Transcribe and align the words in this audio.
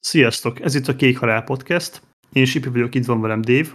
Sziasztok! 0.00 0.60
Ez 0.60 0.74
itt 0.74 0.88
a 0.88 0.96
Kék 0.96 1.18
Halál 1.18 1.42
Podcast. 1.42 2.02
Én 2.32 2.44
Sipi 2.44 2.68
vagyok, 2.68 2.94
itt 2.94 3.04
van 3.04 3.20
velem 3.20 3.40
Dave. 3.40 3.68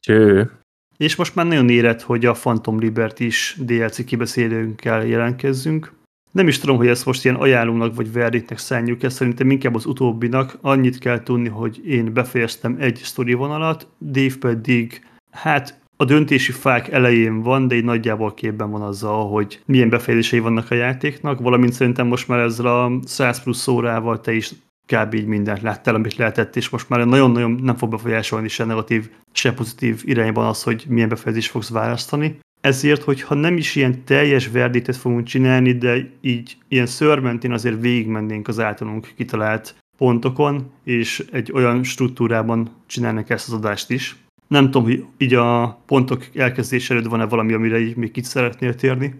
Cső! 0.00 0.50
És 0.96 1.16
most 1.16 1.34
már 1.34 1.46
nagyon 1.46 1.68
érett, 1.68 2.02
hogy 2.02 2.26
a 2.26 2.32
Phantom 2.32 2.78
Liberty 2.78 3.20
is 3.20 3.56
DLC 3.60 4.04
kibeszélőnkkel 4.04 5.06
jelentkezzünk. 5.06 5.92
Nem 6.32 6.48
is 6.48 6.58
tudom, 6.58 6.76
hogy 6.76 6.86
ezt 6.86 7.06
most 7.06 7.24
ilyen 7.24 7.36
ajánlónak 7.36 7.94
vagy 7.94 8.12
verditnek 8.12 8.58
szálljuk 8.58 9.02
ezt, 9.02 9.16
szerintem 9.16 9.50
inkább 9.50 9.74
az 9.74 9.86
utóbbinak. 9.86 10.58
Annyit 10.60 10.98
kell 10.98 11.22
tudni, 11.22 11.48
hogy 11.48 11.86
én 11.86 12.12
befejeztem 12.12 12.76
egy 12.78 12.96
sztori 12.96 13.34
vonalat, 13.34 13.86
Dave 14.00 14.34
pedig, 14.40 15.06
hát 15.30 15.80
a 15.96 16.04
döntési 16.04 16.52
fák 16.52 16.88
elején 16.88 17.42
van, 17.42 17.68
de 17.68 17.74
egy 17.74 17.84
nagyjából 17.84 18.34
képben 18.34 18.70
van 18.70 18.82
azzal, 18.82 19.28
hogy 19.28 19.62
milyen 19.66 19.88
befejezései 19.88 20.38
vannak 20.38 20.70
a 20.70 20.74
játéknak, 20.74 21.40
valamint 21.40 21.72
szerintem 21.72 22.06
most 22.06 22.28
már 22.28 22.38
ezzel 22.38 22.66
a 22.66 23.00
100 23.04 23.42
plusz 23.42 23.66
órával 23.66 24.20
te 24.20 24.32
is 24.32 24.52
kb. 24.92 25.14
így 25.14 25.26
mindent 25.26 25.62
láttál, 25.62 25.94
amit 25.94 26.16
lehetett, 26.16 26.56
és 26.56 26.68
most 26.68 26.88
már 26.88 27.06
nagyon-nagyon 27.06 27.50
nem 27.50 27.76
fog 27.76 27.90
befolyásolni 27.90 28.48
se 28.48 28.64
negatív, 28.64 29.10
se 29.32 29.52
pozitív 29.52 30.02
irányban 30.04 30.46
az, 30.46 30.62
hogy 30.62 30.84
milyen 30.88 31.08
befejezést 31.08 31.50
fogsz 31.50 31.70
választani. 31.70 32.38
Ezért, 32.60 33.02
hogyha 33.02 33.34
nem 33.34 33.56
is 33.56 33.76
ilyen 33.76 34.04
teljes 34.04 34.48
verditet 34.48 34.96
fogunk 34.96 35.26
csinálni, 35.26 35.72
de 35.72 36.10
így 36.20 36.56
ilyen 36.68 36.86
szörmentén 36.86 37.52
azért 37.52 37.80
végigmennénk 37.80 38.48
az 38.48 38.60
általunk 38.60 39.12
kitalált 39.16 39.74
pontokon, 39.98 40.70
és 40.84 41.24
egy 41.32 41.52
olyan 41.52 41.82
struktúrában 41.82 42.70
csinálnak 42.86 43.30
ezt 43.30 43.48
az 43.48 43.54
adást 43.54 43.90
is. 43.90 44.16
Nem 44.48 44.64
tudom, 44.64 44.82
hogy 44.82 45.04
így 45.18 45.34
a 45.34 45.78
pontok 45.86 46.26
elkezdés 46.34 46.90
előtt 46.90 47.06
van-e 47.06 47.24
valami, 47.24 47.52
amire 47.52 47.78
így 47.78 47.96
még 47.96 48.16
itt 48.16 48.24
szeretnél 48.24 48.74
térni? 48.74 49.14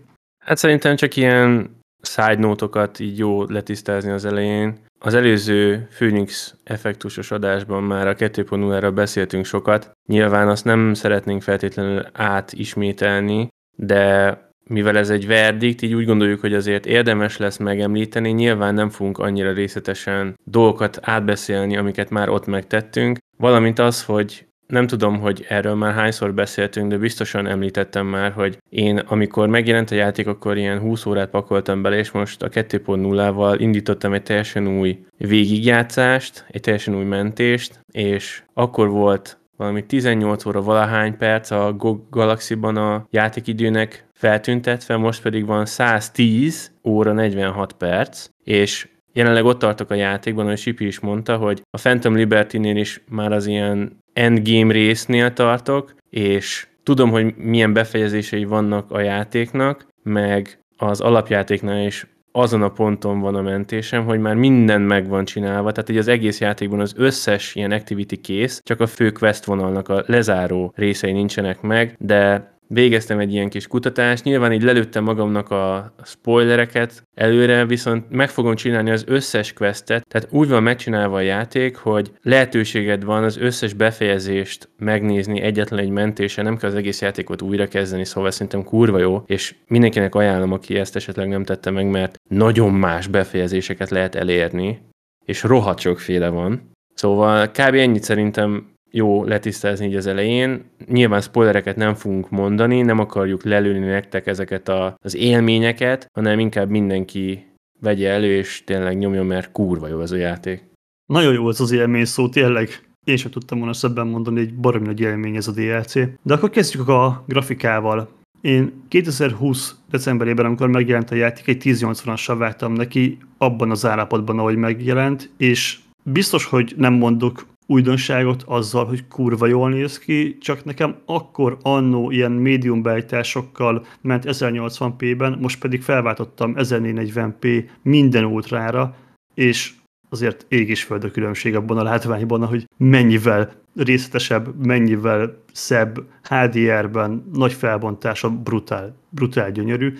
Hát 0.44 0.58
szerintem 0.58 0.96
csak 0.96 1.16
ilyen 1.16 1.76
side 2.02 2.38
note 2.38 2.90
így 2.98 3.18
jó 3.18 3.44
letisztázni 3.44 4.10
az 4.10 4.24
elején. 4.24 4.78
Az 4.98 5.14
előző 5.14 5.88
Phoenix 5.96 6.54
effektusos 6.64 7.30
adásban 7.30 7.82
már 7.82 8.06
a 8.06 8.14
2.0-ra 8.14 8.90
beszéltünk 8.94 9.44
sokat. 9.44 9.90
Nyilván 10.06 10.48
azt 10.48 10.64
nem 10.64 10.94
szeretnénk 10.94 11.42
feltétlenül 11.42 12.06
átismételni, 12.12 13.48
de 13.76 14.36
mivel 14.64 14.96
ez 14.98 15.10
egy 15.10 15.26
verdikt, 15.26 15.82
így 15.82 15.94
úgy 15.94 16.06
gondoljuk, 16.06 16.40
hogy 16.40 16.54
azért 16.54 16.86
érdemes 16.86 17.36
lesz 17.36 17.56
megemlíteni, 17.56 18.30
nyilván 18.30 18.74
nem 18.74 18.90
fogunk 18.90 19.18
annyira 19.18 19.52
részletesen 19.52 20.34
dolgokat 20.44 20.98
átbeszélni, 21.02 21.76
amiket 21.76 22.10
már 22.10 22.28
ott 22.28 22.46
megtettünk, 22.46 23.18
valamint 23.36 23.78
az, 23.78 24.04
hogy 24.04 24.47
nem 24.68 24.86
tudom, 24.86 25.20
hogy 25.20 25.44
erről 25.48 25.74
már 25.74 25.94
hányszor 25.94 26.34
beszéltünk, 26.34 26.90
de 26.90 26.98
biztosan 26.98 27.46
említettem 27.46 28.06
már, 28.06 28.32
hogy 28.32 28.58
én 28.68 28.98
amikor 28.98 29.48
megjelent 29.48 29.90
a 29.90 29.94
játék, 29.94 30.26
akkor 30.26 30.56
ilyen 30.56 30.78
20 30.78 31.06
órát 31.06 31.30
pakoltam 31.30 31.82
bele, 31.82 31.96
és 31.96 32.10
most 32.10 32.42
a 32.42 32.48
2.0-val 32.48 33.56
indítottam 33.58 34.12
egy 34.12 34.22
teljesen 34.22 34.68
új 34.78 34.98
végigjátszást, 35.16 36.44
egy 36.48 36.60
teljesen 36.60 36.96
új 36.96 37.04
mentést, 37.04 37.80
és 37.92 38.42
akkor 38.54 38.88
volt 38.88 39.38
valami 39.56 39.86
18 39.86 40.44
óra 40.44 40.62
valahány 40.62 41.16
perc 41.16 41.50
a 41.50 41.72
GOG 41.72 42.08
Galaxy-ban 42.10 42.76
a 42.76 43.06
játékidőnek 43.10 44.06
feltüntetve, 44.12 44.96
most 44.96 45.22
pedig 45.22 45.46
van 45.46 45.66
110 45.66 46.72
óra 46.84 47.12
46 47.12 47.72
perc, 47.72 48.28
és 48.44 48.88
jelenleg 49.12 49.44
ott 49.44 49.58
tartok 49.58 49.90
a 49.90 49.94
játékban, 49.94 50.44
ahogy 50.44 50.58
Sipi 50.58 50.86
is 50.86 51.00
mondta, 51.00 51.36
hogy 51.36 51.62
a 51.70 51.78
Phantom 51.78 52.16
Liberty-nél 52.16 52.76
is 52.76 53.00
már 53.08 53.32
az 53.32 53.46
ilyen 53.46 53.98
endgame 54.12 54.72
résznél 54.72 55.32
tartok, 55.32 55.94
és 56.10 56.66
tudom, 56.82 57.10
hogy 57.10 57.34
milyen 57.36 57.72
befejezései 57.72 58.44
vannak 58.44 58.90
a 58.90 59.00
játéknak, 59.00 59.86
meg 60.02 60.58
az 60.76 61.00
alapjátéknál 61.00 61.86
is 61.86 62.06
azon 62.32 62.62
a 62.62 62.68
ponton 62.68 63.20
van 63.20 63.34
a 63.34 63.42
mentésem, 63.42 64.04
hogy 64.04 64.20
már 64.20 64.34
minden 64.34 64.80
meg 64.80 65.08
van 65.08 65.24
csinálva, 65.24 65.72
tehát 65.72 65.88
hogy 65.88 65.98
az 65.98 66.08
egész 66.08 66.40
játékban 66.40 66.80
az 66.80 66.94
összes 66.96 67.54
ilyen 67.54 67.70
activity 67.70 68.16
kész, 68.16 68.60
csak 68.64 68.80
a 68.80 68.86
fő 68.86 69.10
quest 69.10 69.44
vonalnak 69.44 69.88
a 69.88 70.02
lezáró 70.06 70.72
részei 70.76 71.12
nincsenek 71.12 71.60
meg, 71.60 71.96
de 71.98 72.52
végeztem 72.68 73.18
egy 73.18 73.32
ilyen 73.32 73.48
kis 73.48 73.66
kutatást, 73.66 74.24
nyilván 74.24 74.52
így 74.52 74.62
lelőttem 74.62 75.04
magamnak 75.04 75.50
a 75.50 75.94
spoilereket. 76.04 77.02
Előre, 77.14 77.66
viszont 77.66 78.10
meg 78.10 78.28
fogom 78.28 78.54
csinálni 78.54 78.90
az 78.90 79.04
összes 79.06 79.52
questet, 79.52 80.06
tehát 80.06 80.28
úgy 80.30 80.48
van 80.48 80.62
megcsinálva 80.62 81.16
a 81.16 81.20
játék, 81.20 81.76
hogy 81.76 82.12
lehetőséged 82.22 83.04
van 83.04 83.24
az 83.24 83.36
összes 83.36 83.72
befejezést 83.72 84.68
megnézni 84.76 85.40
egyetlen 85.40 85.80
egy 85.80 85.90
mentése, 85.90 86.42
nem 86.42 86.56
kell 86.56 86.68
az 86.68 86.76
egész 86.76 87.00
játékot 87.00 87.42
újra 87.42 87.66
kezdeni, 87.66 88.04
szóval 88.04 88.30
szerintem 88.30 88.64
kurva 88.64 88.98
jó, 88.98 89.22
és 89.26 89.54
mindenkinek 89.66 90.14
ajánlom, 90.14 90.52
aki 90.52 90.74
ezt 90.74 90.96
esetleg 90.96 91.28
nem 91.28 91.44
tette 91.44 91.70
meg, 91.70 91.90
mert 91.90 92.16
nagyon 92.30 92.72
más 92.72 93.06
befejezéseket 93.06 93.90
lehet 93.90 94.14
elérni, 94.14 94.80
és 95.24 95.42
rohadt 95.42 95.80
sokféle 95.80 96.28
van. 96.28 96.70
Szóval 96.94 97.48
kb. 97.48 97.74
ennyit 97.74 98.02
szerintem 98.02 98.72
jó 98.90 99.24
letisztázni 99.24 99.86
így 99.86 99.94
az 99.94 100.06
elején. 100.06 100.64
Nyilván 100.86 101.20
spoilereket 101.20 101.76
nem 101.76 101.94
fogunk 101.94 102.30
mondani, 102.30 102.82
nem 102.82 102.98
akarjuk 102.98 103.44
lelőni 103.44 103.86
nektek 103.86 104.26
ezeket 104.26 104.68
a, 104.68 104.96
az 105.04 105.16
élményeket, 105.16 106.10
hanem 106.14 106.38
inkább 106.38 106.70
mindenki 106.70 107.46
vegye 107.80 108.10
elő, 108.10 108.36
és 108.36 108.62
tényleg 108.64 108.98
nyomjon, 108.98 109.26
mert 109.26 109.52
kurva 109.52 109.88
jó 109.88 110.00
az 110.00 110.12
a 110.12 110.16
játék. 110.16 110.64
Nagyon 111.06 111.32
jó 111.32 111.46
az 111.46 111.60
az 111.60 111.70
élmény 111.70 112.04
szó, 112.04 112.28
tényleg. 112.28 112.68
Én 113.06 113.16
sem 113.16 113.30
tudtam 113.30 113.58
volna 113.58 113.72
szebben 113.72 114.06
mondani, 114.06 114.38
hogy 114.38 114.54
baromi 114.54 114.86
nagy 114.86 115.00
élmény 115.00 115.36
ez 115.36 115.48
a 115.48 115.52
DLC. 115.52 115.94
De 116.22 116.34
akkor 116.34 116.50
kezdjük 116.50 116.88
a 116.88 117.24
grafikával. 117.26 118.08
Én 118.40 118.72
2020 118.88 119.74
decemberében, 119.90 120.44
amikor 120.44 120.68
megjelent 120.68 121.10
a 121.10 121.14
játék, 121.14 121.46
egy 121.46 121.62
1080-assal 121.64 122.34
vártam 122.38 122.72
neki 122.72 123.18
abban 123.38 123.70
az 123.70 123.86
állapotban, 123.86 124.38
ahogy 124.38 124.56
megjelent, 124.56 125.30
és 125.36 125.78
biztos, 126.02 126.44
hogy 126.44 126.74
nem 126.76 126.92
mondok 126.92 127.46
újdonságot 127.70 128.42
azzal, 128.46 128.84
hogy 128.86 129.08
kurva 129.08 129.46
jól 129.46 129.70
néz 129.70 129.98
ki, 129.98 130.38
csak 130.38 130.64
nekem 130.64 130.96
akkor 131.06 131.58
annó 131.62 132.10
ilyen 132.10 132.32
médium 132.32 132.82
beállításokkal 132.82 133.86
ment 134.00 134.24
1080p-ben, 134.26 135.38
most 135.40 135.60
pedig 135.60 135.82
felváltottam 135.82 136.54
1440p 136.56 137.68
minden 137.82 138.24
ultrára, 138.24 138.96
és 139.34 139.72
azért 140.08 140.46
ég 140.48 140.68
és 140.68 140.82
föld 140.82 141.04
a 141.04 141.10
különbség 141.10 141.54
abban 141.54 141.78
a 141.78 141.82
látványban, 141.82 142.46
hogy 142.46 142.68
mennyivel 142.76 143.52
részletesebb, 143.76 144.66
mennyivel 144.66 145.42
szebb, 145.52 146.04
HDR-ben, 146.22 147.30
nagy 147.32 147.52
felbontása, 147.52 148.30
brutál, 148.30 148.96
brutál 149.08 149.52
gyönyörű. 149.52 149.94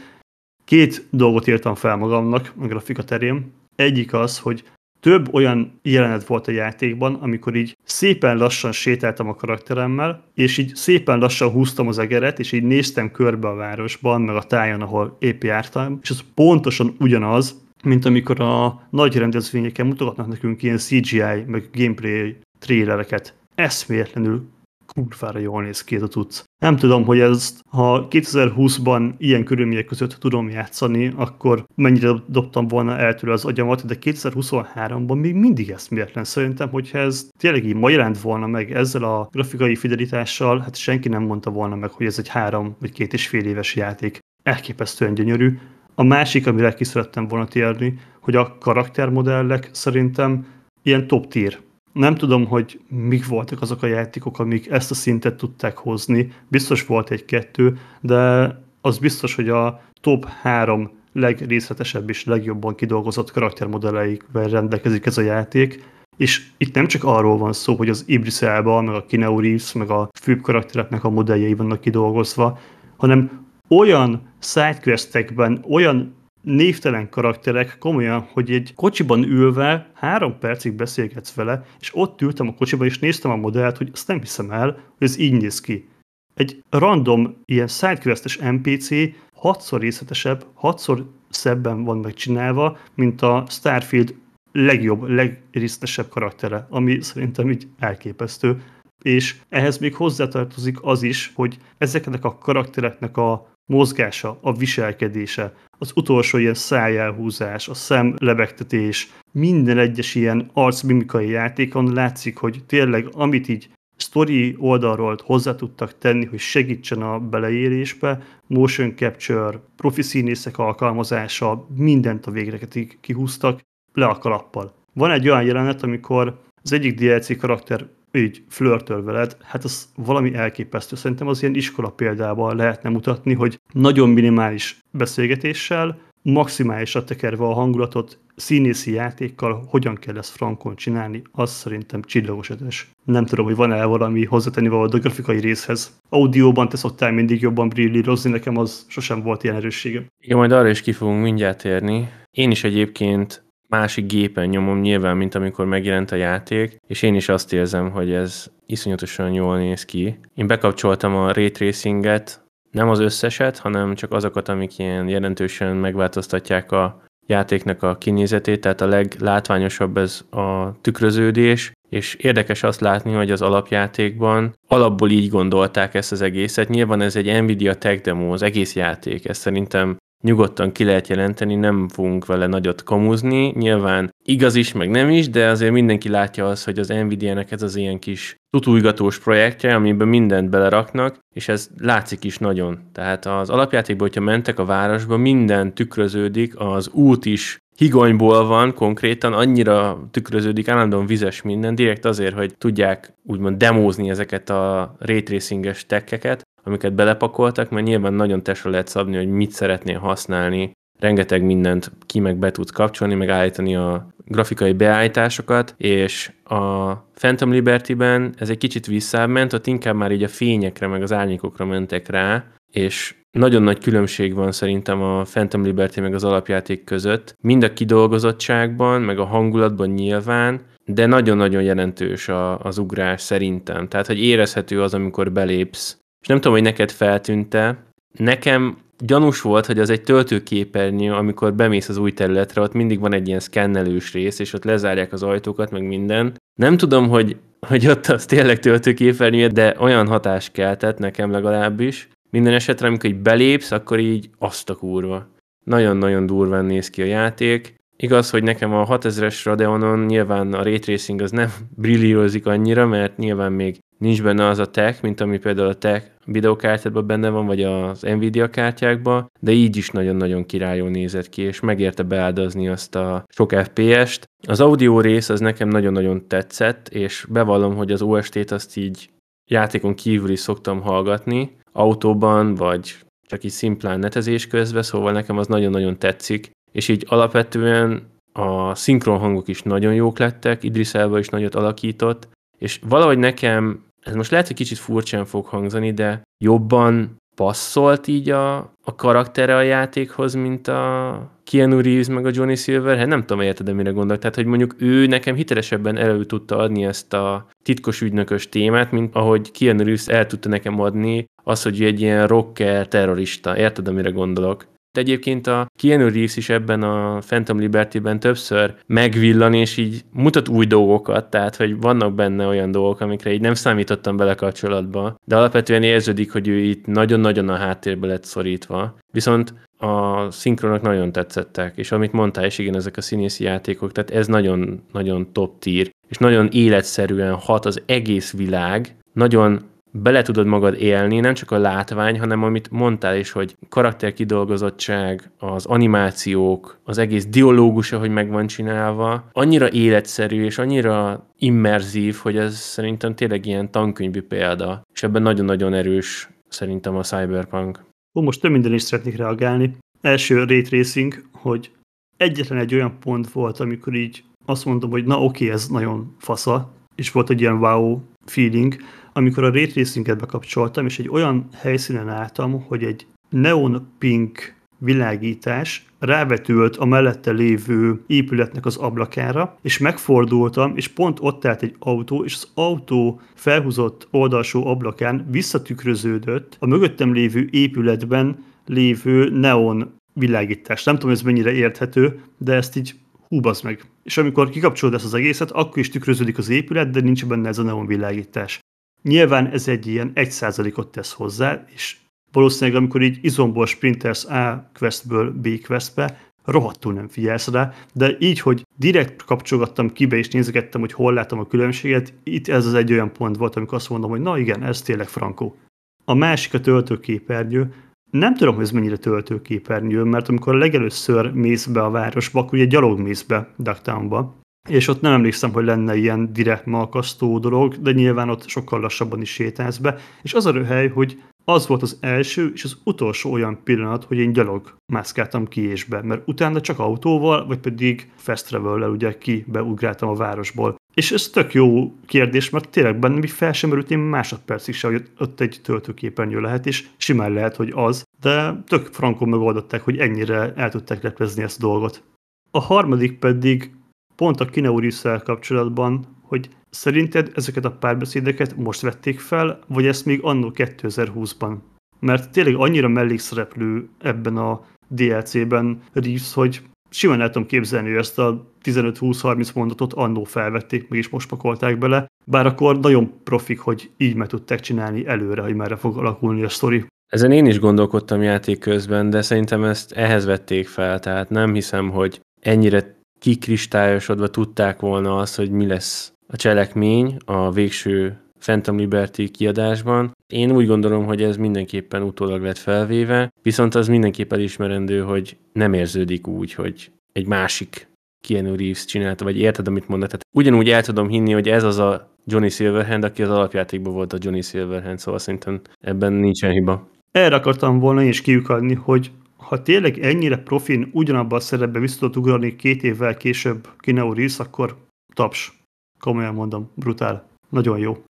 Két 0.65 1.07
dolgot 1.11 1.47
írtam 1.47 1.75
fel 1.75 1.97
magamnak 1.97 2.53
a 2.59 2.67
grafika 2.67 3.03
terén. 3.05 3.53
Egyik 3.77 4.12
az, 4.12 4.39
hogy 4.39 4.65
több 5.00 5.34
olyan 5.34 5.81
jelenet 5.82 6.26
volt 6.26 6.48
a 6.48 6.50
játékban, 6.50 7.14
amikor 7.14 7.54
így 7.54 7.76
szépen 7.84 8.36
lassan 8.36 8.72
sétáltam 8.72 9.28
a 9.28 9.34
karakteremmel, 9.34 10.25
és 10.34 10.59
így 10.59 10.75
szépen 10.75 11.19
lassan 11.19 11.50
húztam 11.50 11.88
az 11.88 11.98
egeret, 11.98 12.38
és 12.38 12.53
így 12.53 12.62
néztem 12.62 13.10
körbe 13.10 13.48
a 13.48 13.54
városban, 13.54 14.20
meg 14.20 14.36
a 14.36 14.42
tájon, 14.42 14.82
ahol 14.82 15.16
épp 15.20 15.42
jártam, 15.42 15.98
és 16.03 16.10
az 16.10 16.25
pontosan 16.34 16.94
ugyanaz, 16.98 17.66
mint 17.84 18.04
amikor 18.04 18.41
a 18.41 18.82
nagy 18.91 19.16
rendezvényeken 19.16 19.86
mutogatnak 19.86 20.28
nekünk 20.28 20.62
ilyen 20.62 20.78
CGI, 20.78 21.44
meg 21.47 21.69
gameplay 21.72 22.36
trailereket. 22.59 23.34
Eszméletlenül 23.54 24.48
kurvára 24.94 25.38
jól 25.38 25.62
néz 25.62 25.84
ki 25.84 25.97
ez 25.97 26.03
a 26.03 26.09
tudsz. 26.09 26.44
Nem 26.59 26.76
tudom, 26.76 27.04
hogy 27.04 27.21
ezt, 27.21 27.60
ha 27.71 28.09
2020-ban 28.10 29.12
ilyen 29.19 29.44
körülmények 29.44 29.84
között 29.84 30.10
tudom 30.12 30.50
játszani, 30.50 31.12
akkor 31.16 31.65
mennyire 31.75 32.12
dobtam 32.26 32.69
volna 32.69 32.98
el 32.98 33.15
tőle 33.15 33.32
az 33.32 33.44
agyamat, 33.44 33.87
de 33.87 33.97
2023-ban 34.00 35.21
még 35.21 35.34
mindig 35.34 35.71
eszméletlen. 35.71 36.25
Szerintem, 36.25 36.69
hogyha 36.69 36.98
ez 36.98 37.28
tényleg 37.38 37.65
így 37.65 37.75
ma 37.75 37.88
jelent 37.88 38.21
volna 38.21 38.47
meg 38.47 38.72
ezzel 38.72 39.03
a 39.03 39.28
grafikai 39.32 39.77
fidelitással, 39.77 40.59
hát 40.59 40.77
senki 40.77 41.09
nem 41.09 41.22
mondta 41.22 41.50
volna 41.50 41.75
meg, 41.75 41.91
hogy 41.91 42.06
ez 42.06 42.19
egy 42.19 42.28
három 42.28 42.77
vagy 42.81 42.93
két 42.93 43.12
és 43.12 43.28
fél 43.28 43.44
éves 43.44 43.77
játék. 43.77 44.19
Elképesztően 44.43 45.15
gyönyörű. 45.15 45.59
A 45.94 46.03
másik, 46.03 46.47
amire 46.47 46.75
ki 46.75 46.84
szerettem 46.84 47.28
volna 47.28 47.47
térni, 47.47 47.98
hogy 48.21 48.37
a 48.37 48.56
karaktermodellek 48.59 49.69
szerintem 49.72 50.47
ilyen 50.82 51.06
top 51.06 51.28
tier 51.28 51.59
nem 51.98 52.14
tudom, 52.14 52.47
hogy 52.47 52.80
mik 52.89 53.27
voltak 53.27 53.60
azok 53.60 53.83
a 53.83 53.86
játékok, 53.86 54.39
amik 54.39 54.71
ezt 54.71 54.91
a 54.91 54.95
szintet 54.95 55.36
tudták 55.36 55.77
hozni. 55.77 56.33
Biztos 56.48 56.86
volt 56.86 57.10
egy-kettő, 57.10 57.78
de 58.00 58.54
az 58.80 58.98
biztos, 58.98 59.34
hogy 59.34 59.48
a 59.48 59.80
top 60.00 60.27
három 60.27 60.91
legrészletesebb 61.12 62.09
és 62.09 62.24
legjobban 62.24 62.74
kidolgozott 62.74 63.30
karaktermodelleikvel 63.30 64.48
rendelkezik 64.48 65.06
ez 65.06 65.18
a 65.18 65.22
játék. 65.22 65.84
És 66.16 66.47
itt 66.56 66.74
nem 66.74 66.86
csak 66.86 67.04
arról 67.04 67.39
van 67.39 67.53
szó, 67.53 67.74
hogy 67.74 67.89
az 67.89 68.04
Ibris 68.06 68.42
Elba, 68.42 68.80
meg 68.80 68.94
a 68.94 69.06
Kineu 69.06 69.41
Reeves, 69.41 69.72
meg 69.72 69.91
a 69.91 70.09
főbb 70.21 70.41
karaktereknek 70.41 71.04
a 71.04 71.10
modelljei 71.10 71.54
vannak 71.54 71.80
kidolgozva, 71.80 72.59
hanem 72.97 73.47
olyan 73.68 74.33
sidequestekben, 74.39 75.65
olyan 75.68 76.15
névtelen 76.48 77.09
karakterek, 77.09 77.77
komolyan, 77.78 78.28
hogy 78.33 78.50
egy 78.50 78.74
kocsiban 78.74 79.22
ülve 79.22 79.91
három 79.95 80.39
percig 80.39 80.72
beszélgetsz 80.72 81.34
vele, 81.34 81.65
és 81.80 81.91
ott 81.95 82.22
ültem 82.22 82.48
a 82.48 82.54
kocsiban, 82.54 82.86
és 82.86 82.98
néztem 82.98 83.30
a 83.30 83.36
modellt, 83.36 83.77
hogy 83.77 83.91
azt 83.92 84.09
nem 84.09 84.21
hiszem 84.21 84.50
el, 84.50 84.71
hogy 84.71 85.09
ez 85.09 85.18
így 85.18 85.33
néz 85.33 85.60
ki. 85.60 85.89
Egy 86.34 86.62
random, 86.71 87.36
ilyen 87.45 87.66
sidequestes 87.66 88.36
NPC 88.36 88.89
hatszor 89.34 89.80
részletesebb, 89.80 90.47
hatszor 90.54 91.10
szebben 91.28 91.84
van 91.84 91.98
megcsinálva, 91.98 92.78
mint 92.94 93.22
a 93.22 93.44
Starfield 93.48 94.15
legjobb, 94.53 95.09
legrisztesebb 95.09 96.09
karaktere, 96.09 96.66
ami 96.71 97.01
szerintem 97.01 97.51
így 97.51 97.68
elképesztő. 97.78 98.62
És 99.03 99.36
ehhez 99.48 99.78
még 99.78 99.94
hozzátartozik 99.94 100.78
az 100.83 101.03
is, 101.03 101.33
hogy 101.34 101.59
ezeknek 101.78 102.24
a 102.24 102.39
karaktereknek 102.39 103.16
a 103.16 103.56
mozgása, 103.68 104.38
a 104.41 104.53
viselkedése, 104.53 105.54
az 105.78 105.92
utolsó 105.94 106.38
ilyen 106.38 106.54
szájelhúzás, 106.54 107.68
a 107.68 107.74
szemlebegtetés, 107.74 109.09
minden 109.32 109.78
egyes 109.78 110.15
ilyen 110.15 110.50
arcmimikai 110.53 111.28
játékon 111.28 111.92
látszik, 111.92 112.36
hogy 112.36 112.62
tényleg 112.66 113.09
amit 113.12 113.48
így 113.48 113.70
story 113.97 114.56
oldalról 114.59 115.18
hozzá 115.24 115.54
tudtak 115.54 115.98
tenni, 115.98 116.24
hogy 116.24 116.38
segítsen 116.38 117.03
a 117.03 117.18
beleérésbe, 117.18 118.22
motion 118.47 118.97
capture, 118.97 119.60
profi 119.76 120.03
színészek 120.03 120.59
alkalmazása, 120.59 121.66
mindent 121.76 122.26
a 122.26 122.30
végre 122.30 122.59
kihúztak 123.00 123.60
le 123.92 124.06
a 124.06 124.18
kalappal. 124.18 124.74
Van 124.92 125.10
egy 125.10 125.28
olyan 125.28 125.44
jelenet, 125.44 125.82
amikor 125.82 126.41
az 126.62 126.72
egyik 126.72 126.94
DLC 126.94 127.38
karakter 127.38 127.86
így 128.13 128.43
flörtöl 128.49 129.03
veled, 129.03 129.37
hát 129.43 129.65
az 129.65 129.89
valami 129.97 130.34
elképesztő. 130.34 130.97
Szerintem 130.97 131.28
az 131.28 131.43
ilyen 131.43 131.55
iskola 131.55 131.89
példával 131.89 132.55
lehetne 132.55 132.91
mutatni, 132.91 133.34
hogy 133.34 133.60
nagyon 133.72 134.09
minimális 134.09 134.78
beszélgetéssel, 134.91 135.99
maximálisra 136.22 137.05
tekerve 137.05 137.45
a 137.45 137.53
hangulatot, 137.53 138.19
színészi 138.37 138.93
játékkal, 138.93 139.65
hogyan 139.69 139.95
kell 139.95 140.16
ezt 140.16 140.31
frankon 140.31 140.77
csinálni, 140.77 141.22
az 141.33 141.51
szerintem 141.51 142.03
csillagos 142.03 142.51
ötös. 142.51 142.91
Nem 143.05 143.25
tudom, 143.25 143.45
hogy 143.45 143.57
van-e 143.57 143.84
valami 143.84 144.25
hozzátenni 144.25 144.69
való 144.69 144.83
a 144.83 144.99
grafikai 144.99 145.41
részhez. 145.41 146.01
Audióban 146.09 146.69
te 146.69 146.77
szoktál 146.77 147.13
mindig 147.13 147.41
jobban 147.41 147.69
brillírozni, 147.69 148.31
nekem 148.31 148.57
az 148.57 148.84
sosem 148.89 149.22
volt 149.22 149.45
ilyen 149.45 149.57
erőssége. 149.57 150.07
Igen, 150.21 150.37
majd 150.37 150.53
arra 150.53 150.69
is 150.69 150.81
ki 150.81 150.93
fogunk 150.93 151.22
mindjárt 151.22 151.63
térni. 151.63 152.09
Én 152.31 152.51
is 152.51 152.65
egyébként 152.65 153.47
másik 153.68 154.06
gépen 154.06 154.48
nyomom 154.48 154.80
nyilván, 154.80 155.16
mint 155.16 155.34
amikor 155.34 155.66
megjelent 155.66 156.12
a 156.12 156.16
játék, 156.16 156.76
és 156.86 157.03
én 157.03 157.15
is 157.15 157.28
azt 157.28 157.53
érzem, 157.53 157.91
hogy 157.91 158.12
ez 158.12 158.47
iszonyatosan 158.66 159.32
jól 159.32 159.59
néz 159.59 159.84
ki. 159.84 160.18
Én 160.34 160.47
bekapcsoltam 160.47 161.16
a 161.16 161.32
ray 161.32 161.50
tracinget, 161.50 162.47
nem 162.70 162.88
az 162.88 162.98
összeset, 162.98 163.59
hanem 163.59 163.94
csak 163.94 164.12
azokat, 164.12 164.48
amik 164.48 164.78
ilyen 164.78 165.09
jelentősen 165.09 165.76
megváltoztatják 165.76 166.72
a 166.72 167.03
játéknak 167.26 167.82
a 167.82 167.97
kinézetét, 167.97 168.60
tehát 168.60 168.80
a 168.80 168.86
leglátványosabb 168.86 169.97
ez 169.97 170.24
a 170.30 170.80
tükröződés, 170.80 171.72
és 171.88 172.15
érdekes 172.15 172.62
azt 172.62 172.80
látni, 172.80 173.12
hogy 173.12 173.30
az 173.30 173.42
alapjátékban 173.42 174.54
alapból 174.68 175.10
így 175.10 175.28
gondolták 175.28 175.94
ezt 175.94 176.12
az 176.12 176.22
egészet. 176.22 176.68
Nyilván 176.68 177.00
ez 177.00 177.16
egy 177.16 177.42
Nvidia 177.42 177.74
tech 177.74 178.03
demo, 178.03 178.32
az 178.32 178.42
egész 178.42 178.74
játék, 178.74 179.28
ez 179.28 179.38
szerintem 179.38 179.97
nyugodtan 180.22 180.72
ki 180.72 180.84
lehet 180.84 181.09
jelenteni, 181.09 181.54
nem 181.54 181.88
fogunk 181.88 182.26
vele 182.26 182.47
nagyot 182.47 182.82
kamuzni. 182.82 183.53
Nyilván 183.56 184.15
igaz 184.22 184.54
is, 184.54 184.72
meg 184.72 184.91
nem 184.91 185.10
is, 185.10 185.28
de 185.28 185.48
azért 185.48 185.72
mindenki 185.72 186.09
látja 186.09 186.48
azt, 186.48 186.65
hogy 186.65 186.78
az 186.78 186.88
Nvidia-nek 186.88 187.50
ez 187.50 187.62
az 187.62 187.76
ilyen 187.76 187.98
kis 187.98 188.36
tutújgatós 188.50 189.18
projektje, 189.18 189.74
amiben 189.74 190.09
mindent 190.09 190.50
beleraknak, 190.50 191.18
és 191.34 191.48
ez 191.48 191.68
látszik 191.78 192.24
is 192.24 192.38
nagyon. 192.38 192.78
Tehát 192.92 193.26
az 193.26 193.50
alapjátékban, 193.50 194.06
hogyha 194.06 194.20
mentek 194.20 194.59
a 194.59 194.65
városba, 194.65 195.16
minden 195.16 195.74
tükröződik, 195.74 196.54
az 196.56 196.88
út 196.88 197.24
is 197.24 197.59
higonyból 197.78 198.47
van 198.47 198.75
konkrétan, 198.75 199.33
annyira 199.33 200.09
tükröződik, 200.10 200.69
állandóan 200.69 201.07
vizes 201.07 201.42
minden, 201.42 201.75
direkt 201.75 202.04
azért, 202.04 202.34
hogy 202.34 202.54
tudják 202.57 203.13
úgymond 203.27 203.57
demózni 203.57 204.10
ezeket 204.10 204.51
a 204.51 204.95
raytracinges 204.98 205.86
tekkeket, 205.86 206.42
amiket 206.65 206.92
belepakoltak, 206.92 207.71
mert 207.71 207.86
nyilván 207.86 208.15
nagyon 208.15 208.42
testre 208.42 208.71
lehet 208.71 208.89
szabni, 208.89 209.16
hogy 209.16 209.28
mit 209.28 209.51
szeretnél 209.51 209.98
használni, 209.98 210.72
rengeteg 210.98 211.42
mindent 211.42 211.91
ki 212.07 212.21
meg 212.21 212.36
be 212.36 212.51
tudsz 212.51 212.71
kapcsolni, 212.71 213.15
meg 213.15 213.28
állítani 213.28 213.77
a 213.77 214.09
grafikai 214.25 214.72
beállításokat, 214.72 215.75
és 215.77 216.33
a 216.45 216.95
Phantom 216.95 217.53
Liberty-ben 217.53 218.34
ez 218.39 218.51
egy 218.51 218.59
kicsit 218.59 218.86
visszáment, 218.86 219.53
ott 219.53 219.66
inkább 219.66 219.95
már 219.95 220.13
így 220.13 220.22
a 220.22 220.28
fényekre, 220.28 220.86
meg 220.86 221.03
az 221.03 221.13
árnyékokra 221.13 221.65
mentek 221.65 222.09
rá, 222.09 222.45
és 222.71 223.15
nagyon 223.30 223.63
nagy 223.63 223.78
különbség 223.78 224.34
van 224.34 224.53
szerintem 224.53 225.03
a 225.03 225.22
Phantom 225.22 225.63
Liberty 225.63 226.01
meg 226.01 226.15
az 226.15 226.25
alapjáték 226.25 226.84
között, 226.84 227.34
mind 227.41 227.63
a 227.63 227.72
kidolgozottságban, 227.72 229.01
meg 229.01 229.19
a 229.19 229.25
hangulatban 229.25 229.89
nyilván, 229.89 230.60
de 230.84 231.07
nagyon-nagyon 231.07 231.63
jelentős 231.63 232.28
a, 232.28 232.59
az 232.59 232.78
ugrás 232.78 233.21
szerintem. 233.21 233.89
Tehát, 233.89 234.07
hogy 234.07 234.22
érezhető 234.22 234.83
az, 234.83 234.95
amikor 234.95 235.33
belépsz 235.33 235.98
és 236.21 236.27
nem 236.27 236.36
tudom, 236.36 236.53
hogy 236.53 236.63
neked 236.63 236.91
feltűnte, 236.91 237.84
nekem 238.19 238.77
gyanús 238.98 239.41
volt, 239.41 239.66
hogy 239.66 239.78
az 239.78 239.91
egy 239.91 240.03
töltőképernyő, 240.03 241.13
amikor 241.13 241.54
bemész 241.54 241.89
az 241.89 241.97
új 241.97 242.13
területre, 242.13 242.60
ott 242.60 242.72
mindig 242.72 243.01
van 243.01 243.13
egy 243.13 243.28
ilyen 243.28 243.41
szkennelős 243.41 244.13
rész, 244.13 244.39
és 244.39 244.53
ott 244.53 244.65
lezárják 244.65 245.13
az 245.13 245.22
ajtókat, 245.22 245.71
meg 245.71 245.83
minden. 245.83 246.36
Nem 246.54 246.77
tudom, 246.77 247.09
hogy, 247.09 247.36
hogy 247.66 247.86
ott 247.86 248.07
az 248.07 248.27
tényleg 248.27 248.59
töltőképernyő, 248.59 249.47
de 249.47 249.77
olyan 249.78 250.07
hatás 250.07 250.51
keltett 250.51 250.98
nekem 250.98 251.30
legalábbis. 251.30 252.09
Minden 252.30 252.54
esetre, 252.54 252.86
amikor 252.86 253.10
így 253.10 253.16
belépsz, 253.16 253.71
akkor 253.71 253.98
így 253.98 254.30
azt 254.39 254.71
a 254.71 254.75
kurva. 254.75 255.28
Nagyon-nagyon 255.65 256.26
durván 256.26 256.64
néz 256.64 256.90
ki 256.90 257.02
a 257.02 257.04
játék. 257.04 257.76
Igaz, 257.97 258.30
hogy 258.30 258.42
nekem 258.42 258.75
a 258.75 258.87
6000-es 258.87 259.40
Radeonon 259.45 260.04
nyilván 260.04 260.52
a 260.52 260.62
ray 260.62 260.80
az 261.19 261.30
nem 261.30 261.52
brillírozik 261.83 262.47
annyira, 262.47 262.87
mert 262.87 263.16
nyilván 263.16 263.52
még 263.52 263.78
nincs 263.99 264.23
benne 264.23 264.47
az 264.47 264.59
a 264.59 264.66
tech, 264.66 265.02
mint 265.02 265.21
ami 265.21 265.38
például 265.38 265.69
a 265.69 265.75
tech 265.75 266.07
videokártyádban 266.25 267.07
benne 267.07 267.28
van, 267.28 267.47
vagy 267.47 267.62
az 267.62 268.02
Nvidia 268.02 268.50
kártyákban, 268.50 269.30
de 269.40 269.52
így 269.52 269.76
is 269.76 269.90
nagyon-nagyon 269.90 270.47
királyul 270.47 270.90
nézett 270.90 271.28
ki, 271.28 271.42
és 271.42 271.61
megérte 271.61 272.02
beáldozni 272.02 272.69
azt 272.69 272.95
a 272.95 273.25
sok 273.28 273.52
FPS-t. 273.52 274.25
Az 274.49 274.61
audio 274.61 275.00
rész 275.00 275.28
az 275.28 275.40
nekem 275.40 275.69
nagyon-nagyon 275.69 276.26
tetszett, 276.26 276.88
és 276.88 277.26
bevallom, 277.28 277.76
hogy 277.76 277.92
az 277.92 278.02
OST-t 278.02 278.50
azt 278.50 278.76
így 278.76 279.11
játékon 279.50 279.95
kívül 279.95 280.30
is 280.30 280.40
szoktam 280.40 280.80
hallgatni, 280.80 281.57
autóban, 281.73 282.54
vagy 282.54 282.97
csak 283.26 283.44
így 283.44 283.50
szimplán 283.50 283.99
netezés 283.99 284.47
közben, 284.47 284.82
szóval 284.82 285.12
nekem 285.12 285.38
az 285.38 285.47
nagyon-nagyon 285.47 285.99
tetszik, 285.99 286.50
és 286.73 286.88
így 286.88 287.04
alapvetően 287.09 288.11
a 288.32 288.75
szinkron 288.75 289.18
hangok 289.18 289.49
is 289.49 289.62
nagyon 289.62 289.94
jók 289.94 290.18
lettek, 290.18 290.62
Idris 290.62 290.94
Elba 290.94 291.18
is 291.18 291.28
nagyot 291.28 291.54
alakított, 291.54 292.28
és 292.59 292.80
valahogy 292.88 293.18
nekem 293.18 293.87
ez 294.00 294.14
most 294.14 294.30
lehet, 294.30 294.47
hogy 294.47 294.56
kicsit 294.56 294.78
furcsán 294.78 295.25
fog 295.25 295.47
hangzani, 295.47 295.92
de 295.92 296.23
jobban 296.44 297.16
passzolt 297.38 298.07
így 298.07 298.31
a, 298.31 298.57
a 298.85 298.95
karaktere 298.97 299.57
a 299.57 299.62
játékhoz, 299.62 300.35
mint 300.35 300.69
a 300.69 301.31
Keanu 301.45 301.81
Reeves 301.81 302.09
meg 302.09 302.26
a 302.26 302.31
Johnny. 302.33 302.57
Hát 302.85 303.07
nem 303.07 303.21
tudom, 303.21 303.43
érted, 303.43 303.75
mire 303.75 303.90
gondolok. 303.90 304.21
Tehát, 304.21 304.37
hogy 304.37 304.47
mondjuk 304.47 304.75
ő 304.79 305.07
nekem 305.07 305.35
hitelesebben 305.35 305.97
elő 305.97 306.25
tudta 306.25 306.57
adni 306.57 306.85
ezt 306.85 307.12
a 307.14 307.47
titkos 307.62 308.00
ügynökös 308.00 308.49
témát, 308.49 308.92
mint 308.92 309.14
ahogy 309.14 309.50
Keanu 309.50 309.83
Reeves 309.83 310.07
el 310.07 310.26
tudta 310.26 310.49
nekem 310.49 310.80
adni 310.80 311.25
az, 311.45 311.62
hogy 311.62 311.83
egy 311.83 312.00
ilyen 312.00 312.26
rocker 312.26 312.88
terrorista. 312.88 313.57
Érted, 313.57 313.88
amire 313.88 314.11
gondolok? 314.11 314.66
Egyébként 314.99 315.47
a 315.47 315.67
Keanu 315.78 316.09
Reeves 316.09 316.37
is 316.37 316.49
ebben 316.49 316.83
a 316.83 317.19
Phantom 317.19 317.59
Liberty-ben 317.59 318.21
többször 318.21 318.75
megvillan, 318.87 319.55
és 319.55 319.76
így 319.76 320.05
mutat 320.12 320.49
új 320.49 320.67
dolgokat, 320.67 321.31
tehát 321.31 321.57
hogy 321.57 321.81
vannak 321.81 322.14
benne 322.14 322.47
olyan 322.47 322.71
dolgok, 322.71 323.00
amikre 323.00 323.33
így 323.33 323.40
nem 323.40 323.55
számítottam 323.55 324.17
bele 324.17 324.35
kapcsolatba, 324.35 325.17
de 325.25 325.37
alapvetően 325.37 325.83
érződik, 325.83 326.33
hogy 326.33 326.49
ő 326.49 326.59
itt 326.59 326.87
nagyon-nagyon 326.87 327.49
a 327.49 327.57
háttérbe 327.57 328.07
lett 328.07 328.25
szorítva. 328.25 328.99
Viszont 329.12 329.55
a 329.78 330.31
szinkronok 330.31 330.83
nagyon 330.83 331.12
tetszettek, 331.12 331.76
és 331.76 331.93
amit 331.93 332.12
mondtál, 332.12 332.45
és 332.45 332.59
igen, 332.59 332.76
ezek 332.76 332.97
a 332.97 333.00
színészi 333.00 333.45
játékok, 333.45 333.93
tehát 333.93 334.11
ez 334.11 334.26
nagyon-nagyon 334.26 335.33
top 335.33 335.59
tier, 335.59 335.90
és 336.09 336.17
nagyon 336.17 336.49
életszerűen 336.52 337.35
hat 337.35 337.64
az 337.64 337.83
egész 337.87 338.33
világ, 338.33 338.97
nagyon 339.12 339.61
bele 339.90 340.23
tudod 340.23 340.47
magad 340.47 340.80
élni, 340.80 341.21
nem 341.21 341.35
csak 341.35 341.50
a 341.50 341.59
látvány, 341.59 342.18
hanem 342.18 342.42
amit 342.42 342.71
mondtál 342.71 343.16
is, 343.16 343.30
hogy 343.30 343.57
karakterkidolgozottság, 343.68 345.30
az 345.38 345.66
animációk, 345.66 346.80
az 346.85 346.99
egész 346.99 347.26
dialógusa, 347.26 347.99
hogy 347.99 348.11
meg 348.11 348.30
van 348.30 348.47
csinálva, 348.47 349.28
annyira 349.33 349.71
életszerű 349.71 350.45
és 350.45 350.59
annyira 350.59 351.26
immerzív, 351.38 352.16
hogy 352.16 352.37
ez 352.37 352.57
szerintem 352.57 353.14
tényleg 353.14 353.47
ilyen 353.47 353.71
tankönyvi 353.71 354.21
példa, 354.21 354.83
és 354.95 355.02
ebben 355.02 355.23
nagyon-nagyon 355.23 355.75
erős 355.75 356.28
szerintem 356.49 356.97
a 356.97 357.02
Cyberpunk. 357.02 357.85
Ó, 358.14 358.23
most 358.23 358.40
több 358.40 358.50
minden 358.50 358.75
is 358.75 358.83
szeretnék 358.83 359.16
reagálni. 359.16 359.76
Első 360.00 360.45
ray 360.45 360.85
hogy 361.33 361.71
egyetlen 362.16 362.59
egy 362.59 362.75
olyan 362.75 362.99
pont 363.00 363.30
volt, 363.30 363.61
amikor 363.61 363.95
így 363.95 364.25
azt 364.47 364.64
mondom, 364.64 364.90
hogy 364.90 365.04
na 365.04 365.23
oké, 365.23 365.45
okay, 365.45 365.50
ez 365.50 365.68
nagyon 365.68 366.14
fasza, 366.18 366.73
és 366.95 367.12
volt 367.12 367.30
egy 367.30 367.40
ilyen 367.40 367.59
wow 367.59 368.00
feeling, 368.26 368.76
amikor 369.18 369.44
a 369.44 369.50
ray 369.50 369.66
tracinget 369.66 370.18
bekapcsoltam, 370.18 370.87
és 370.87 370.98
egy 370.98 371.08
olyan 371.08 371.48
helyszínen 371.54 372.08
álltam, 372.08 372.64
hogy 372.66 372.82
egy 372.82 373.06
neon 373.30 373.88
pink 373.98 374.54
világítás 374.78 375.87
rávetült 375.98 376.76
a 376.76 376.84
mellette 376.84 377.30
lévő 377.30 378.00
épületnek 378.06 378.66
az 378.66 378.76
ablakára, 378.76 379.58
és 379.62 379.78
megfordultam, 379.78 380.72
és 380.76 380.88
pont 380.88 381.18
ott 381.20 381.44
állt 381.44 381.62
egy 381.62 381.75
autó, 381.78 382.25
és 382.25 382.34
az 382.34 382.50
autó 382.54 383.20
felhúzott 383.34 384.08
oldalsó 384.10 384.66
ablakán 384.66 385.26
visszatükröződött 385.30 386.56
a 386.60 386.66
mögöttem 386.66 387.12
lévő 387.12 387.48
épületben 387.50 388.44
lévő 388.66 389.30
neon 389.30 389.94
világítás. 390.12 390.84
Nem 390.84 390.94
tudom, 390.94 391.10
ez 391.10 391.22
mennyire 391.22 391.52
érthető, 391.52 392.20
de 392.38 392.54
ezt 392.54 392.76
így 392.76 392.94
hú, 393.28 393.40
meg. 393.62 393.84
És 394.02 394.18
amikor 394.18 394.48
kikapcsolod 394.48 394.94
ezt 394.94 395.04
az 395.04 395.14
egészet, 395.14 395.50
akkor 395.50 395.78
is 395.78 395.88
tükröződik 395.88 396.38
az 396.38 396.48
épület, 396.48 396.90
de 396.90 397.00
nincs 397.00 397.26
benne 397.26 397.48
ez 397.48 397.58
a 397.58 397.62
neonvilágítás. 397.62 398.60
Nyilván 399.02 399.47
ez 399.47 399.69
egy 399.69 399.87
ilyen 399.87 400.12
1%-ot 400.14 400.88
tesz 400.88 401.12
hozzá, 401.12 401.64
és 401.75 401.97
valószínűleg 402.33 402.81
amikor 402.81 403.02
így 403.02 403.19
izomból 403.21 403.67
sprintersz 403.67 404.25
A 404.25 404.71
questből 404.78 405.33
B 405.33 405.49
questbe, 405.67 406.21
rohadtul 406.45 406.93
nem 406.93 407.09
figyelsz 407.09 407.49
rá, 407.49 407.73
de 407.93 408.17
így, 408.19 408.40
hogy 408.40 408.67
direkt 408.76 409.25
kapcsolgattam 409.25 409.93
kibe 409.93 410.17
és 410.17 410.28
nézegettem, 410.28 410.81
hogy 410.81 410.93
hol 410.93 411.12
látom 411.12 411.38
a 411.38 411.47
különbséget, 411.47 412.12
itt 412.25 412.49
ez 412.49 412.67
az 412.67 412.75
egy 412.75 412.93
olyan 412.93 413.12
pont 413.12 413.37
volt, 413.37 413.57
amikor 413.57 413.75
azt 413.75 413.90
mondom, 413.90 414.11
hogy 414.11 414.21
na 414.21 414.38
igen, 414.38 414.62
ez 414.62 414.83
tényleg 414.83 415.09
frankó. 415.09 415.57
A 416.05 416.14
másik 416.14 416.55
a 416.55 416.61
töltőképernyő, 416.61 417.75
nem 418.11 418.35
tudom, 418.35 418.55
hogy 418.55 418.64
ez 418.64 418.71
mennyire 418.71 418.97
töltőképernyő, 418.97 420.02
mert 420.02 420.28
amikor 420.28 420.55
legelőször 420.55 421.33
mész 421.33 421.67
be 421.67 421.83
a 421.83 421.90
városba, 421.90 422.40
akkor 422.40 422.55
ugye 422.55 422.64
gyalog 422.64 422.99
mész 422.99 423.23
be 423.23 423.49
Ducktownba, 423.57 424.40
és 424.68 424.88
ott 424.88 425.00
nem 425.00 425.12
emlékszem, 425.12 425.52
hogy 425.52 425.64
lenne 425.64 425.96
ilyen 425.96 426.32
direkt 426.32 426.66
malkasztó 426.66 427.38
dolog, 427.38 427.75
de 427.75 427.92
nyilván 427.92 428.30
ott 428.30 428.48
sokkal 428.48 428.80
lassabban 428.80 429.20
is 429.20 429.30
sétálsz 429.30 429.76
be, 429.76 429.96
és 430.22 430.34
az 430.34 430.46
a 430.46 430.50
röhely, 430.50 430.88
hogy 430.88 431.22
az 431.44 431.66
volt 431.66 431.82
az 431.82 431.98
első 432.00 432.50
és 432.54 432.64
az 432.64 432.76
utolsó 432.84 433.32
olyan 433.32 433.58
pillanat, 433.64 434.04
hogy 434.04 434.18
én 434.18 434.32
gyalog 434.32 434.75
mászkáltam 434.92 435.46
ki 435.46 435.60
és 435.60 435.84
be, 435.84 436.02
mert 436.02 436.28
utána 436.28 436.60
csak 436.60 436.78
autóval, 436.78 437.46
vagy 437.46 437.58
pedig 437.58 438.10
fast 438.16 438.46
travel 438.46 438.90
ugye 438.90 439.18
ki 439.18 439.44
beugráltam 439.46 440.08
a 440.08 440.14
városból. 440.14 440.76
És 440.94 441.12
ez 441.12 441.28
tök 441.28 441.54
jó 441.54 441.92
kérdés, 442.06 442.50
mert 442.50 442.68
tényleg 442.68 442.98
bennem 442.98 443.22
így 443.22 443.30
fel 443.30 443.52
sem 443.52 443.68
merült 443.68 443.90
én 443.90 443.98
másodpercig 443.98 444.75
se, 444.75 444.88
hogy 444.88 445.08
ott 445.18 445.40
egy 445.40 445.60
töltőképernyő 445.62 446.40
lehet, 446.40 446.66
és 446.66 446.87
simán 446.96 447.32
lehet, 447.32 447.56
hogy 447.56 447.72
az, 447.75 448.02
de 448.20 448.62
tök 448.66 448.87
frankon 448.87 449.28
megoldották, 449.28 449.82
hogy 449.82 449.98
ennyire 449.98 450.52
el 450.56 450.70
tudták 450.70 451.02
leplezni 451.02 451.42
ezt 451.42 451.62
a 451.62 451.66
dolgot. 451.66 452.02
A 452.50 452.60
harmadik 452.60 453.18
pedig 453.18 453.70
pont 454.18 454.40
a 454.40 454.44
Kineurisszel 454.44 455.22
kapcsolatban, 455.22 456.06
hogy 456.22 456.48
szerinted 456.70 457.30
ezeket 457.34 457.64
a 457.64 457.70
párbeszédeket 457.70 458.56
most 458.56 458.80
vették 458.80 459.20
fel, 459.20 459.58
vagy 459.66 459.87
ezt 459.87 460.04
még 460.04 460.20
annó 460.22 460.52
2020-ban? 460.54 461.56
Mert 462.00 462.30
tényleg 462.30 462.54
annyira 462.54 462.88
mellékszereplő 462.88 463.88
ebben 464.02 464.37
a 464.37 464.60
DLC-ben 464.88 465.82
Reeves, 465.92 466.34
hogy 466.34 466.62
simán 466.90 467.20
el 467.20 467.30
tudom 467.30 467.48
képzelni, 467.48 467.88
hogy 467.88 467.98
ezt 467.98 468.18
a 468.18 468.52
15-20-30 468.64 469.54
mondatot 469.54 469.92
annó 469.92 470.25
felvették, 470.25 470.88
meg 470.88 470.98
is 470.98 471.08
most 471.08 471.28
pakolták 471.28 471.78
bele, 471.78 472.06
bár 472.25 472.46
akkor 472.46 472.80
nagyon 472.80 473.12
profik, 473.25 473.60
hogy 473.60 473.90
így 473.96 474.14
meg 474.14 474.26
tudták 474.26 474.60
csinálni 474.60 475.06
előre, 475.06 475.42
hogy 475.42 475.54
merre 475.54 475.76
fog 475.76 475.98
alakulni 475.98 476.42
a 476.42 476.48
sztori. 476.48 476.84
Ezen 477.12 477.32
én 477.32 477.46
is 477.46 477.58
gondolkodtam 477.58 478.22
játék 478.22 478.58
közben, 478.58 479.10
de 479.10 479.22
szerintem 479.22 479.64
ezt 479.64 479.92
ehhez 479.92 480.25
vették 480.25 480.68
fel, 480.68 480.98
tehát 480.98 481.30
nem 481.30 481.54
hiszem, 481.54 481.90
hogy 481.90 482.20
ennyire 482.40 482.98
kikristályosodva 483.18 484.28
tudták 484.28 484.80
volna 484.80 485.16
azt, 485.16 485.37
hogy 485.37 485.50
mi 485.50 485.66
lesz 485.66 486.12
a 486.26 486.37
cselekmény 486.37 487.16
a 487.25 487.50
végső 487.50 488.18
Phantom 488.38 488.76
Liberty 488.76 489.22
kiadásban. 489.30 490.16
Én 490.26 490.50
úgy 490.50 490.66
gondolom, 490.66 491.04
hogy 491.04 491.22
ez 491.22 491.37
mindenképpen 491.37 492.02
utólag 492.02 492.42
lett 492.42 492.58
felvéve, 492.58 493.32
viszont 493.42 493.75
az 493.75 493.88
mindenképp 493.88 494.32
elismerendő, 494.32 495.00
hogy 495.00 495.37
nem 495.52 495.72
érződik 495.72 496.26
úgy, 496.26 496.54
hogy 496.54 496.90
egy 497.12 497.26
másik 497.26 497.88
Keanu 498.20 498.56
Reeves 498.56 498.84
csinálta, 498.84 499.25
vagy 499.25 499.38
érted, 499.38 499.68
amit 499.68 499.88
mondod? 499.88 500.08
Tehát 500.08 500.26
ugyanúgy 500.37 500.70
el 500.70 500.82
tudom 500.82 501.08
hinni, 501.08 501.32
hogy 501.32 501.48
ez 501.48 501.64
az 501.64 501.78
a 501.78 502.16
Johnny 502.25 502.48
Silverhand, 502.48 503.04
aki 503.04 503.22
az 503.22 503.30
alapjátékban 503.30 503.92
volt 503.92 504.12
a 504.12 504.18
Johnny 504.20 504.40
Silverhand, 504.40 504.98
szóval 504.98 505.20
szerintem 505.20 505.60
ebben 505.80 506.12
nincsen 506.12 506.50
hiba. 506.50 506.88
Erre 507.10 507.37
akartam 507.37 507.78
volna 507.78 508.02
is 508.02 508.20
kiukadni, 508.20 508.75
hogy 508.75 509.10
ha 509.49 509.62
tényleg 509.62 509.99
ennyire 509.99 510.38
profin 510.38 510.90
ugyanabban 510.93 511.38
a 511.38 511.43
szerepbe 511.43 511.78
vissza 511.78 511.99
tudott 511.99 512.17
ugrani 512.17 512.57
két 512.57 512.83
évvel 512.83 513.17
később 513.17 513.69
Keanu 513.78 514.12
Reeves, 514.12 514.38
akkor 514.38 514.76
taps. 515.14 515.52
Komolyan 516.00 516.35
mondom, 516.35 516.71
brutál. 516.75 517.28
Nagyon 517.49 517.78
jó. 517.78 518.05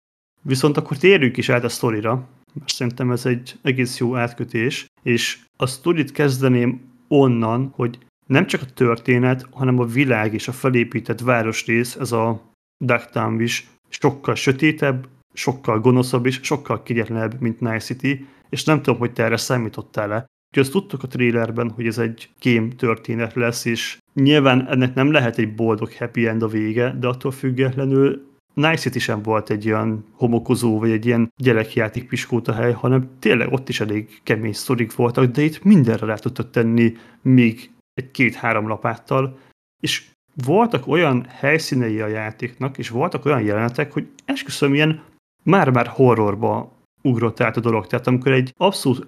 Viszont 0.42 0.76
akkor 0.76 0.96
térjünk 0.96 1.36
is 1.36 1.48
át 1.48 1.64
a 1.64 1.68
sztorira, 1.68 2.28
mert 2.54 2.70
szerintem 2.70 3.10
ez 3.10 3.26
egy 3.26 3.58
egész 3.62 3.98
jó 3.98 4.16
átkötés, 4.16 4.86
és 5.02 5.38
a 5.56 5.66
sztorit 5.66 6.12
kezdeném 6.12 6.80
onnan, 7.08 7.72
hogy 7.74 7.98
nem 8.26 8.46
csak 8.46 8.62
a 8.62 8.72
történet, 8.74 9.46
hanem 9.50 9.78
a 9.78 9.84
világ 9.84 10.34
és 10.34 10.48
a 10.48 10.52
felépített 10.52 11.20
városrész, 11.20 11.94
ez 11.96 12.12
a 12.12 12.42
Ducktown 12.84 13.40
is 13.40 13.70
sokkal 13.88 14.34
sötétebb, 14.34 15.08
sokkal 15.32 15.80
gonoszabb 15.80 16.26
és 16.26 16.40
sokkal 16.42 16.82
kegyetlenebb, 16.82 17.40
mint 17.40 17.60
Night 17.60 17.82
City, 17.84 18.26
és 18.48 18.64
nem 18.64 18.82
tudom, 18.82 18.98
hogy 18.98 19.12
te 19.12 19.22
erre 19.22 19.36
számítottál-e. 19.36 20.26
Úgyhogy 20.48 20.62
azt 20.62 20.72
tudtuk 20.72 21.02
a 21.02 21.06
trailerben, 21.06 21.70
hogy 21.70 21.86
ez 21.86 21.98
egy 21.98 22.28
kém 22.38 22.70
történet 22.70 23.34
lesz, 23.34 23.64
és 23.64 23.98
nyilván 24.14 24.68
ennek 24.68 24.94
nem 24.94 25.10
lehet 25.10 25.38
egy 25.38 25.54
boldog 25.54 25.92
happy 25.92 26.26
end 26.26 26.42
a 26.42 26.48
vége, 26.48 26.96
de 27.00 27.06
attól 27.06 27.30
függetlenül 27.30 28.34
Night 28.54 28.78
City 28.78 28.98
sem 28.98 29.22
volt 29.22 29.50
egy 29.50 29.66
olyan 29.66 30.04
homokozó, 30.12 30.78
vagy 30.78 30.90
egy 30.90 31.06
ilyen 31.06 31.32
gyerekjáték 31.36 32.08
piskóta 32.08 32.52
hely, 32.52 32.72
hanem 32.72 33.08
tényleg 33.18 33.52
ott 33.52 33.68
is 33.68 33.80
elég 33.80 34.20
kemény 34.22 34.52
sztorik 34.52 34.94
voltak, 34.94 35.24
de 35.24 35.42
itt 35.42 35.62
mindenre 35.62 36.06
rá 36.06 36.14
tudtak 36.14 36.50
tenni 36.50 36.96
még 37.22 37.70
egy 37.94 38.10
két-három 38.10 38.68
lapáttal, 38.68 39.38
és 39.82 40.04
voltak 40.44 40.86
olyan 40.86 41.26
helyszínei 41.28 42.00
a 42.00 42.06
játéknak, 42.06 42.78
és 42.78 42.88
voltak 42.88 43.24
olyan 43.24 43.42
jelenetek, 43.42 43.92
hogy 43.92 44.08
esküszöm 44.24 44.74
ilyen 44.74 45.02
már-már 45.42 45.86
horrorba 45.86 46.72
ugrott 47.02 47.40
át 47.40 47.56
a 47.56 47.60
dolog. 47.60 47.86
Tehát 47.86 48.06
amikor 48.06 48.32
egy 48.32 48.54
abszolút 48.56 49.06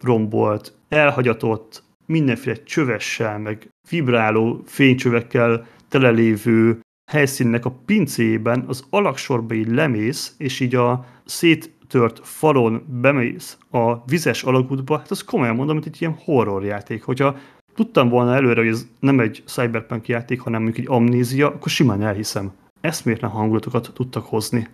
lerombolt, 0.00 0.76
elhagyatott, 0.88 1.82
mindenféle 2.06 2.62
csövessel, 2.62 3.38
meg 3.38 3.68
vibráló 3.90 4.62
fénycsövekkel 4.66 5.66
telelévő 5.88 6.80
helyszínnek 7.10 7.64
a 7.64 7.76
pincéjében 7.84 8.64
az 8.66 8.84
alaksorba 8.90 9.54
így 9.54 9.68
lemész, 9.68 10.34
és 10.38 10.60
így 10.60 10.74
a 10.74 11.04
széttört 11.24 12.20
falon 12.22 12.84
bemész 13.00 13.58
a 13.70 14.04
vizes 14.04 14.42
alagútba, 14.42 14.98
hát 14.98 15.10
az 15.10 15.24
komolyan 15.24 15.54
mondom, 15.54 15.76
hogy 15.76 15.86
egy 15.86 16.00
ilyen 16.00 16.18
horrorjáték. 16.24 17.02
Hogyha 17.02 17.36
tudtam 17.74 18.08
volna 18.08 18.34
előre, 18.34 18.60
hogy 18.60 18.70
ez 18.70 18.86
nem 19.00 19.20
egy 19.20 19.42
cyberpunk 19.46 20.08
játék, 20.08 20.40
hanem 20.40 20.62
mondjuk 20.62 20.86
egy 20.86 20.94
amnézia, 20.94 21.46
akkor 21.46 21.70
simán 21.70 22.02
elhiszem. 22.02 22.52
Eszméletlen 22.80 23.30
hangulatokat 23.30 23.90
tudtak 23.94 24.26
hozni. 24.26 24.68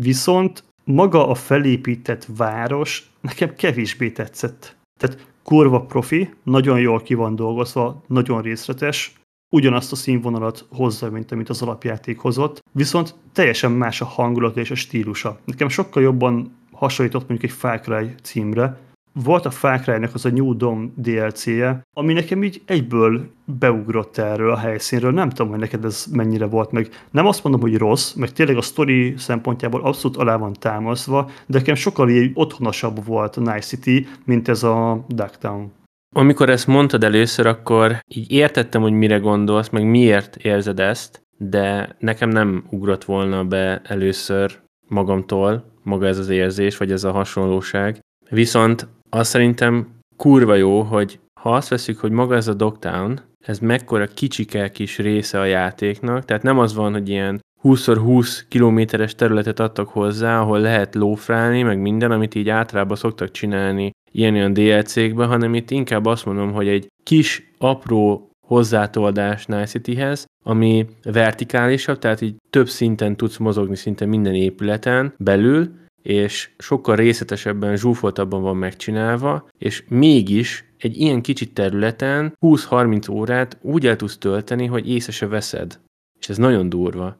Viszont 0.00 0.64
maga 0.88 1.28
a 1.28 1.34
felépített 1.34 2.26
város 2.36 3.10
nekem 3.20 3.54
kevésbé 3.54 4.10
tetszett. 4.10 4.76
Tehát 5.00 5.26
kurva 5.42 5.80
profi, 5.80 6.30
nagyon 6.42 6.80
jól 6.80 7.02
ki 7.02 7.14
van 7.14 7.34
dolgozva, 7.34 8.02
nagyon 8.06 8.42
részletes, 8.42 9.12
ugyanazt 9.50 9.92
a 9.92 9.96
színvonalat 9.96 10.66
hozza, 10.70 11.10
mint 11.10 11.32
amit 11.32 11.48
az 11.48 11.62
alapjáték 11.62 12.18
hozott, 12.18 12.62
viszont 12.72 13.14
teljesen 13.32 13.72
más 13.72 14.00
a 14.00 14.04
hangulata 14.04 14.60
és 14.60 14.70
a 14.70 14.74
stílusa. 14.74 15.38
Nekem 15.44 15.68
sokkal 15.68 16.02
jobban 16.02 16.56
hasonlított 16.72 17.28
mondjuk 17.28 17.50
egy 17.50 17.58
Far 17.58 17.80
Cry 17.80 18.14
címre, 18.22 18.78
volt 19.24 19.46
a 19.46 19.50
Far 19.50 19.80
Cry-nek 19.80 20.14
az 20.14 20.24
a 20.24 20.30
New 20.30 20.56
Dawn 20.56 20.92
DLC-je, 20.96 21.82
ami 21.92 22.12
nekem 22.12 22.44
így 22.44 22.62
egyből 22.64 23.30
beugrott 23.58 24.18
erről 24.18 24.50
a 24.50 24.56
helyszínről. 24.56 25.12
Nem 25.12 25.28
tudom, 25.28 25.50
hogy 25.50 25.60
neked 25.60 25.84
ez 25.84 26.06
mennyire 26.12 26.46
volt 26.46 26.70
meg. 26.70 26.88
Nem 27.10 27.26
azt 27.26 27.42
mondom, 27.42 27.60
hogy 27.60 27.76
rossz, 27.76 28.12
meg 28.12 28.32
tényleg 28.32 28.56
a 28.56 28.62
story 28.62 29.14
szempontjából 29.16 29.80
abszolút 29.80 30.16
alá 30.16 30.36
van 30.36 30.52
támaszva, 30.52 31.30
de 31.46 31.58
nekem 31.58 31.74
sokkal 31.74 32.08
így 32.08 32.30
otthonosabb 32.34 33.04
volt 33.04 33.36
a 33.36 33.40
Night 33.40 33.62
City, 33.62 34.06
mint 34.24 34.48
ez 34.48 34.62
a 34.62 35.04
Ducktown. 35.08 35.72
Amikor 36.14 36.50
ezt 36.50 36.66
mondtad 36.66 37.04
először, 37.04 37.46
akkor 37.46 37.98
így 38.14 38.32
értettem, 38.32 38.82
hogy 38.82 38.92
mire 38.92 39.18
gondolsz, 39.18 39.68
meg 39.68 39.84
miért 39.84 40.36
érzed 40.36 40.80
ezt, 40.80 41.26
de 41.36 41.96
nekem 41.98 42.28
nem 42.28 42.64
ugrott 42.70 43.04
volna 43.04 43.44
be 43.44 43.80
először 43.84 44.58
magamtól 44.88 45.64
maga 45.82 46.06
ez 46.06 46.18
az 46.18 46.28
érzés, 46.28 46.76
vagy 46.76 46.92
ez 46.92 47.04
a 47.04 47.12
hasonlóság. 47.12 48.00
Viszont 48.30 48.88
azt 49.10 49.30
szerintem 49.30 49.88
kurva 50.16 50.54
jó, 50.54 50.82
hogy 50.82 51.20
ha 51.40 51.54
azt 51.54 51.68
veszük, 51.68 51.98
hogy 51.98 52.10
maga 52.10 52.34
ez 52.34 52.48
a 52.48 52.54
Dogtown, 52.54 53.20
ez 53.46 53.58
mekkora 53.58 54.06
kicsike 54.06 54.70
kis 54.70 54.98
része 54.98 55.40
a 55.40 55.44
játéknak, 55.44 56.24
tehát 56.24 56.42
nem 56.42 56.58
az 56.58 56.74
van, 56.74 56.92
hogy 56.92 57.08
ilyen 57.08 57.40
20x20 57.62 58.40
kilométeres 58.48 59.14
területet 59.14 59.60
adtak 59.60 59.88
hozzá, 59.88 60.40
ahol 60.40 60.60
lehet 60.60 60.94
lófrálni, 60.94 61.62
meg 61.62 61.80
minden, 61.80 62.10
amit 62.10 62.34
így 62.34 62.48
általában 62.48 62.96
szoktak 62.96 63.30
csinálni 63.30 63.90
ilyen-olyan 64.12 64.52
DLC-kben, 64.52 65.28
hanem 65.28 65.54
itt 65.54 65.70
inkább 65.70 66.06
azt 66.06 66.24
mondom, 66.24 66.52
hogy 66.52 66.68
egy 66.68 66.86
kis, 67.02 67.52
apró 67.58 68.30
hozzátoldás 68.46 69.46
Night 69.46 69.68
City-hez, 69.68 70.24
ami 70.44 70.86
vertikálisabb, 71.02 71.98
tehát 71.98 72.20
így 72.20 72.36
több 72.50 72.68
szinten 72.68 73.16
tudsz 73.16 73.36
mozogni 73.36 73.76
szinte 73.76 74.04
minden 74.04 74.34
épületen 74.34 75.14
belül, 75.16 75.70
és 76.08 76.50
sokkal 76.58 76.96
részletesebben, 76.96 77.76
zsúfoltabban 77.76 78.42
van 78.42 78.56
megcsinálva, 78.56 79.48
és 79.58 79.84
mégis 79.88 80.64
egy 80.78 81.00
ilyen 81.00 81.22
kicsi 81.22 81.52
területen 81.52 82.36
20-30 82.40 83.10
órát 83.10 83.58
úgy 83.60 83.86
el 83.86 83.96
tudsz 83.96 84.18
tölteni, 84.18 84.66
hogy 84.66 84.90
észre 84.90 85.12
se 85.12 85.26
veszed. 85.26 85.80
És 86.20 86.28
ez 86.28 86.36
nagyon 86.36 86.68
durva. 86.68 87.16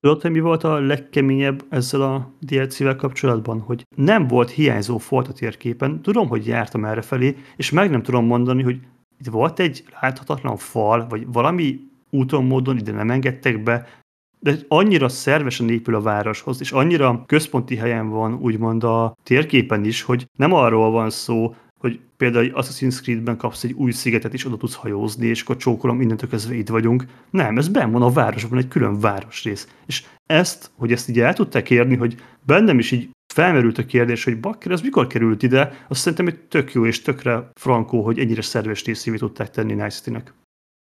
Tudod, 0.00 0.22
hogy 0.22 0.30
mi 0.30 0.40
volt 0.40 0.64
a 0.64 0.78
legkeményebb 0.78 1.64
ezzel 1.68 2.02
a 2.02 2.32
DLC-vel 2.40 2.96
kapcsolatban? 2.96 3.60
Hogy 3.60 3.86
nem 3.96 4.26
volt 4.26 4.50
hiányzó 4.50 4.98
folt 4.98 5.28
a 5.28 5.32
térképen, 5.32 6.02
tudom, 6.02 6.28
hogy 6.28 6.46
jártam 6.46 6.84
erre 6.84 7.02
felé, 7.02 7.36
és 7.56 7.70
meg 7.70 7.90
nem 7.90 8.02
tudom 8.02 8.26
mondani, 8.26 8.62
hogy 8.62 8.80
itt 9.18 9.26
volt 9.26 9.58
egy 9.58 9.84
láthatatlan 10.00 10.56
fal, 10.56 11.06
vagy 11.08 11.26
valami 11.32 11.80
úton, 12.10 12.44
módon 12.44 12.78
ide 12.78 12.92
nem 12.92 13.10
engedtek 13.10 13.62
be, 13.62 13.86
de 14.38 14.58
annyira 14.68 15.08
szervesen 15.08 15.68
épül 15.68 15.94
a 15.94 16.00
városhoz, 16.00 16.60
és 16.60 16.72
annyira 16.72 17.24
központi 17.26 17.76
helyen 17.76 18.08
van 18.08 18.34
úgymond 18.34 18.84
a 18.84 19.16
térképen 19.22 19.84
is, 19.84 20.02
hogy 20.02 20.28
nem 20.36 20.52
arról 20.52 20.90
van 20.90 21.10
szó, 21.10 21.54
hogy 21.78 22.00
például 22.16 22.50
Assassin's 22.54 23.02
Creed-ben 23.02 23.36
kapsz 23.36 23.64
egy 23.64 23.72
új 23.72 23.90
szigetet, 23.90 24.34
és 24.34 24.46
oda 24.46 24.56
tudsz 24.56 24.74
hajózni, 24.74 25.26
és 25.26 25.42
akkor 25.42 25.56
csókolom, 25.56 26.00
innentől 26.00 26.30
kezdve 26.30 26.54
itt 26.54 26.68
vagyunk. 26.68 27.04
Nem, 27.30 27.58
ez 27.58 27.68
benn 27.68 27.90
van 27.90 28.02
a 28.02 28.10
városban, 28.10 28.58
egy 28.58 28.68
külön 28.68 29.00
városrész. 29.00 29.68
És 29.86 30.04
ezt, 30.26 30.70
hogy 30.76 30.92
ezt 30.92 31.08
így 31.08 31.20
el 31.20 31.34
tudták 31.34 31.70
érni, 31.70 31.96
hogy 31.96 32.16
bennem 32.42 32.78
is 32.78 32.90
így 32.90 33.10
felmerült 33.34 33.78
a 33.78 33.86
kérdés, 33.86 34.24
hogy 34.24 34.40
bakker, 34.40 34.72
ez 34.72 34.80
mikor 34.80 35.06
került 35.06 35.42
ide, 35.42 35.86
azt 35.88 36.00
szerintem 36.00 36.26
egy 36.26 36.38
tök 36.38 36.72
jó 36.72 36.86
és 36.86 37.02
tökre 37.02 37.50
frankó, 37.54 38.02
hogy 38.02 38.18
ennyire 38.18 38.42
szerves 38.42 38.84
részévé 38.84 39.16
tudták 39.16 39.50
tenni 39.50 39.72
Nice 39.72 39.88
City-nek. 39.88 40.32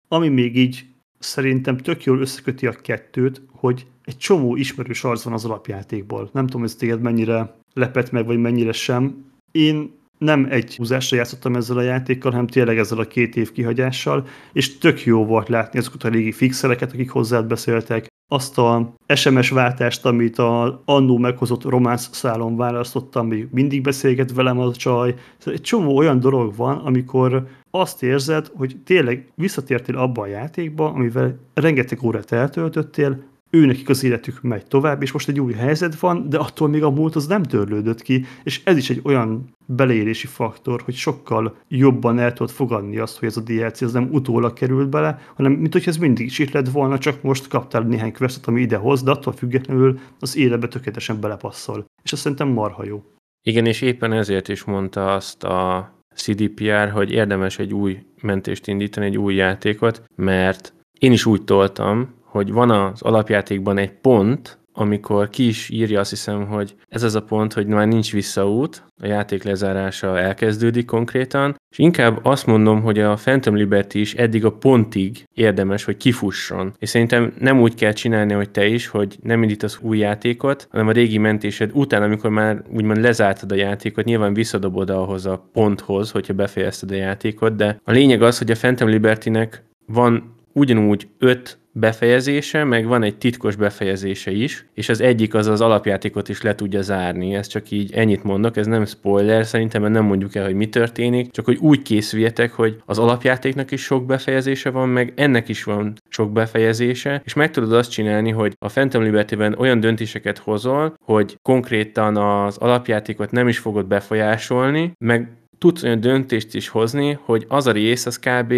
Ami 0.08 0.28
még 0.28 0.56
így 0.56 0.87
szerintem 1.24 1.76
tök 1.76 2.04
jól 2.04 2.20
összeköti 2.20 2.66
a 2.66 2.72
kettőt, 2.72 3.42
hogy 3.52 3.86
egy 4.04 4.16
csomó 4.16 4.56
ismerős 4.56 5.04
arc 5.04 5.22
van 5.22 5.32
az 5.32 5.44
alapjátékból. 5.44 6.30
Nem 6.32 6.46
tudom, 6.46 6.64
ez 6.64 6.74
téged 6.74 7.00
mennyire 7.00 7.54
lepett 7.72 8.10
meg, 8.10 8.26
vagy 8.26 8.38
mennyire 8.38 8.72
sem. 8.72 9.24
Én 9.52 9.92
nem 10.18 10.46
egy 10.50 10.76
húzásra 10.76 11.16
játszottam 11.16 11.56
ezzel 11.56 11.76
a 11.76 11.82
játékkal, 11.82 12.30
hanem 12.30 12.46
tényleg 12.46 12.78
ezzel 12.78 12.98
a 12.98 13.06
két 13.06 13.36
év 13.36 13.52
kihagyással, 13.52 14.26
és 14.52 14.78
tök 14.78 15.04
jó 15.04 15.24
volt 15.24 15.48
látni 15.48 15.78
azokat 15.78 16.04
a 16.04 16.08
régi 16.08 16.32
fixereket, 16.32 16.92
akik 16.92 17.10
hozzád 17.10 17.46
beszéltek, 17.46 18.06
azt 18.28 18.58
a 18.58 18.94
SMS 19.14 19.50
váltást, 19.50 20.06
amit 20.06 20.38
a 20.38 20.82
annó 20.84 21.18
meghozott 21.18 21.64
románsz 21.64 22.08
szálon 22.12 22.56
választottam, 22.56 23.26
még 23.26 23.48
mindig 23.50 23.82
beszélget 23.82 24.32
velem 24.32 24.58
a 24.58 24.72
csaj. 24.72 25.14
Szóval 25.38 25.54
egy 25.54 25.60
csomó 25.60 25.96
olyan 25.96 26.20
dolog 26.20 26.56
van, 26.56 26.76
amikor 26.76 27.46
azt 27.74 28.02
érzed, 28.02 28.50
hogy 28.54 28.76
tényleg 28.84 29.28
visszatértél 29.34 29.96
abba 29.96 30.22
a 30.22 30.26
játékba, 30.26 30.92
amivel 30.92 31.38
rengeteg 31.54 32.02
órát 32.02 32.32
eltöltöttél, 32.32 33.22
őnekik 33.50 33.88
az 33.88 34.04
életük 34.04 34.42
megy 34.42 34.66
tovább, 34.66 35.02
és 35.02 35.12
most 35.12 35.28
egy 35.28 35.40
új 35.40 35.52
helyzet 35.52 36.00
van, 36.00 36.28
de 36.28 36.38
attól 36.38 36.68
még 36.68 36.82
a 36.82 36.90
múlt 36.90 37.16
az 37.16 37.26
nem 37.26 37.42
törlődött 37.42 38.02
ki, 38.02 38.24
és 38.42 38.60
ez 38.64 38.76
is 38.76 38.90
egy 38.90 39.00
olyan 39.04 39.54
beleérési 39.66 40.26
faktor, 40.26 40.82
hogy 40.82 40.94
sokkal 40.94 41.56
jobban 41.68 42.18
el 42.18 42.32
tudod 42.32 42.52
fogadni 42.52 42.98
azt, 42.98 43.18
hogy 43.18 43.28
ez 43.28 43.36
a 43.36 43.40
DLC 43.40 43.80
az 43.80 43.92
nem 43.92 44.08
utólag 44.12 44.52
került 44.52 44.88
bele, 44.88 45.18
hanem 45.34 45.52
mint 45.52 45.72
hogy 45.72 45.82
ez 45.86 45.96
mindig 45.96 46.26
is 46.26 46.38
itt 46.38 46.52
lett 46.52 46.68
volna, 46.68 46.98
csak 46.98 47.22
most 47.22 47.48
kaptál 47.48 47.82
néhány 47.82 48.12
questot, 48.12 48.46
ami 48.46 48.60
idehoz, 48.60 49.02
de 49.02 49.10
attól 49.10 49.32
függetlenül 49.32 49.98
az 50.20 50.36
életbe 50.36 50.68
tökéletesen 50.68 51.20
belepasszol. 51.20 51.84
És 52.02 52.12
azt 52.12 52.22
szerintem 52.22 52.48
marha 52.48 52.84
jó. 52.84 53.02
Igen, 53.46 53.66
és 53.66 53.80
éppen 53.80 54.12
ezért 54.12 54.48
is 54.48 54.64
mondta 54.64 55.14
azt 55.14 55.44
a 55.44 55.93
CDPR, 56.14 56.90
hogy 56.90 57.11
érdemes 57.11 57.59
egy 57.59 57.75
új 57.75 57.99
mentést 58.23 58.66
indítani, 58.66 59.06
egy 59.06 59.18
új 59.18 59.35
játékot, 59.35 60.02
mert 60.16 60.73
én 60.99 61.12
is 61.12 61.26
úgy 61.26 61.44
toltam, 61.44 62.14
hogy 62.21 62.52
van 62.52 62.71
az 62.71 63.02
alapjátékban 63.02 63.78
egy 63.78 63.92
pont, 63.92 64.59
amikor 64.76 65.28
ki 65.28 65.46
is 65.46 65.68
írja 65.68 66.00
azt 66.00 66.10
hiszem, 66.10 66.46
hogy 66.46 66.74
ez 66.88 67.02
az 67.02 67.14
a 67.14 67.22
pont, 67.22 67.52
hogy 67.52 67.66
már 67.66 67.86
nincs 67.86 68.12
visszaút, 68.12 68.82
a 69.02 69.06
játék 69.06 69.42
lezárása 69.42 70.18
elkezdődik 70.18 70.86
konkrétan, 70.86 71.60
és 71.70 71.78
inkább 71.78 72.20
azt 72.22 72.46
mondom, 72.46 72.82
hogy 72.82 72.98
a 72.98 73.14
Phantom 73.14 73.56
Liberty 73.56 73.94
is 73.94 74.14
eddig 74.14 74.44
a 74.44 74.52
pontig 74.52 75.24
érdemes, 75.34 75.84
hogy 75.84 75.96
kifusson. 75.96 76.74
És 76.78 76.88
szerintem 76.88 77.34
nem 77.38 77.60
úgy 77.60 77.74
kell 77.74 77.92
csinálni, 77.92 78.32
hogy 78.32 78.50
te 78.50 78.66
is, 78.66 78.86
hogy 78.86 79.18
nem 79.22 79.42
indítasz 79.42 79.78
új 79.82 79.98
játékot, 79.98 80.68
hanem 80.70 80.88
a 80.88 80.92
régi 80.92 81.18
mentésed 81.18 81.70
után, 81.72 82.02
amikor 82.02 82.30
már 82.30 82.62
úgymond 82.72 83.00
lezártad 83.00 83.52
a 83.52 83.54
játékot, 83.54 84.04
nyilván 84.04 84.34
visszadobod 84.34 84.90
ahhoz 84.90 85.26
a 85.26 85.48
ponthoz, 85.52 86.10
hogyha 86.10 86.32
befejezted 86.32 86.90
a 86.90 86.94
játékot, 86.94 87.56
de 87.56 87.80
a 87.84 87.92
lényeg 87.92 88.22
az, 88.22 88.38
hogy 88.38 88.50
a 88.50 88.56
Phantom 88.56 88.88
Liberty-nek 88.88 89.62
van 89.86 90.33
ugyanúgy 90.54 91.08
öt 91.18 91.58
befejezése, 91.76 92.64
meg 92.64 92.87
van 92.87 93.02
egy 93.02 93.18
titkos 93.18 93.56
befejezése 93.56 94.30
is, 94.30 94.66
és 94.75 94.88
az 94.88 95.00
egyik 95.00 95.34
az 95.34 95.46
az 95.46 95.61
alapjátékot 95.61 96.28
is 96.28 96.42
le 96.42 96.54
tudja 96.54 96.82
zárni. 96.82 97.34
Ez 97.34 97.46
csak 97.46 97.70
így 97.70 97.92
ennyit 97.92 98.23
mondok, 98.23 98.57
ez 98.57 98.66
nem 98.66 98.85
spoiler, 98.85 99.46
szerintem 99.46 99.92
nem 99.92 100.05
mondjuk 100.05 100.35
el, 100.35 100.44
hogy 100.44 100.55
mi 100.55 100.68
történik, 100.68 101.31
csak 101.31 101.44
hogy 101.44 101.59
úgy 101.61 101.83
készüljetek, 101.83 102.52
hogy 102.52 102.83
az 102.85 102.98
alapjátéknak 102.98 103.70
is 103.70 103.83
sok 103.83 104.07
befejezése 104.07 104.70
van, 104.70 104.88
meg 104.88 105.12
ennek 105.16 105.48
is 105.48 105.64
van 105.64 105.92
sok 106.09 106.33
befejezése, 106.33 107.22
és 107.24 107.35
meg 107.35 107.50
tudod 107.50 107.72
azt 107.72 107.90
csinálni, 107.90 108.31
hogy 108.31 108.55
a 108.59 108.68
Phantom 108.68 109.02
Liberty-ben 109.02 109.55
olyan 109.59 109.81
döntéseket 109.81 110.38
hozol, 110.38 110.94
hogy 111.05 111.38
konkrétan 111.42 112.16
az 112.16 112.57
alapjátékot 112.57 113.31
nem 113.31 113.48
is 113.48 113.59
fogod 113.59 113.87
befolyásolni, 113.87 114.92
meg 114.98 115.28
tudsz 115.59 115.83
olyan 115.83 116.00
döntést 116.00 116.55
is 116.55 116.68
hozni, 116.68 117.18
hogy 117.22 117.44
az 117.48 117.66
a 117.66 117.72
rész 117.72 118.07
az 118.07 118.18
kb 118.18 118.55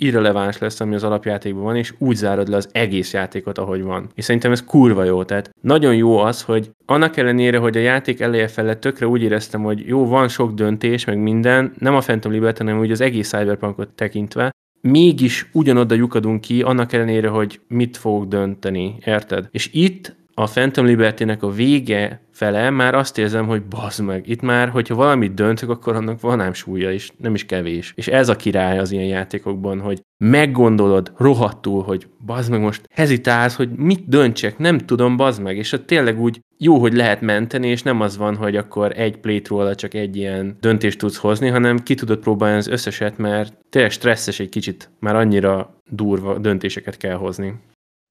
irreleváns 0.00 0.58
lesz, 0.58 0.80
ami 0.80 0.94
az 0.94 1.04
alapjátékban 1.04 1.62
van, 1.62 1.76
és 1.76 1.94
úgy 1.98 2.16
zárod 2.16 2.48
le 2.48 2.56
az 2.56 2.68
egész 2.72 3.12
játékot, 3.12 3.58
ahogy 3.58 3.82
van. 3.82 4.10
És 4.14 4.24
szerintem 4.24 4.52
ez 4.52 4.64
kurva 4.64 5.04
jó. 5.04 5.24
Tehát 5.24 5.50
nagyon 5.60 5.94
jó 5.94 6.18
az, 6.18 6.42
hogy 6.42 6.70
annak 6.86 7.16
ellenére, 7.16 7.58
hogy 7.58 7.76
a 7.76 7.80
játék 7.80 8.20
eleje 8.20 8.48
felett 8.48 8.80
tökre 8.80 9.06
úgy 9.06 9.22
éreztem, 9.22 9.62
hogy 9.62 9.86
jó, 9.86 10.06
van 10.06 10.28
sok 10.28 10.52
döntés, 10.52 11.04
meg 11.04 11.18
minden, 11.18 11.72
nem 11.78 11.94
a 11.94 11.98
Phantom 11.98 12.32
Liberty, 12.32 12.58
hanem 12.58 12.78
úgy 12.78 12.90
az 12.90 13.00
egész 13.00 13.28
Cyberpunkot 13.28 13.88
tekintve, 13.88 14.50
mégis 14.80 15.48
ugyanoda 15.52 15.94
lyukadunk 15.94 16.40
ki, 16.40 16.62
annak 16.62 16.92
ellenére, 16.92 17.28
hogy 17.28 17.60
mit 17.68 17.96
fogok 17.96 18.28
dönteni, 18.28 18.96
érted? 19.04 19.48
És 19.50 19.70
itt 19.72 20.18
a 20.40 20.44
Phantom 20.46 20.84
Liberty-nek 20.84 21.42
a 21.42 21.50
vége 21.50 22.20
fele 22.30 22.70
már 22.70 22.94
azt 22.94 23.18
érzem, 23.18 23.46
hogy 23.46 23.62
bazd 23.62 24.04
meg, 24.04 24.28
itt 24.28 24.40
már, 24.40 24.68
hogyha 24.68 24.94
valamit 24.94 25.34
döntök, 25.34 25.70
akkor 25.70 25.94
annak 25.94 26.20
van 26.20 26.40
ám 26.40 26.52
súlya 26.52 26.90
is, 26.90 27.12
nem 27.16 27.34
is 27.34 27.46
kevés. 27.46 27.92
És 27.96 28.08
ez 28.08 28.28
a 28.28 28.36
király 28.36 28.78
az 28.78 28.92
ilyen 28.92 29.06
játékokban, 29.06 29.80
hogy 29.80 30.02
meggondolod 30.18 31.12
rohadtul, 31.16 31.82
hogy 31.82 32.06
bazd 32.26 32.50
meg 32.50 32.60
most 32.60 32.88
hezitálsz, 32.90 33.56
hogy 33.56 33.70
mit 33.70 34.08
döntsek, 34.08 34.58
nem 34.58 34.78
tudom, 34.78 35.16
bazd 35.16 35.42
meg, 35.42 35.56
és 35.56 35.72
ott 35.72 35.86
tényleg 35.86 36.20
úgy 36.20 36.40
jó, 36.58 36.78
hogy 36.78 36.92
lehet 36.92 37.20
menteni, 37.20 37.68
és 37.68 37.82
nem 37.82 38.00
az 38.00 38.16
van, 38.16 38.36
hogy 38.36 38.56
akkor 38.56 38.92
egy 38.96 39.16
playthrough 39.16 39.74
csak 39.74 39.94
egy 39.94 40.16
ilyen 40.16 40.56
döntést 40.60 40.98
tudsz 40.98 41.16
hozni, 41.16 41.48
hanem 41.48 41.78
ki 41.78 41.94
tudod 41.94 42.18
próbálni 42.18 42.56
az 42.56 42.68
összeset, 42.68 43.18
mert 43.18 43.54
tényleg 43.70 43.90
stresszes 43.90 44.40
egy 44.40 44.48
kicsit, 44.48 44.90
már 44.98 45.16
annyira 45.16 45.74
durva 45.90 46.38
döntéseket 46.38 46.96
kell 46.96 47.16
hozni. 47.16 47.54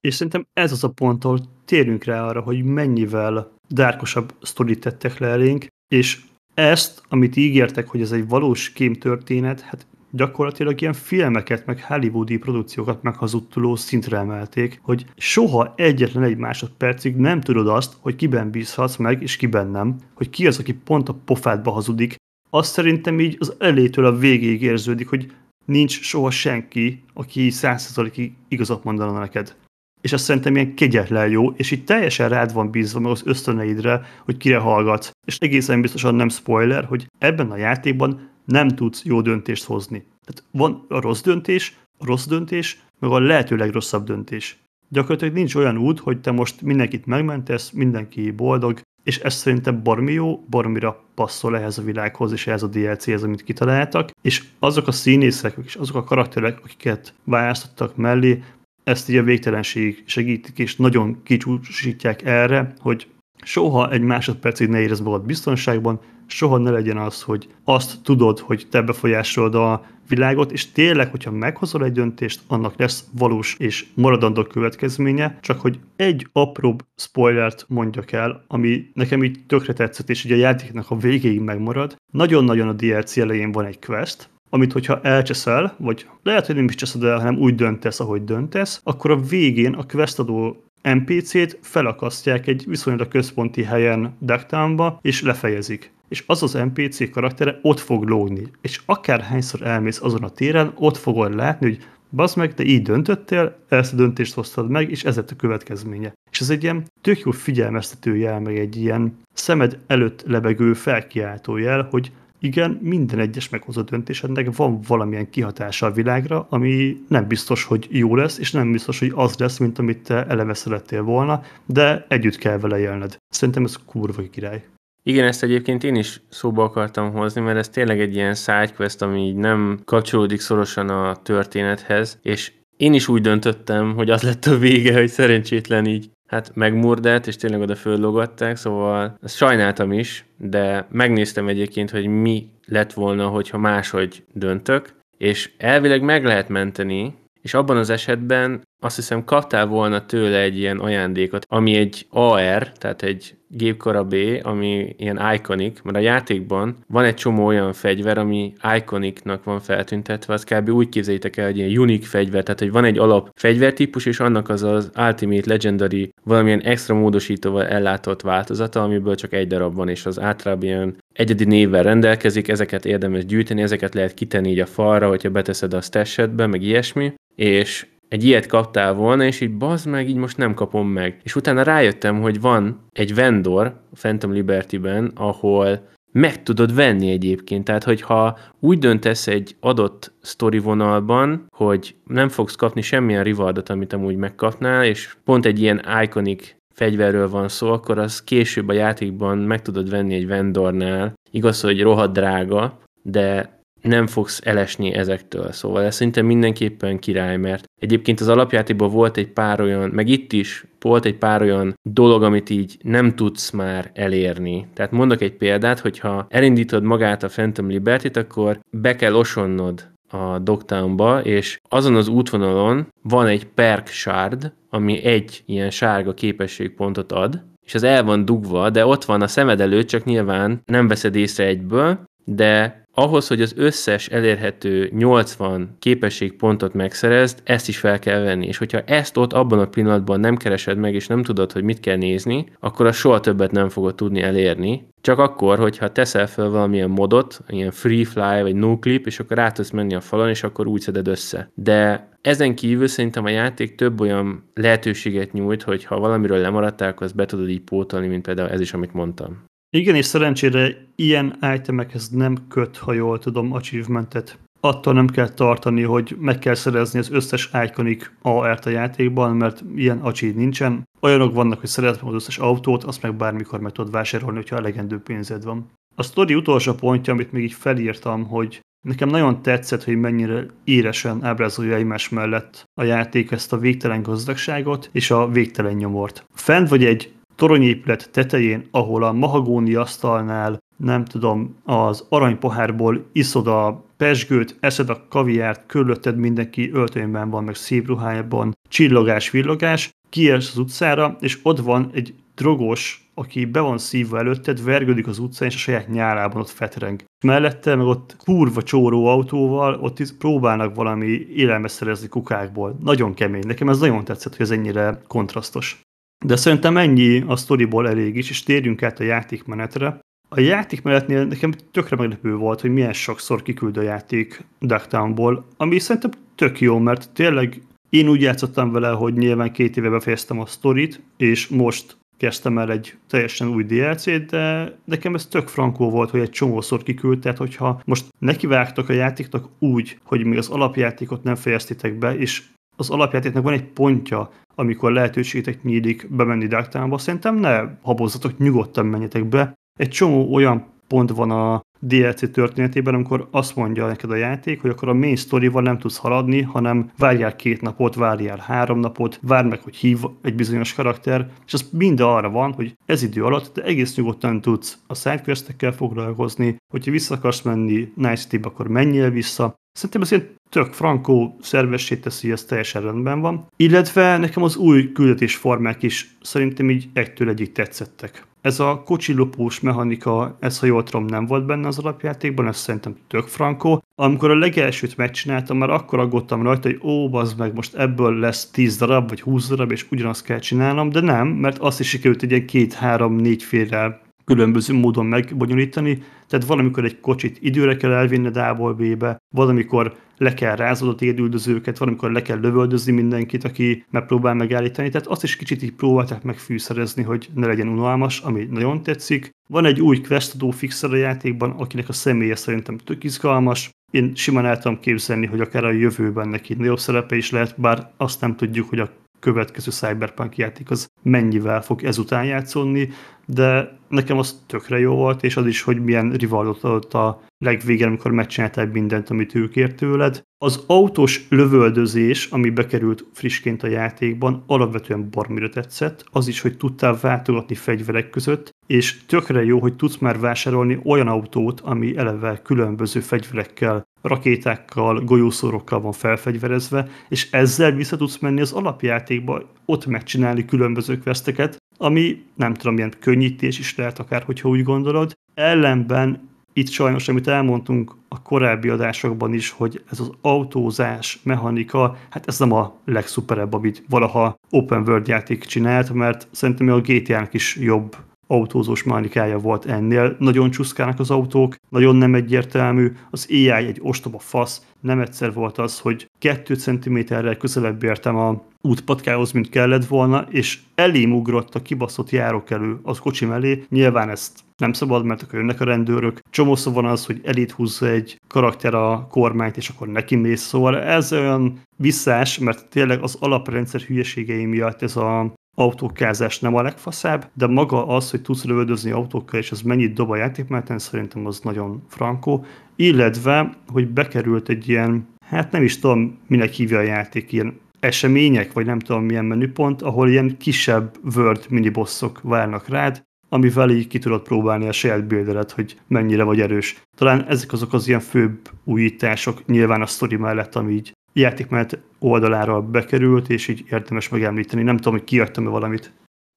És 0.02 0.14
szerintem 0.14 0.46
ez 0.54 0.72
az 0.72 0.84
a 0.84 0.90
pont, 0.90 1.24
ahol 1.24 1.40
térünk 1.66 2.04
rá 2.04 2.26
arra, 2.26 2.42
hogy 2.42 2.64
mennyivel 2.64 3.52
dárkosabb 3.68 4.34
sztorit 4.42 4.80
tettek 4.80 5.18
le 5.18 5.28
elénk, 5.28 5.68
és 5.88 6.22
ezt, 6.54 7.04
amit 7.10 7.36
ígértek, 7.36 7.88
hogy 7.88 8.02
ez 8.02 8.12
egy 8.12 8.28
valós 8.28 8.72
kémtörténet, 8.72 9.62
hát 9.62 9.88
gyakorlatilag 10.12 10.82
ilyen 10.82 10.94
filmeket, 10.94 11.66
meg 11.66 11.84
hollywoodi 11.84 12.38
produkciókat 12.38 13.02
meghazudtuló 13.02 13.76
szintre 13.76 14.18
emelték, 14.18 14.80
hogy 14.84 15.06
soha 15.18 15.74
egyetlen 15.78 16.24
egy 16.24 16.38
másodpercig 16.38 17.16
nem 17.16 17.42
tudod 17.42 17.68
azt, 17.68 17.98
hogy 18.00 18.16
kiben 18.16 18.50
bízhatsz 18.50 18.96
meg, 18.96 19.22
és 19.22 19.36
kiben 19.36 19.68
nem, 19.68 19.96
hogy 20.14 20.30
ki 20.30 20.48
az, 20.48 20.60
aki 20.60 20.74
pont 20.74 21.10
a 21.10 21.18
pofádba 21.26 21.72
hazudik. 21.72 22.16
Azt 22.50 22.72
szerintem 22.72 23.20
így 23.20 23.38
az 23.40 23.56
elétől 23.58 24.06
a 24.06 24.18
végéig 24.18 24.62
érződik, 24.62 25.08
hogy 25.08 25.32
nincs 25.66 26.02
soha 26.02 26.32
senki, 26.32 27.04
aki 27.14 27.50
százszerzalékig 27.50 28.34
igazat 28.48 28.84
mondana 28.84 29.20
neked 29.20 29.56
és 30.02 30.14
azt 30.14 30.24
szerintem 30.24 30.56
ilyen 30.56 30.76
kegyetlen 30.76 31.30
jó, 31.30 31.50
és 31.50 31.72
itt 31.72 31.86
teljesen 31.86 32.30
rád 32.30 32.54
van 32.54 32.72
bízva 32.72 33.00
meg 33.00 33.12
az 33.12 33.22
ösztöneidre, 33.26 34.02
hogy 34.26 34.38
kire 34.38 34.58
hallgatsz. 34.58 35.12
És 35.26 35.38
egészen 35.38 35.82
biztosan 35.82 36.16
nem 36.16 36.30
spoiler, 36.30 36.86
hogy 36.86 37.08
ebben 37.18 37.52
a 37.52 37.58
játékban 37.58 38.30
nem 38.46 38.68
tudsz 38.68 39.04
jó 39.04 39.22
döntést 39.22 39.64
hozni. 39.64 40.06
Tehát 40.26 40.44
van 40.52 40.86
a 40.88 41.00
rossz 41.00 41.22
döntés, 41.22 41.78
a 41.98 42.06
rossz 42.06 42.26
döntés, 42.26 42.80
meg 43.00 43.12
a 43.12 43.20
lehető 43.20 43.56
legrosszabb 43.56 44.06
döntés. 44.06 44.58
Gyakorlatilag 44.90 45.34
nincs 45.34 45.56
olyan 45.56 45.78
út, 45.78 46.00
hogy 46.00 46.22
te 46.22 46.32
most 46.32 46.62
mindenkit 46.62 47.06
megmentesz, 47.06 47.72
mindenki 47.72 48.32
boldog, 48.32 48.82
és 49.04 49.20
ez 49.20 49.34
szerintem 49.34 49.84
barmi 49.84 50.12
jó, 50.12 50.44
barmira 50.50 51.04
passzol 51.16 51.58
ehhez 51.58 51.78
a 51.78 51.84
világhoz 51.84 52.32
és 52.32 52.48
ehhez 52.48 52.64
a 52.64 52.68
DLC-hez, 52.68 53.24
amit 53.24 53.44
kitaláltak, 53.44 54.10
és 54.22 54.44
azok 54.60 54.88
a 54.88 54.92
színészek 54.92 55.56
és 55.66 55.76
azok 55.76 55.96
a 55.96 56.04
karakterek, 56.04 56.60
akiket 56.64 57.14
választottak 57.24 57.96
mellé, 57.96 58.44
ezt 58.90 59.10
így 59.10 59.16
a 59.16 59.24
végtelenség 59.24 60.04
segítik, 60.06 60.60
és 60.60 60.76
nagyon 60.76 61.22
kicsúsítják 61.24 62.26
erre, 62.26 62.74
hogy 62.80 63.08
soha 63.42 63.92
egy 63.92 64.02
másodpercig 64.02 64.68
ne 64.68 64.80
érezd 64.80 65.04
magad 65.04 65.26
biztonságban, 65.26 66.00
soha 66.26 66.58
ne 66.58 66.70
legyen 66.70 66.98
az, 66.98 67.22
hogy 67.22 67.48
azt 67.64 68.02
tudod, 68.04 68.40
hogy 68.40 68.68
te 68.70 68.82
befolyásolod 68.82 69.56
a 69.56 69.86
világot, 70.08 70.52
és 70.52 70.72
tényleg, 70.72 71.12
hogyha 71.12 71.32
meghozol 71.32 71.84
egy 71.84 71.92
döntést, 71.92 72.42
annak 72.48 72.74
lesz 72.78 73.04
valós 73.18 73.56
és 73.60 73.86
maradandó 73.94 74.44
következménye, 74.44 75.38
csak 75.42 75.62
hogy 75.62 75.80
egy 75.96 76.28
apróbb 76.32 76.86
spoilert 76.96 77.66
mondjak 77.68 78.12
el, 78.12 78.44
ami 78.48 78.90
nekem 78.94 79.24
így 79.24 79.46
tökre 79.48 79.74
tetszett, 79.74 80.10
és 80.10 80.26
ugye 80.26 80.36
a 80.36 80.38
játéknak 80.38 80.92
a 80.92 80.98
végéig 80.98 81.40
megmarad. 81.40 81.96
Nagyon-nagyon 82.12 82.68
a 82.68 82.74
DLC 82.74 83.18
elején 83.18 83.52
van 83.52 83.66
egy 83.66 83.80
quest, 83.80 84.30
amit 84.50 84.72
hogyha 84.72 85.00
elcseszel, 85.02 85.76
vagy 85.78 86.08
lehet, 86.24 86.46
hogy 86.46 86.56
nem 86.56 86.66
is 86.66 86.76
cseszed 86.76 87.04
el, 87.04 87.18
hanem 87.18 87.38
úgy 87.38 87.56
döntesz, 87.56 88.00
ahogy 88.00 88.24
döntesz, 88.24 88.82
akkor 88.84 89.12
a 89.12 89.20
végén 89.20 89.74
a 89.74 89.86
questadó 89.86 90.64
NPC-t 90.82 91.58
felakasztják 91.62 92.48
egy 92.48 92.64
viszonylag 92.68 93.08
központi 93.08 93.64
helyen 93.64 94.16
Ducktownba, 94.20 95.00
és 95.02 95.22
lefejezik. 95.22 95.92
És 96.08 96.24
az 96.28 96.44
az 96.44 96.54
NPC 96.54 97.12
karaktere 97.12 97.60
ott 97.62 97.80
fog 97.80 98.04
lógni. 98.04 98.52
És 98.62 98.82
akárhányszor 98.86 99.62
elmész 99.62 100.02
azon 100.02 100.24
a 100.24 100.30
téren, 100.30 100.72
ott 100.76 100.98
fogod 100.98 101.36
látni, 101.36 101.68
hogy 101.68 101.86
Basz 102.12 102.34
meg, 102.34 102.54
te 102.54 102.64
így 102.64 102.82
döntöttél, 102.82 103.56
ezt 103.68 103.94
a 103.94 103.96
döntést 103.96 104.34
hoztad 104.34 104.70
meg, 104.70 104.92
és 104.92 105.04
ez 105.04 105.16
lett 105.16 105.32
a 105.32 105.36
következménye. 105.36 106.14
És 106.32 106.40
ez 106.40 106.50
egy 106.50 106.64
ilyen 106.64 106.88
tök 107.02 107.20
jó 107.20 107.32
figyelmeztető 107.32 108.18
jel, 108.18 108.40
meg 108.40 108.58
egy 108.58 108.76
ilyen 108.76 109.18
szemed 109.34 109.80
előtt 109.88 110.24
lebegő 110.28 110.74
felkiáltó 110.74 111.58
jel, 111.58 111.88
hogy 111.92 112.12
igen, 112.40 112.80
minden 112.82 113.20
egyes 113.20 113.50
meghozott 113.50 113.90
döntésednek 113.90 114.56
van 114.56 114.82
valamilyen 114.88 115.30
kihatása 115.30 115.86
a 115.86 115.92
világra, 115.92 116.48
ami 116.50 116.98
nem 117.08 117.28
biztos, 117.28 117.64
hogy 117.64 117.88
jó 117.90 118.16
lesz, 118.16 118.38
és 118.38 118.52
nem 118.52 118.72
biztos, 118.72 119.00
hogy 119.00 119.12
az 119.16 119.38
lesz, 119.38 119.58
mint 119.58 119.80
amit 119.80 120.04
te 120.04 120.26
eleve 120.26 120.54
szerettél 120.54 121.04
volna, 121.04 121.42
de 121.66 122.06
együtt 122.08 122.38
kell 122.38 122.58
vele 122.58 122.80
élned. 122.80 123.18
Szerintem 123.30 123.64
ez 123.64 123.76
kurva 123.86 124.22
király. 124.32 124.64
Igen, 125.04 125.26
ezt 125.26 125.44
egyébként 125.44 125.84
én 125.84 125.96
is 125.96 126.22
szóba 126.30 126.64
akartam 126.64 127.12
hozni, 127.12 127.42
mert 127.42 127.58
ez 127.58 127.70
tényleg 127.70 128.00
egy 128.00 128.16
ilyen 128.16 128.36
sidequest, 128.36 129.02
ami 129.02 129.28
így 129.28 129.36
nem 129.36 129.80
kapcsolódik 129.86 130.40
szorosan 130.40 130.90
a 130.90 131.16
történethez, 131.16 132.20
és 132.22 132.52
én 132.78 132.94
is 132.94 133.08
úgy 133.08 133.22
döntöttem, 133.22 133.94
hogy 133.94 134.10
az 134.10 134.22
lett 134.22 134.46
a 134.46 134.58
vége, 134.58 134.94
hogy 135.00 135.08
szerencsétlen 135.08 135.86
így 135.86 136.10
hát 136.30 136.52
megmurdelt, 136.56 137.28
és 137.28 137.36
tényleg 137.36 137.62
oda 137.62 137.76
föllogatták, 137.76 138.56
szóval 138.56 139.18
ezt 139.24 139.36
sajnáltam 139.36 139.92
is, 139.92 140.26
de 140.38 140.88
megnéztem 140.92 141.48
egyébként, 141.48 141.90
hogy 141.90 142.06
mi 142.08 142.50
lett 142.66 142.94
volna, 142.94 143.28
hogyha 143.28 143.58
máshogy 143.58 144.24
döntök, 144.34 144.90
és 145.18 145.52
elvileg 145.58 146.02
meg 146.02 146.26
lehet 146.26 146.50
menteni, 146.50 147.16
és 147.42 147.54
abban 147.54 147.78
az 147.78 147.90
esetben 147.90 148.62
azt 148.80 148.96
hiszem 148.96 149.24
kaptál 149.24 149.66
volna 149.66 150.06
tőle 150.06 150.40
egy 150.42 150.58
ilyen 150.58 150.78
ajándékot, 150.78 151.46
ami 151.50 151.76
egy 151.76 152.06
AR, 152.10 152.72
tehát 152.72 153.04
egy 153.04 153.34
gépkora 153.52 154.04
B, 154.04 154.16
ami 154.42 154.96
ilyen 154.98 155.34
iconic, 155.34 155.82
mert 155.84 155.98
a 155.98 156.00
játékban 156.00 156.76
van 156.88 157.04
egy 157.04 157.16
csomó 157.16 157.46
olyan 157.46 157.74
fegyver, 157.74 158.18
ami 158.18 158.54
iconicnak 158.76 159.44
van 159.44 159.60
feltüntetve, 159.60 160.34
az 160.34 160.44
kb. 160.44 160.70
úgy 160.70 160.90
képzeljétek 160.90 161.38
el, 161.38 161.46
hogy 161.46 161.58
ilyen 161.58 161.78
unique 161.78 162.08
fegyver, 162.08 162.44
tehát 162.44 162.60
hogy 162.60 162.72
van 162.72 162.84
egy 162.84 162.98
alap 162.98 163.32
fegyvertípus, 163.36 164.06
és 164.06 164.20
annak 164.20 164.50
az 164.50 164.64
az 164.64 164.92
Ultimate 164.98 165.50
Legendary 165.50 166.14
valamilyen 166.24 166.62
extra 166.62 166.96
módosítóval 166.96 167.66
ellátott 167.66 168.22
változata, 168.22 168.84
amiből 168.84 169.16
csak 169.16 169.34
egy 169.34 169.48
darab 169.48 169.76
van, 169.76 169.90
és 169.90 170.06
az 170.06 170.20
általában 170.20 170.66
ilyen 170.66 170.98
egyedi 171.14 171.46
névvel 171.46 171.84
rendelkezik, 171.84 172.48
ezeket 172.48 172.86
érdemes 172.86 173.26
gyűjteni, 173.26 173.62
ezeket 173.62 173.94
lehet 173.94 174.14
kitenni 174.14 174.50
így 174.50 174.60
a 174.60 174.66
falra, 174.66 175.08
hogyha 175.08 175.30
beteszed 175.30 175.74
a 175.74 175.82
stashedbe, 175.82 176.48
meg 176.48 176.62
ilyesmi, 176.62 177.14
és 177.36 177.86
egy 178.10 178.24
ilyet 178.24 178.46
kaptál 178.46 178.94
volna, 178.94 179.24
és 179.24 179.42
így 179.42 179.58
bazd 179.58 179.88
meg, 179.88 180.10
így 180.10 180.16
most 180.16 180.38
nem 180.38 180.54
kapom 180.54 180.88
meg. 180.88 181.20
És 181.24 181.36
utána 181.36 181.64
rájöttem, 181.64 182.22
hogy 182.22 182.42
van 182.42 182.80
egy 182.92 183.16
vendor 183.16 183.74
Phantom 183.94 184.32
Liberty-ben, 184.32 185.12
ahol 185.16 185.88
meg 186.12 186.44
tudod 186.44 186.76
venni 186.76 187.12
egyébként. 187.12 187.64
Tehát, 187.64 187.84
hogyha 187.84 188.38
úgy 188.60 188.80
döntesz 188.80 189.28
egy 189.28 189.56
adott 189.60 190.12
sztori 190.22 190.60
vonalban, 190.60 191.48
hogy 191.56 191.96
nem 192.06 192.30
fogsz 192.30 192.56
kapni 192.56 192.82
semmilyen 192.82 193.24
rivardot, 193.24 193.70
amit 193.70 193.94
amúgy 193.94 194.16
megkapnál, 194.16 194.86
és 194.86 195.16
pont 195.24 195.46
egy 195.46 195.62
ilyen 195.62 195.82
iconic 196.04 196.56
fegyverről 196.74 197.30
van 197.30 197.48
szó, 197.48 197.72
akkor 197.72 197.98
az 197.98 198.24
később 198.24 198.68
a 198.68 198.74
játékban 198.74 199.38
meg 199.38 199.62
tudod 199.62 199.90
venni 199.90 200.14
egy 200.14 200.28
vendornál. 200.28 201.14
Igaz, 201.32 201.62
hogy 201.62 201.82
rohadt 201.82 202.14
drága, 202.14 202.80
de 203.02 203.59
nem 203.82 204.08
fogsz 204.08 204.42
elesni 204.44 204.94
ezektől. 204.94 205.52
Szóval 205.52 205.84
ez 205.84 205.96
szerintem 205.96 206.26
mindenképpen 206.26 207.00
király, 207.00 207.38
mert 207.38 207.70
egyébként 207.80 208.20
az 208.20 208.28
alapjátékban 208.28 208.90
volt 208.90 209.18
egy 209.18 209.28
pár 209.28 209.62
olyan, 209.62 209.90
meg 209.90 210.08
itt 210.08 210.34
is 210.34 210.66
volt 210.80 211.06
egy 211.06 211.16
pár 211.16 211.42
olyan 211.42 211.74
dolog, 211.90 212.24
amit 212.24 212.50
így 212.50 212.78
nem 212.82 213.16
tudsz 213.16 213.52
már 213.52 213.92
elérni. 213.94 214.68
Tehát 214.74 214.92
mondok 214.92 215.22
egy 215.22 215.34
példát, 215.34 215.80
hogyha 215.80 216.26
elindítod 216.30 216.84
magát 216.84 217.24
a 217.24 217.28
Phantom 217.28 217.70
Liberty-t, 217.70 218.18
akkor 218.18 218.60
be 218.72 218.96
kell 218.96 219.14
osonnod 219.14 219.88
a 220.10 220.40
Dogtownba, 220.40 221.20
és 221.20 221.60
azon 221.70 221.96
az 221.96 222.08
útvonalon 222.08 222.88
van 223.02 223.28
egy 223.28 223.46
perk 223.46 223.88
shard, 223.88 224.54
ami 224.70 225.04
egy 225.04 225.44
ilyen 225.46 225.70
sárga 225.70 226.14
képességpontot 226.14 227.12
ad, 227.12 227.44
és 227.66 227.76
az 227.76 227.84
el 227.84 228.04
van 228.04 228.26
dugva, 228.26 228.70
de 228.70 228.86
ott 228.86 229.06
van 229.06 229.22
a 229.22 229.28
szemed 229.28 229.62
előtt, 229.62 229.88
csak 229.88 230.04
nyilván 230.04 230.62
nem 230.66 230.88
veszed 230.88 231.16
észre 231.16 231.46
egyből, 231.46 232.00
de 232.26 232.84
ahhoz, 233.00 233.28
hogy 233.28 233.42
az 233.42 233.54
összes 233.58 234.08
elérhető 234.08 234.90
80 234.94 235.76
képességpontot 235.80 236.74
megszerezd, 236.74 237.40
ezt 237.44 237.68
is 237.68 237.78
fel 237.78 238.00
kell 238.00 238.20
venni. 238.22 238.48
És 238.48 238.58
hogyha 238.58 238.82
ezt 238.82 239.18
ott 239.18 239.34
abban 239.34 239.60
a 239.60 239.68
pillanatban 239.68 240.20
nem 240.20 240.38
keresed 240.38 240.78
meg, 240.78 240.94
és 240.94 241.08
nem 241.08 241.24
tudod, 241.24 241.52
hogy 241.52 241.64
mit 241.64 241.80
kell 241.80 241.98
nézni, 241.98 242.46
akkor 242.60 242.86
az 242.86 242.96
soha 242.96 243.20
többet 243.20 243.52
nem 243.52 243.70
fogod 243.70 243.96
tudni 243.96 244.22
elérni. 244.22 244.88
Csak 245.02 245.20
akkor, 245.20 245.60
hogyha 245.60 245.92
teszel 245.92 246.28
fel 246.28 246.50
valamilyen 246.50 246.90
modot, 246.90 247.40
ilyen 247.48 247.72
free 247.72 248.06
fly 248.06 248.42
vagy 248.42 248.56
no 248.56 248.80
clip, 248.80 249.06
és 249.06 249.20
akkor 249.20 249.38
rá 249.38 249.52
tudsz 249.52 249.70
menni 249.70 249.96
a 249.96 250.02
falon, 250.02 250.30
és 250.30 250.44
akkor 250.44 250.68
úgy 250.68 250.82
szeded 250.82 251.08
össze. 251.08 251.52
De 251.54 252.10
ezen 252.22 252.56
kívül 252.56 252.88
szerintem 252.88 253.26
a 253.26 253.30
játék 253.30 253.76
több 253.76 254.02
olyan 254.02 254.50
lehetőséget 254.54 255.34
nyújt, 255.34 255.64
hogy 255.64 255.84
ha 255.84 256.00
valamiről 256.00 256.38
lemaradtál, 256.38 256.90
akkor 256.90 257.04
azt 257.04 257.16
be 257.16 257.26
tudod 257.26 257.50
így 257.50 257.62
pótolni, 257.62 258.08
mint 258.08 258.26
például 258.26 258.50
ez 258.50 258.60
is, 258.60 258.74
amit 258.74 258.94
mondtam. 258.94 259.48
Igen, 259.72 259.96
és 259.96 260.06
szerencsére 260.06 260.86
ilyen 260.96 261.38
itemekhez 261.56 262.10
nem 262.10 262.38
köt, 262.48 262.78
ha 262.78 262.94
jól 262.94 263.20
tudom, 263.20 263.54
achievementet. 263.54 264.38
Attól 264.60 264.94
nem 264.94 265.08
kell 265.08 265.30
tartani, 265.30 265.82
hogy 265.82 266.16
meg 266.20 266.40
kell 266.40 266.54
szerezni 266.54 267.00
az 267.00 267.12
összes 267.12 267.50
iconic 267.66 268.12
AR-t 268.22 268.66
a 268.66 268.70
játékban, 268.70 269.36
mert 269.36 269.64
ilyen 269.76 270.00
achieve 270.00 270.38
nincsen. 270.38 270.88
Olyanok 271.00 271.34
vannak, 271.34 271.60
hogy 271.60 271.70
szerezd 271.70 272.00
az 272.04 272.14
összes 272.14 272.38
autót, 272.38 272.84
azt 272.84 273.02
meg 273.02 273.16
bármikor 273.16 273.60
meg 273.60 273.72
tudod 273.72 273.92
vásárolni, 273.92 274.36
hogyha 274.36 274.56
elegendő 274.56 275.00
pénzed 275.00 275.44
van. 275.44 275.72
A 275.96 276.04
sztori 276.04 276.36
utolsó 276.36 276.74
pontja, 276.74 277.14
amit 277.14 277.32
még 277.32 277.44
így 277.44 277.54
felírtam, 277.54 278.28
hogy 278.28 278.62
Nekem 278.88 279.10
nagyon 279.10 279.42
tetszett, 279.42 279.84
hogy 279.84 280.00
mennyire 280.00 280.46
éresen 280.64 281.24
ábrázolja 281.24 281.76
egymás 281.76 282.10
mellett 282.10 282.70
a 282.74 282.84
játék 282.84 283.32
ezt 283.32 283.54
a 283.54 283.58
végtelen 283.58 284.02
gazdagságot 284.02 284.90
és 284.92 285.12
a 285.12 285.28
végtelen 285.28 285.74
nyomort. 285.74 286.26
Fent 286.34 286.70
vagy 286.70 286.86
egy 286.86 287.14
toronyépület 287.40 288.10
tetején, 288.12 288.68
ahol 288.72 289.04
a 289.04 289.12
mahagóni 289.12 289.74
asztalnál, 289.74 290.58
nem 290.78 291.06
tudom, 291.06 291.56
az 291.64 292.06
aranypohárból 292.10 293.06
iszod 293.12 293.48
a 293.48 293.86
pesgőt, 293.98 294.58
eszed 294.60 294.90
a 294.90 295.06
kaviárt, 295.10 295.66
körülötted 295.66 296.18
mindenki 296.18 296.72
öltönyben 296.72 297.30
van, 297.30 297.44
meg 297.44 297.56
szép 297.56 297.88
ruhájában, 297.88 298.54
csillogás, 298.70 299.30
villogás, 299.30 299.90
kiérsz 300.10 300.52
az 300.52 300.58
utcára, 300.58 301.18
és 301.20 301.40
ott 301.44 301.60
van 301.60 301.90
egy 301.94 302.14
drogos, 302.36 303.10
aki 303.14 303.46
be 303.46 303.60
van 303.60 303.78
szívva 303.78 304.18
előtted, 304.18 304.64
vergődik 304.64 305.08
az 305.08 305.20
utcán, 305.20 305.48
és 305.48 305.56
a 305.56 305.58
saját 305.58 305.88
nyálában 305.88 306.42
ott 306.42 306.50
fetreng. 306.50 307.04
Mellette 307.26 307.76
meg 307.76 307.86
ott 307.86 308.16
kurva 308.24 308.64
csóró 308.64 309.06
autóval, 309.06 309.74
ott 309.82 310.00
is 310.00 310.10
próbálnak 310.18 310.76
valami 310.76 311.08
élelmet 311.36 311.72
szerezni 311.72 312.08
kukákból. 312.08 312.78
Nagyon 312.84 313.14
kemény. 313.14 313.44
Nekem 313.48 313.70
ez 313.70 313.80
nagyon 313.80 314.04
tetszett, 314.04 314.36
hogy 314.36 314.46
ez 314.46 314.52
ennyire 314.52 315.02
kontrasztos. 315.08 315.82
De 316.26 316.36
szerintem 316.36 316.78
ennyi 316.78 317.24
a 317.28 317.36
sztoriból 317.36 317.88
elég 317.88 318.16
is, 318.16 318.30
és 318.30 318.44
térjünk 318.44 318.84
át 318.84 319.00
a 319.00 319.04
játékmenetre. 319.04 320.00
A 320.30 320.40
játékmenetnél 320.40 321.26
nekem 321.26 321.54
tökre 321.72 321.96
meglepő 321.96 322.36
volt, 322.36 322.62
hogy 322.62 322.74
milyen 322.74 322.94
sokszor 322.94 323.42
kiküld 323.42 323.78
a 323.78 323.82
játék 323.82 324.46
Ducktownból, 324.60 325.46
ami 325.58 325.80
szerintem 325.80 326.12
tök 326.36 326.62
jó, 326.62 326.78
mert 326.78 327.10
tényleg 327.14 327.62
én 327.90 328.08
úgy 328.08 328.22
játszottam 328.22 328.72
vele, 328.72 328.90
hogy 328.90 329.14
nyilván 329.14 329.52
két 329.52 329.78
éve 329.78 329.90
befejeztem 329.90 330.40
a 330.40 330.46
sztorit, 330.46 331.02
és 331.18 331.48
most 331.48 331.98
kezdtem 332.18 332.58
el 332.58 332.72
egy 332.72 332.98
teljesen 333.10 333.48
új 333.48 333.64
DLC-t, 333.64 334.26
de 334.26 334.76
nekem 334.86 335.16
ez 335.16 335.26
tök 335.26 335.48
frankó 335.48 335.90
volt, 335.90 336.10
hogy 336.10 336.20
egy 336.20 336.30
csomószor 336.30 336.84
kiküld, 336.84 337.20
tehát 337.20 337.38
hogyha 337.38 337.82
most 337.86 338.06
nekivágtak 338.20 338.90
a 338.90 338.94
játéknak 338.94 339.50
úgy, 339.60 340.00
hogy 340.04 340.26
még 340.26 340.38
az 340.38 340.50
alapjátékot 340.50 341.24
nem 341.24 341.36
fejeztitek 341.36 341.98
be, 341.98 342.18
és 342.18 342.44
az 342.80 342.90
alapjátéknak 342.90 343.44
van 343.44 343.54
egy 343.54 343.64
pontja, 343.66 344.30
amikor 344.56 344.92
lehetőségetek 344.92 345.64
nyílik 345.64 346.08
bemenni 346.16 346.48
Darktownba, 346.48 346.98
szerintem 346.98 347.36
ne 347.36 347.62
habozzatok, 347.82 348.38
nyugodtan 348.38 348.86
menjetek 348.86 349.26
be. 349.26 349.54
Egy 349.80 349.90
csomó 349.90 350.34
olyan 350.34 350.66
pont 350.88 351.10
van 351.10 351.32
a 351.32 351.62
DLC 351.80 352.32
történetében, 352.32 352.94
amikor 352.94 353.28
azt 353.32 353.56
mondja 353.56 353.88
neked 353.88 354.12
a 354.12 354.16
játék, 354.16 354.62
hogy 354.62 354.70
akkor 354.70 354.90
a 354.90 354.94
main 354.94 355.16
story 355.16 355.48
nem 355.54 355.78
tudsz 355.78 355.98
haladni, 355.98 356.42
hanem 356.42 356.92
várjál 356.98 357.36
két 357.36 357.62
napot, 357.62 357.96
várjál 357.96 358.38
három 358.38 358.80
napot, 358.80 359.20
várj 359.22 359.48
meg, 359.48 359.62
hogy 359.62 359.76
hív 359.76 359.98
egy 360.22 360.36
bizonyos 360.36 360.74
karakter, 360.74 361.30
és 361.46 361.54
az 361.54 361.70
mind 361.72 362.00
arra 362.00 362.30
van, 362.30 362.54
hogy 362.54 362.74
ez 362.86 363.04
idő 363.04 363.24
alatt 363.24 363.54
te 363.54 363.64
egész 363.64 363.96
nyugodtan 363.96 364.42
tudsz 364.42 364.78
a 364.88 364.96
sidequestekkel 364.96 365.72
foglalkozni, 365.72 366.56
hogyha 366.74 366.92
vissza 366.92 367.16
akarsz 367.16 367.42
menni 367.42 367.92
Night 367.96 368.18
City-be, 368.18 368.48
akkor 368.48 368.68
menjél 368.68 369.10
vissza. 369.10 369.56
Szerintem 369.72 370.02
ez 370.02 370.12
ilyen 370.12 370.36
tök 370.50 370.74
frankó 370.74 371.38
szervessé 371.42 371.96
teszi, 371.96 372.32
ez 372.32 372.44
teljesen 372.44 372.82
rendben 372.82 373.20
van. 373.20 373.48
Illetve 373.56 374.18
nekem 374.18 374.44
az 374.44 374.56
új 374.56 374.92
küldetésformák 374.92 375.84
is 375.84 376.18
szerintem 376.22 376.70
így 376.70 376.90
egytől 376.94 377.30
egyik 377.30 377.52
tetszettek. 377.52 378.28
Ez 378.42 378.60
a 378.60 378.82
kocsilopós 378.86 379.60
mechanika, 379.60 380.38
ez 380.40 380.60
ha 380.60 380.66
jól 380.66 380.84
tudom, 380.84 381.06
nem 381.06 381.26
volt 381.26 381.46
benne 381.46 381.68
az 381.68 381.80
alapjátékban, 381.80 382.48
ez 382.48 382.58
szerintem 382.58 382.96
tök 383.08 383.28
frankó. 383.28 383.84
Amikor 383.96 384.30
a 384.30 384.38
legelsőt 384.38 384.98
megcsináltam, 384.98 385.58
már 385.58 385.70
akkor 385.70 386.00
aggódtam 386.00 386.44
rajta, 386.44 386.70
hogy 386.70 386.80
ó, 386.84 387.10
bazd 387.10 387.38
meg, 387.38 387.54
most 387.54 387.76
ebből 387.76 388.20
lesz 388.20 388.50
10 388.52 388.78
darab, 388.78 389.10
vagy 389.10 389.22
20 389.22 389.48
darab, 389.48 389.72
és 389.72 389.86
ugyanazt 389.92 390.24
kell 390.24 390.40
csinálnom, 390.40 390.90
de 390.90 391.00
nem, 391.00 391.28
mert 391.28 391.58
azt 391.58 391.80
is 391.80 391.88
sikerült 391.88 392.24
egy 392.24 392.32
ilyen 392.32 392.46
két-három-négy 392.46 393.44
félrel 393.44 394.02
különböző 394.26 394.74
módon 394.74 395.06
megbonyolítani, 395.06 396.04
tehát 396.28 396.46
valamikor 396.46 396.84
egy 396.84 397.00
kocsit 397.00 397.38
időre 397.42 397.76
kell 397.76 397.92
elvinned 397.92 398.38
A-ból 398.38 398.74
B-be, 398.74 399.18
valamikor 399.36 399.96
le 400.20 400.34
kell 400.34 400.56
rázod 400.56 400.90
a 400.90 400.96
tégedüldözőket, 400.96 401.78
van, 401.78 401.88
amikor 401.88 402.12
le 402.12 402.22
kell 402.22 402.40
lövöldözni 402.40 402.92
mindenkit, 402.92 403.44
aki 403.44 403.86
megpróbál 403.90 404.34
megállítani. 404.34 404.90
Tehát 404.90 405.08
azt 405.08 405.24
is 405.24 405.36
kicsit 405.36 405.64
így 405.64 405.74
próbálták 405.74 406.24
megfűszerezni, 406.24 407.04
hogy 407.04 407.30
ne 407.34 407.48
legyen 407.48 407.68
unalmas, 407.68 408.20
ami 408.20 408.48
nagyon 408.52 408.84
tetszik. 408.84 409.30
Van 409.48 409.66
egy 409.66 409.82
új 409.82 410.02
questadó 410.02 410.50
fixer 410.50 410.94
a 410.94 410.96
játékban, 410.96 411.52
akinek 411.52 411.90
a 411.90 411.94
személye 411.94 412.36
szerintem 412.36 412.78
tök 412.78 413.04
izgalmas. 413.04 413.70
Én 413.92 414.16
simán 414.16 414.46
el 414.46 414.60
tudom 414.60 414.80
képzelni, 414.80 415.26
hogy 415.26 415.42
akár 415.42 415.64
a 415.64 415.72
jövőben 415.72 416.28
neki 416.28 416.54
nagyobb 416.54 416.80
szerepe 416.80 417.16
is 417.16 417.32
lehet, 417.32 417.60
bár 417.60 417.92
azt 417.98 418.22
nem 418.22 418.36
tudjuk, 418.36 418.70
hogy 418.70 418.80
a 418.80 418.90
következő 419.20 419.72
Cyberpunk 419.72 420.38
játék 420.38 420.72
az 420.72 420.88
mennyivel 421.04 421.62
fog 421.62 421.84
ezután 421.84 422.26
játszódni, 422.26 422.90
de 423.34 423.78
nekem 423.88 424.18
az 424.18 424.44
tökre 424.46 424.80
jó 424.80 424.96
volt, 424.96 425.24
és 425.24 425.38
az 425.38 425.46
is, 425.46 425.62
hogy 425.62 425.84
milyen 425.84 426.12
rivaldot 426.12 426.64
adott 426.64 426.94
a 426.94 427.22
legvégén, 427.38 427.88
amikor 427.88 428.12
megcsináltál 428.12 428.66
mindent, 428.66 429.10
amit 429.10 429.36
ő 429.36 429.48
kért 429.48 429.76
tőled. 429.76 430.24
Az 430.38 430.64
autós 430.68 431.26
lövöldözés, 431.30 432.26
ami 432.26 432.50
bekerült 432.50 433.06
frissként 433.14 433.64
a 433.64 433.68
játékban, 433.68 434.44
alapvetően 434.48 435.10
barmira 435.10 435.50
tetszett. 435.50 436.06
Az 436.12 436.28
is, 436.28 436.42
hogy 436.42 436.58
tudtál 436.58 436.98
váltogatni 437.02 437.56
fegyverek 437.56 438.10
között, 438.10 438.56
és 438.68 439.06
tökre 439.06 439.44
jó, 439.44 439.60
hogy 439.60 439.76
tudsz 439.76 439.98
már 439.98 440.20
vásárolni 440.20 440.80
olyan 440.84 441.08
autót, 441.08 441.60
ami 441.60 441.98
eleve 441.98 442.42
különböző 442.44 443.00
fegyverekkel, 443.00 443.88
rakétákkal, 444.02 445.04
golyószórokkal 445.04 445.82
van 445.82 445.92
felfegyverezve, 445.92 446.88
és 447.10 447.32
ezzel 447.32 447.72
vissza 447.72 447.98
tudsz 447.98 448.18
menni 448.18 448.42
az 448.42 448.52
alapjátékba, 448.52 449.50
ott 449.66 449.86
megcsinálni 449.86 450.46
különböző 450.46 450.98
questeket, 450.98 451.58
ami 451.82 452.24
nem 452.36 452.54
tudom, 452.54 452.74
milyen 452.74 452.94
könnyítés 453.00 453.60
is 453.60 453.76
lehet 453.76 454.00
akár, 454.00 454.24
hogyha 454.24 454.50
úgy 454.50 454.64
gondolod. 454.64 455.18
Ellenben 455.34 456.30
itt 456.54 456.70
sajnos, 456.70 457.08
amit 457.08 457.28
elmondtunk 457.28 457.96
a 458.08 458.22
korábbi 458.22 458.70
adásokban 458.70 459.34
is, 459.34 459.50
hogy 459.50 459.84
ez 459.92 460.00
az 460.00 460.12
autózás 460.22 461.20
mechanika, 461.24 461.98
hát 462.10 462.28
ez 462.28 462.40
nem 462.40 462.52
a 462.52 462.76
legszuperebb, 462.86 463.54
amit 463.54 463.84
valaha 463.90 464.40
open 464.50 464.82
world 464.88 465.08
játék 465.08 465.46
csinált, 465.46 465.94
mert 465.94 466.28
szerintem 466.32 466.70
a 466.70 466.80
GTA-nak 466.80 467.34
is 467.34 467.56
jobb 467.56 467.96
autózós 468.32 468.84
mechanikája 468.84 469.38
volt 469.38 469.66
ennél. 469.66 470.16
Nagyon 470.20 470.50
csúszkának 470.50 471.00
az 471.00 471.12
autók, 471.12 471.56
nagyon 471.70 471.96
nem 471.96 472.16
egyértelmű, 472.16 472.92
az 473.10 473.28
AI 473.30 473.50
egy 473.50 473.80
ostoba 473.82 474.20
fasz, 474.20 474.62
nem 474.82 475.00
egyszer 475.00 475.34
volt 475.34 475.58
az, 475.58 475.80
hogy 475.80 476.10
2 476.20 476.56
cm-rel 476.56 477.38
közelebb 477.38 477.84
értem 477.84 478.16
a 478.16 478.42
útpatkához, 478.62 479.32
mint 479.32 479.50
kellett 479.50 479.86
volna, 479.86 480.26
és 480.30 480.60
elém 480.76 481.14
ugrott 481.14 481.56
a 481.56 481.62
kibaszott 481.62 482.12
elő 482.12 482.80
az 482.84 483.00
kocsi 483.00 483.26
mellé. 483.26 483.64
Nyilván 483.70 484.10
ezt 484.10 484.40
nem 484.58 484.74
szabad, 484.74 485.06
mert 485.06 485.22
akkor 485.22 485.40
jönnek 485.40 485.62
a 485.62 485.66
rendőrök. 485.66 486.20
Csomószor 486.30 486.74
van 486.74 486.86
az, 486.86 487.06
hogy 487.06 487.22
elit 487.24 487.52
húzza 487.52 487.88
egy 487.88 488.20
karakter 488.28 488.74
a 488.74 489.08
kormányt, 489.10 489.58
és 489.58 489.70
akkor 489.70 489.88
neki 489.88 490.16
mész. 490.16 490.42
Szóval 490.42 490.78
ez 490.78 491.14
olyan 491.14 491.62
visszás, 491.78 492.38
mert 492.38 492.70
tényleg 492.70 493.02
az 493.02 493.18
alaprendszer 493.20 493.82
hülyeségei 493.82 494.46
miatt 494.46 494.82
ez 494.82 494.96
a 494.96 495.34
autókázás 495.60 496.40
nem 496.40 496.56
a 496.56 496.62
legfaszább, 496.62 497.30
de 497.34 497.48
maga 497.48 497.88
az, 497.88 498.12
hogy 498.12 498.22
tudsz 498.22 498.44
lövöldözni 498.44 498.92
autókkal, 498.92 499.40
és 499.40 499.52
az 499.52 499.62
mennyit 499.62 499.94
dob 499.94 500.10
a 500.10 500.16
játékmeten, 500.16 500.80
szerintem 500.80 501.26
az 501.26 501.40
nagyon 501.40 501.84
frankó. 501.88 502.46
Illetve, 502.76 503.58
hogy 503.68 503.88
bekerült 503.88 504.50
egy 504.50 504.70
ilyen, 504.70 505.08
hát 505.26 505.52
nem 505.52 505.64
is 505.64 505.80
tudom, 505.80 506.20
minek 506.28 506.52
hívja 506.52 506.78
a 506.78 506.82
játék, 506.82 507.32
ilyen 507.32 507.60
események, 507.80 508.54
vagy 508.54 508.66
nem 508.66 508.80
tudom 508.80 509.04
milyen 509.04 509.26
menüpont, 509.26 509.82
ahol 509.82 510.10
ilyen 510.10 510.38
kisebb 510.38 510.96
Word 511.16 511.46
minibosszok 511.50 512.22
várnak 512.22 512.68
rád, 512.68 513.04
amivel 513.30 513.70
így 513.70 513.88
ki 513.88 514.00
tudod 514.00 514.22
próbálni 514.22 514.68
a 514.68 514.72
saját 514.72 515.08
builderet, 515.08 515.52
hogy 515.52 515.78
mennyire 515.88 516.24
vagy 516.24 516.42
erős. 516.42 516.82
Talán 516.98 517.26
ezek 517.28 517.52
azok 517.52 517.74
az 517.74 517.88
ilyen 517.88 518.00
főbb 518.00 518.40
újítások, 518.64 519.46
nyilván 519.46 519.82
a 519.82 519.86
sztori 519.86 520.16
mellett, 520.16 520.56
ami 520.56 520.74
így 520.74 520.94
játékmenet 521.20 521.80
oldalára 522.00 522.62
bekerült, 522.62 523.30
és 523.30 523.48
így 523.48 523.64
érdemes 523.70 524.10
megemlíteni. 524.10 524.64
Nem 524.64 524.78
tudom, 524.78 524.94
hogy 524.94 525.04
kiadtam-e 525.04 525.50
valamit. 525.50 525.94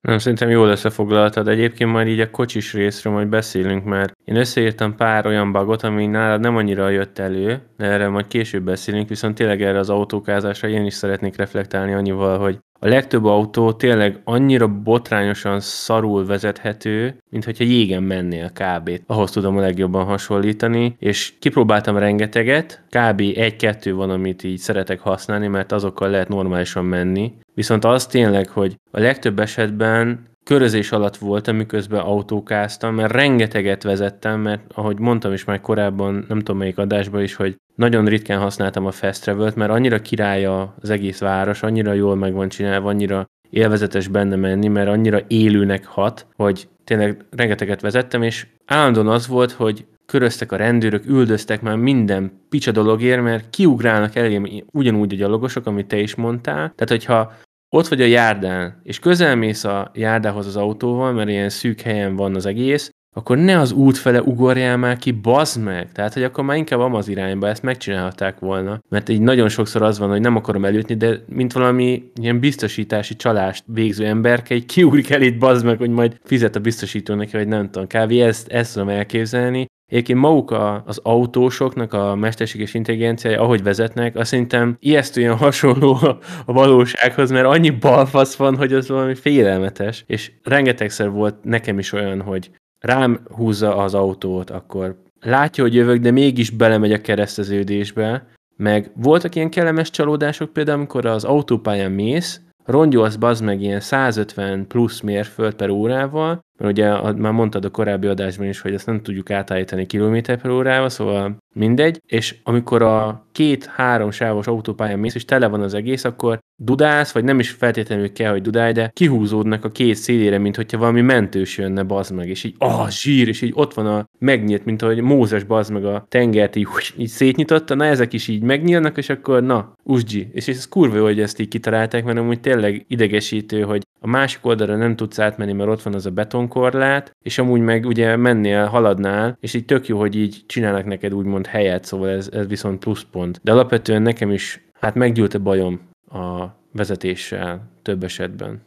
Nem, 0.09 0.19
szerintem 0.19 0.51
jól 0.51 0.69
összefoglaltad. 0.69 1.49
Egyébként 1.49 1.91
majd 1.91 2.07
így 2.09 2.21
a 2.21 2.31
kocsis 2.31 2.73
részről 2.73 3.13
majd 3.13 3.29
beszélünk, 3.29 3.85
mert 3.85 4.13
én 4.25 4.37
összeírtam 4.37 4.97
pár 4.97 5.27
olyan 5.27 5.53
bagot, 5.53 5.83
ami 5.83 6.07
nálad 6.07 6.41
nem 6.41 6.57
annyira 6.57 6.89
jött 6.89 7.19
elő, 7.19 7.63
de 7.77 7.85
erre 7.85 8.09
majd 8.09 8.27
később 8.27 8.63
beszélünk, 8.65 9.09
viszont 9.09 9.35
tényleg 9.35 9.63
erre 9.63 9.79
az 9.79 9.91
autókázásra 9.91 10.69
én 10.69 10.85
is 10.85 10.95
szeretnék 10.95 11.37
reflektálni 11.37 11.93
annyival, 11.93 12.39
hogy 12.39 12.59
a 12.85 12.89
legtöbb 12.89 13.25
autó 13.25 13.73
tényleg 13.73 14.21
annyira 14.25 14.69
botrányosan 14.69 15.61
szarul 15.61 16.27
vezethető, 16.27 17.17
mint 17.31 17.45
hogyha 17.45 17.65
jégen 17.65 18.03
mennél 18.03 18.51
kb. 18.51 18.91
Ahhoz 19.07 19.31
tudom 19.31 19.57
a 19.57 19.61
legjobban 19.61 20.05
hasonlítani, 20.05 20.97
és 20.99 21.33
kipróbáltam 21.39 21.97
rengeteget, 21.97 22.83
kb. 22.89 23.21
egy-kettő 23.21 23.95
van, 23.95 24.11
amit 24.11 24.45
így 24.45 24.59
szeretek 24.59 25.01
használni, 25.01 25.47
mert 25.47 25.73
azokkal 25.73 26.11
lehet 26.11 26.29
normálisan 26.29 26.85
menni. 26.85 27.33
Viszont 27.55 27.85
az 27.85 28.07
tényleg, 28.07 28.49
hogy 28.49 28.77
a 28.91 29.01
legtöbb 29.01 29.39
esetben 29.39 30.31
körözés 30.45 30.93
alatt 30.93 31.17
voltam, 31.17 31.57
miközben 31.57 32.01
autókáztam, 32.01 32.95
mert 32.95 33.13
rengeteget 33.13 33.83
vezettem, 33.83 34.41
mert 34.41 34.63
ahogy 34.75 34.99
mondtam 34.99 35.33
is 35.33 35.45
már 35.45 35.61
korábban, 35.61 36.25
nem 36.29 36.39
tudom 36.39 36.57
melyik 36.57 36.79
adásban 36.79 37.23
is, 37.23 37.35
hogy 37.35 37.57
nagyon 37.75 38.05
ritkán 38.05 38.39
használtam 38.39 38.87
a 38.87 38.91
Fast 38.91 39.23
travel 39.23 39.53
mert 39.57 39.71
annyira 39.71 40.01
királya 40.01 40.75
az 40.81 40.91
egész 40.91 41.19
város, 41.19 41.63
annyira 41.63 41.93
jól 41.93 42.17
meg 42.17 42.33
van 42.33 42.49
csinálva, 42.49 42.89
annyira 42.89 43.27
élvezetes 43.51 44.09
benne 44.09 44.37
menni, 44.37 44.69
mert 44.69 44.89
annyira 44.89 45.21
élőnek 45.27 45.87
hat, 45.87 46.27
hogy 46.37 46.69
tényleg 46.85 47.25
rengeteget 47.31 47.81
vezettem, 47.81 48.23
és 48.23 48.47
állandóan 48.67 49.09
az 49.09 49.27
volt, 49.27 49.53
hogy 49.53 49.87
köröztek 50.07 50.53
a 50.53 50.57
rendőrök, 50.57 51.07
üldöztek 51.07 51.63
már 51.63 51.77
minden 51.77 52.33
picsa 52.49 52.71
dologért, 52.71 53.23
mert 53.23 53.51
kiugrálnak 53.51 54.17
elém 54.17 54.49
ugyanúgy 54.73 55.13
a 55.13 55.17
gyalogosok, 55.17 55.67
amit 55.67 55.87
te 55.87 55.99
is 55.99 56.15
mondtál. 56.15 56.57
Tehát, 56.57 56.89
hogyha 56.89 57.33
ott 57.75 57.89
vagy 57.89 58.01
a 58.01 58.05
járdán, 58.05 58.81
és 58.83 58.99
közelmész 58.99 59.65
a 59.65 59.91
járdához 59.95 60.47
az 60.47 60.57
autóval, 60.57 61.13
mert 61.13 61.29
ilyen 61.29 61.49
szűk 61.49 61.81
helyen 61.81 62.17
van 62.17 62.35
az 62.35 62.47
egész, 62.47 62.91
akkor 63.15 63.39
ne 63.39 63.59
az 63.59 63.73
út 63.73 63.97
fele 63.97 64.23
ugorjál 64.23 64.77
már 64.77 64.97
ki, 64.97 65.11
bazd 65.11 65.63
meg! 65.63 65.93
Tehát, 65.93 66.13
hogy 66.13 66.23
akkor 66.23 66.45
már 66.45 66.57
inkább 66.57 66.81
az 66.81 67.09
irányba 67.09 67.49
ezt 67.49 67.63
megcsinálhatták 67.63 68.39
volna. 68.39 68.81
Mert 68.89 69.09
így 69.09 69.21
nagyon 69.21 69.49
sokszor 69.49 69.83
az 69.83 69.99
van, 69.99 70.09
hogy 70.09 70.21
nem 70.21 70.37
akarom 70.37 70.65
elütni, 70.65 70.95
de 70.95 71.25
mint 71.29 71.53
valami 71.53 72.11
ilyen 72.21 72.41
biztosítási 72.41 73.17
csalást 73.17 73.65
végző 73.67 74.07
emberke, 74.07 74.55
egy 74.55 74.67
kiugrik 74.67 75.11
el 75.11 75.23
itt, 75.23 75.39
bazd 75.39 75.65
meg, 75.65 75.79
hogy 75.79 75.91
majd 75.91 76.17
fizet 76.25 76.57
a 76.57 76.61
biztosító 76.61 77.15
neki, 77.15 77.37
vagy 77.37 77.49
nem 77.49 77.71
tudom, 77.71 77.87
kávé, 77.87 78.21
ezt, 78.21 78.49
ezt 78.49 78.73
tudom 78.73 78.89
elképzelni, 78.89 79.67
Egyébként 79.93 80.19
maguk 80.19 80.51
a, 80.51 80.83
az 80.87 81.01
autósoknak 81.03 81.93
a 81.93 82.15
mesterséges 82.15 82.75
intelligenciája, 82.75 83.41
ahogy 83.41 83.63
vezetnek, 83.63 84.17
azt 84.17 84.31
szerintem 84.31 84.77
ijesztően 84.81 85.37
hasonló 85.37 85.95
a, 85.95 86.19
a 86.45 86.53
valósághoz, 86.53 87.31
mert 87.31 87.47
annyi 87.47 87.71
balfasz 87.71 88.37
van, 88.37 88.57
hogy 88.57 88.73
az 88.73 88.89
valami 88.89 89.15
félelmetes. 89.15 90.05
És 90.07 90.33
rengetegszer 90.43 91.11
volt 91.11 91.45
nekem 91.45 91.79
is 91.79 91.93
olyan, 91.93 92.21
hogy 92.21 92.51
rám 92.83 93.21
húzza 93.35 93.77
az 93.77 93.95
autót, 93.95 94.51
akkor 94.51 95.03
látja, 95.21 95.65
hogy 95.65 95.75
jövök, 95.75 95.99
de 95.99 96.11
mégis 96.11 96.51
belemegy 96.51 96.93
a 96.93 97.01
kereszteződésbe, 97.01 98.27
meg 98.57 98.91
voltak 98.95 99.35
ilyen 99.35 99.51
kellemes 99.51 99.91
csalódások 99.91 100.53
például, 100.53 100.79
amikor 100.79 101.07
az 101.07 101.25
autópályán 101.25 101.93
mész, 101.93 102.41
rongyolsz 102.65 103.17
bazd 103.17 103.45
meg 103.45 103.61
ilyen 103.61 103.81
150 103.81 104.67
plusz 104.67 105.01
mérföld 105.01 105.55
per 105.55 105.71
órával, 105.71 106.41
mert 106.63 106.79
ugye 106.79 107.13
már 107.13 107.33
mondtad 107.33 107.65
a 107.65 107.71
korábbi 107.71 108.07
adásban 108.07 108.47
is, 108.47 108.61
hogy 108.61 108.75
ezt 108.75 108.87
nem 108.87 109.03
tudjuk 109.03 109.31
átállítani 109.31 109.87
kilométer 109.87 110.41
per 110.41 110.51
órával, 110.51 110.89
szóval 110.89 111.37
mindegy, 111.55 112.01
és 112.07 112.37
amikor 112.43 112.83
a 112.83 113.27
két-három 113.33 114.11
sávos 114.11 114.47
autópályán 114.47 114.99
mész, 114.99 115.15
és 115.15 115.25
tele 115.25 115.47
van 115.47 115.61
az 115.61 115.75
egész, 115.75 116.05
akkor 116.05 116.39
dudálsz, 116.57 117.13
vagy 117.13 117.25
nem 117.25 117.39
is 117.39 117.51
feltétlenül 117.51 118.13
kell, 118.13 118.31
hogy 118.31 118.43
dudálj, 118.43 118.73
de 118.73 118.91
kihúzódnak 118.95 119.65
a 119.65 119.71
két 119.71 119.95
szélére, 119.95 120.39
mint 120.39 120.57
hogyha 120.57 120.79
valami 120.79 121.01
mentős 121.01 121.59
jönne, 121.59 121.83
bazd 121.83 122.15
meg, 122.15 122.29
és 122.29 122.45
így, 122.45 122.55
ah, 122.59 122.89
zsír, 122.89 123.29
és 123.29 123.43
így 123.43 123.53
ott 123.55 123.75
van 123.75 123.87
a 123.87 124.09
megnyílt, 124.19 124.65
mint 124.65 124.83
ahogy 124.83 125.01
Mózes 125.01 125.45
bazd 125.45 125.73
meg 125.73 125.85
a 125.85 126.05
tengert 126.09 126.57
így, 126.57 126.69
így 126.97 127.09
szétnyitotta, 127.09 127.75
na 127.75 127.85
ezek 127.85 128.13
is 128.13 128.29
így 128.29 128.43
megnyílnak, 128.43 128.97
és 128.97 129.09
akkor 129.09 129.43
na, 129.43 129.73
usgyi. 129.83 130.29
És 130.33 130.49
ez 130.49 130.69
kurva 130.69 130.97
jó, 130.97 131.05
hogy 131.05 131.21
ezt 131.21 131.41
így 131.41 131.49
kitalálták, 131.49 132.05
mert 132.05 132.19
amúgy 132.19 132.41
tényleg 132.41 132.85
idegesítő, 132.89 133.63
hogy 133.63 133.83
a 134.01 134.07
másik 134.07 134.47
oldalra 134.47 134.77
nem 134.77 134.97
tudsz 134.97 135.19
átmenni, 135.19 135.53
mert 135.53 135.71
ott 135.71 135.83
van 135.83 135.95
az 135.95 136.07
a 136.07 136.11
betonkorlát, 136.53 137.17
és 137.23 137.39
amúgy 137.39 137.61
meg 137.61 137.87
ugye 137.87 138.17
mennél, 138.17 138.67
haladnál, 138.67 139.37
és 139.41 139.55
így 139.55 139.65
tök 139.65 139.87
jó, 139.87 139.99
hogy 139.99 140.17
így 140.17 140.43
csinálnak 140.47 140.85
neked 140.85 141.15
úgymond 141.15 141.47
helyet, 141.47 141.85
szóval 141.85 142.09
ez, 142.09 142.29
ez 142.33 142.47
viszont 142.47 142.79
pluszpont. 142.79 143.41
De 143.43 143.53
alapvetően 143.53 144.03
nekem 144.03 144.31
is, 144.31 144.61
hát 144.81 144.95
meggyűlt 144.95 145.35
a 145.35 145.39
bajom 145.39 145.81
a 146.11 146.47
vezetéssel 146.73 147.71
több 147.83 148.05
esetben. 148.05 148.61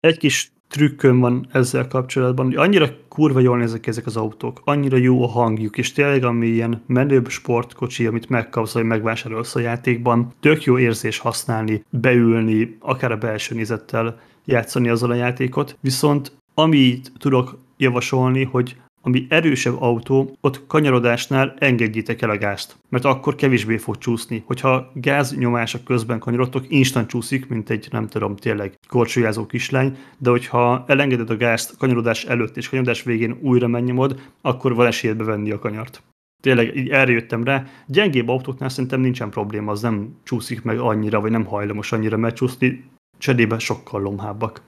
Egy 0.00 0.18
kis 0.18 0.52
trükköm 0.68 1.20
van 1.20 1.46
ezzel 1.52 1.88
kapcsolatban, 1.88 2.46
hogy 2.46 2.56
annyira 2.56 2.88
kurva 3.08 3.40
jól 3.40 3.58
nézek 3.58 3.86
ezek 3.86 4.06
az 4.06 4.16
autók, 4.16 4.60
annyira 4.64 4.96
jó 4.96 5.22
a 5.22 5.26
hangjuk, 5.26 5.78
és 5.78 5.92
tényleg 5.92 6.24
ami 6.24 6.46
ilyen 6.46 6.82
menőbb 6.86 7.28
sportkocsi, 7.28 8.06
amit 8.06 8.28
megkapsz, 8.28 8.72
vagy 8.72 8.84
megvásárolsz 8.84 9.54
a 9.54 9.60
játékban, 9.60 10.32
tök 10.40 10.64
jó 10.64 10.78
érzés 10.78 11.18
használni, 11.18 11.84
beülni, 11.90 12.76
akár 12.80 13.12
a 13.12 13.16
belső 13.16 13.54
nézettel 13.54 14.20
játszani 14.44 14.88
azzal 14.88 15.10
a 15.10 15.14
játékot, 15.14 15.76
viszont 15.80 16.38
amit 16.58 17.12
tudok 17.18 17.58
javasolni, 17.76 18.44
hogy 18.44 18.76
ami 19.02 19.26
erősebb 19.28 19.82
autó, 19.82 20.36
ott 20.40 20.66
kanyarodásnál 20.66 21.54
engedjétek 21.58 22.22
el 22.22 22.30
a 22.30 22.38
gázt, 22.38 22.76
mert 22.88 23.04
akkor 23.04 23.34
kevésbé 23.34 23.76
fog 23.76 23.98
csúszni. 23.98 24.42
Hogyha 24.46 24.90
gáznyomások 24.94 25.84
közben 25.84 26.18
kanyarodtok, 26.18 26.64
instant 26.68 27.08
csúszik, 27.08 27.48
mint 27.48 27.70
egy 27.70 27.88
nem 27.90 28.06
tudom, 28.06 28.36
tényleg 28.36 28.78
korcsolyázó 28.88 29.46
kislány, 29.46 29.96
de 30.18 30.30
hogyha 30.30 30.84
elengeded 30.86 31.30
a 31.30 31.36
gázt 31.36 31.76
kanyarodás 31.76 32.24
előtt 32.24 32.56
és 32.56 32.68
kanyarodás 32.68 33.02
végén 33.02 33.38
újra 33.40 33.68
megnyomod, 33.68 34.20
akkor 34.40 34.74
van 34.74 34.86
esélyed 34.86 35.16
bevenni 35.16 35.50
a 35.50 35.58
kanyart. 35.58 36.02
Tényleg 36.42 36.76
így 36.76 36.88
erre 36.88 37.12
jöttem 37.12 37.44
rá. 37.44 37.64
Gyengébb 37.86 38.28
autóknál 38.28 38.68
szerintem 38.68 39.00
nincsen 39.00 39.30
probléma, 39.30 39.70
az 39.70 39.82
nem 39.82 40.16
csúszik 40.24 40.62
meg 40.62 40.78
annyira, 40.78 41.20
vagy 41.20 41.30
nem 41.30 41.44
hajlamos 41.44 41.92
annyira 41.92 42.16
megcsúszni, 42.16 42.84
cserébe 43.18 43.58
sokkal 43.58 44.02
lomhábbak. 44.02 44.60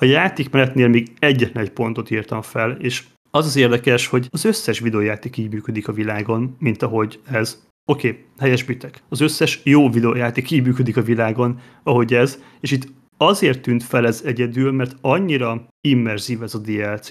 A 0.00 0.04
játékmenetnél 0.04 0.88
még 0.88 1.12
egyetlen 1.18 1.64
egy 1.64 1.70
pontot 1.70 2.10
írtam 2.10 2.42
fel, 2.42 2.70
és 2.70 3.04
az 3.30 3.46
az 3.46 3.56
érdekes, 3.56 4.06
hogy 4.06 4.28
az 4.30 4.44
összes 4.44 4.78
videójáték 4.78 5.36
így 5.36 5.52
működik 5.52 5.88
a 5.88 5.92
világon, 5.92 6.56
mint 6.58 6.82
ahogy 6.82 7.20
ez. 7.30 7.64
Oké, 7.84 8.08
okay, 8.08 8.24
helyesbitek. 8.38 9.02
Az 9.08 9.20
összes 9.20 9.60
jó 9.64 9.90
videójáték 9.90 10.50
így 10.50 10.62
működik 10.62 10.96
a 10.96 11.02
világon, 11.02 11.60
ahogy 11.82 12.14
ez, 12.14 12.42
és 12.60 12.70
itt 12.70 12.88
azért 13.16 13.62
tűnt 13.62 13.82
fel 13.82 14.06
ez 14.06 14.22
egyedül, 14.24 14.72
mert 14.72 14.96
annyira 15.00 15.66
immerzív 15.80 16.42
ez 16.42 16.54
a 16.54 16.58
DLC, 16.58 17.08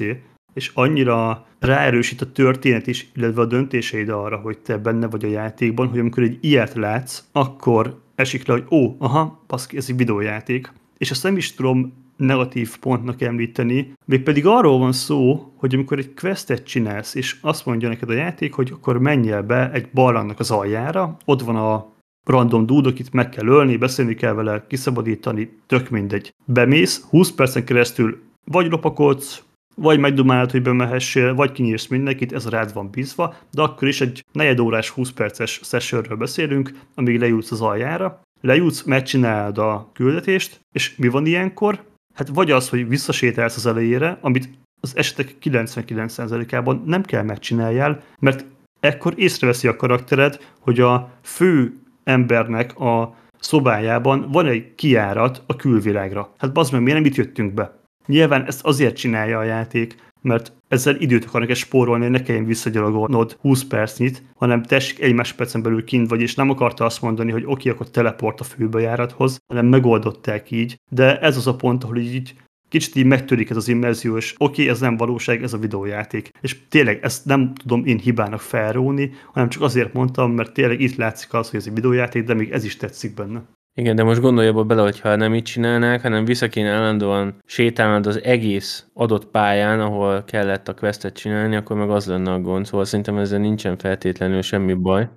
és 0.54 0.71
annyira 0.74 1.48
ráerősít 1.60 2.21
a 2.21 2.32
történet 2.32 2.88
is, 2.88 3.08
illetve 3.15 3.41
a 3.41 3.45
döntéseid 3.45 4.10
arra, 4.10 4.38
hogy 4.38 4.58
te 4.58 4.78
benne 4.78 5.08
vagy 5.08 5.26
a 5.26 5.30
játékban, 5.30 5.88
hogy 5.88 6.00
amikor 6.00 6.24
egy 6.24 6.38
ilyet 6.41 6.74
látsz, 6.74 7.24
akkor 7.32 8.02
esik 8.15 8.48
le, 8.48 8.54
hogy 8.54 8.65
ó, 8.71 8.95
aha, 9.00 9.43
baszki, 9.48 9.78
ez 9.78 9.86
egy 9.89 9.98
videójáték. 9.98 10.71
És 10.98 11.12
azt 11.12 11.24
nem 11.24 11.38
is 11.38 11.54
tudom 11.54 12.04
negatív 12.15 12.80
pontnak 12.80 13.21
említeni, 13.21 13.93
pedig 14.23 14.45
arról 14.45 14.80
van 14.80 14.91
szó, 14.91 15.51
hogy 15.56 15.73
amikor 15.73 15.97
egy 15.97 16.13
questet 16.13 16.63
csinálsz, 16.63 17.15
és 17.15 17.38
azt 17.41 17.65
mondja 17.65 17.88
neked 17.88 18.10
a 18.10 18.13
játék, 18.13 18.54
hogy 18.54 18.71
akkor 18.73 18.97
menjél 18.99 19.41
be 19.41 19.71
egy 19.71 19.89
barlangnak 19.93 20.39
az 20.39 20.51
aljára, 20.51 21.17
ott 21.25 21.41
van 21.41 21.56
a 21.56 21.93
random 22.23 22.65
dude, 22.65 22.89
akit 22.89 23.13
meg 23.13 23.30
kell 23.30 23.47
ölni, 23.47 23.78
beszélni 23.78 24.15
kell 24.15 24.34
vele, 24.34 24.65
kiszabadítani, 24.67 25.60
tök 25.65 25.89
mindegy. 25.89 26.34
Bemész, 26.45 27.06
20 27.10 27.32
percen 27.32 27.65
keresztül 27.65 28.21
vagy 28.43 28.69
lopakodsz, 28.69 29.43
vagy 29.75 29.99
megdumálod, 29.99 30.51
hogy 30.51 30.62
bemehessél, 30.62 31.36
vagy 31.36 31.51
kinyírsz 31.51 31.88
mindenkit, 31.88 32.34
ez 32.34 32.49
rád 32.49 32.73
van 32.73 32.89
bízva, 32.89 33.36
de 33.51 33.62
akkor 33.62 33.88
is 33.88 34.01
egy 34.01 34.25
negyed 34.32 34.60
órás, 34.60 34.89
20 34.89 35.12
perces 35.12 35.60
sessionről 35.63 36.17
beszélünk, 36.17 36.71
amíg 36.95 37.19
lejutsz 37.19 37.51
az 37.51 37.62
aljára, 37.62 38.21
lejutsz, 38.41 38.84
megcsinálod 38.84 39.58
a 39.58 39.89
küldetést, 39.93 40.60
és 40.71 40.95
mi 40.95 41.08
van 41.08 41.25
ilyenkor? 41.25 41.84
Hát 42.15 42.28
vagy 42.28 42.51
az, 42.51 42.69
hogy 42.69 42.88
visszasétálsz 42.88 43.56
az 43.56 43.65
elejére, 43.65 44.17
amit 44.21 44.49
az 44.82 44.97
esetek 44.97 45.36
99%-ában 45.41 46.84
nem 46.86 47.04
kell 47.04 47.23
megcsináljál, 47.23 48.04
mert 48.19 48.45
ekkor 48.80 49.13
észreveszi 49.15 49.67
a 49.67 49.75
karaktered, 49.75 50.39
hogy 50.60 50.80
a 50.80 51.12
fő 51.21 51.80
embernek 52.04 52.80
a 52.80 53.15
szobájában 53.39 54.32
van 54.32 54.45
egy 54.45 54.75
kiárat 54.75 55.43
a 55.45 55.56
külvilágra. 55.56 56.34
Hát 56.38 56.54
bazd 56.54 56.71
meg, 56.71 56.82
miért 56.82 56.97
nem 56.97 57.08
itt 57.08 57.15
jöttünk 57.15 57.54
be? 57.54 57.78
Nyilván 58.06 58.45
ezt 58.45 58.65
azért 58.65 58.95
csinálja 58.95 59.39
a 59.39 59.43
játék, 59.43 59.95
mert 60.25 60.53
ezzel 60.67 60.95
időt 60.95 61.25
akar 61.25 61.41
neked 61.41 61.55
spórolni, 61.55 62.03
hogy 62.03 62.11
ne 62.11 62.21
kelljen 62.21 62.45
visszagyalogolnod 62.45 63.38
20 63.41 63.63
percnyit, 63.63 64.23
hanem 64.35 64.63
tessék 64.63 65.01
egy 65.01 65.13
másodpercen 65.13 65.61
belül 65.61 65.83
kint 65.83 66.09
vagy, 66.09 66.21
és 66.21 66.35
nem 66.35 66.49
akarta 66.49 66.85
azt 66.85 67.01
mondani, 67.01 67.31
hogy 67.31 67.43
oké, 67.45 67.69
akkor 67.69 67.89
teleport 67.89 68.39
a 68.39 68.43
főbejárathoz, 68.43 69.38
hanem 69.47 69.65
megoldották 69.65 70.51
így. 70.51 70.79
De 70.89 71.19
ez 71.19 71.38
az 71.38 71.47
a 71.47 71.55
pont, 71.55 71.83
ahol 71.83 71.97
így 71.97 72.33
kicsit 72.69 72.95
így 72.95 73.05
megtörik 73.05 73.49
ez 73.49 73.57
az 73.57 73.67
immerzió, 73.67 74.17
és 74.17 74.35
oké, 74.38 74.69
ez 74.69 74.79
nem 74.79 74.97
valóság, 74.97 75.43
ez 75.43 75.53
a 75.53 75.57
videójáték. 75.57 76.29
És 76.41 76.57
tényleg 76.69 77.03
ezt 77.03 77.25
nem 77.25 77.53
tudom 77.53 77.85
én 77.85 77.97
hibának 77.97 78.39
felróni, 78.39 79.11
hanem 79.33 79.49
csak 79.49 79.61
azért 79.61 79.93
mondtam, 79.93 80.31
mert 80.31 80.53
tényleg 80.53 80.81
itt 80.81 80.95
látszik 80.95 81.33
az, 81.33 81.49
hogy 81.49 81.59
ez 81.59 81.67
egy 81.67 81.73
videójáték, 81.73 82.23
de 82.23 82.33
még 82.33 82.51
ez 82.51 82.63
is 82.63 82.77
tetszik 82.77 83.13
benne. 83.13 83.43
Igen, 83.77 83.95
de 83.95 84.03
most 84.03 84.21
gondolj 84.21 84.47
abba 84.47 84.63
bele, 84.63 84.81
hogy 84.81 84.99
ha 84.99 85.15
nem 85.15 85.33
így 85.33 85.43
csinálnák, 85.43 86.01
hanem 86.01 86.25
vissza 86.25 86.47
kéne 86.47 86.69
állandóan 86.69 87.35
sétálnod 87.45 88.07
az 88.07 88.23
egész 88.23 88.85
adott 88.93 89.25
pályán, 89.25 89.79
ahol 89.79 90.23
kellett 90.23 90.67
a 90.67 90.73
questet 90.73 91.15
csinálni, 91.15 91.55
akkor 91.55 91.77
meg 91.77 91.89
az 91.89 92.05
lenne 92.05 92.31
a 92.31 92.39
gond. 92.39 92.65
Szóval 92.65 92.85
szerintem 92.85 93.17
ezzel 93.17 93.39
nincsen 93.39 93.77
feltétlenül 93.77 94.41
semmi 94.41 94.73
baj. 94.73 95.09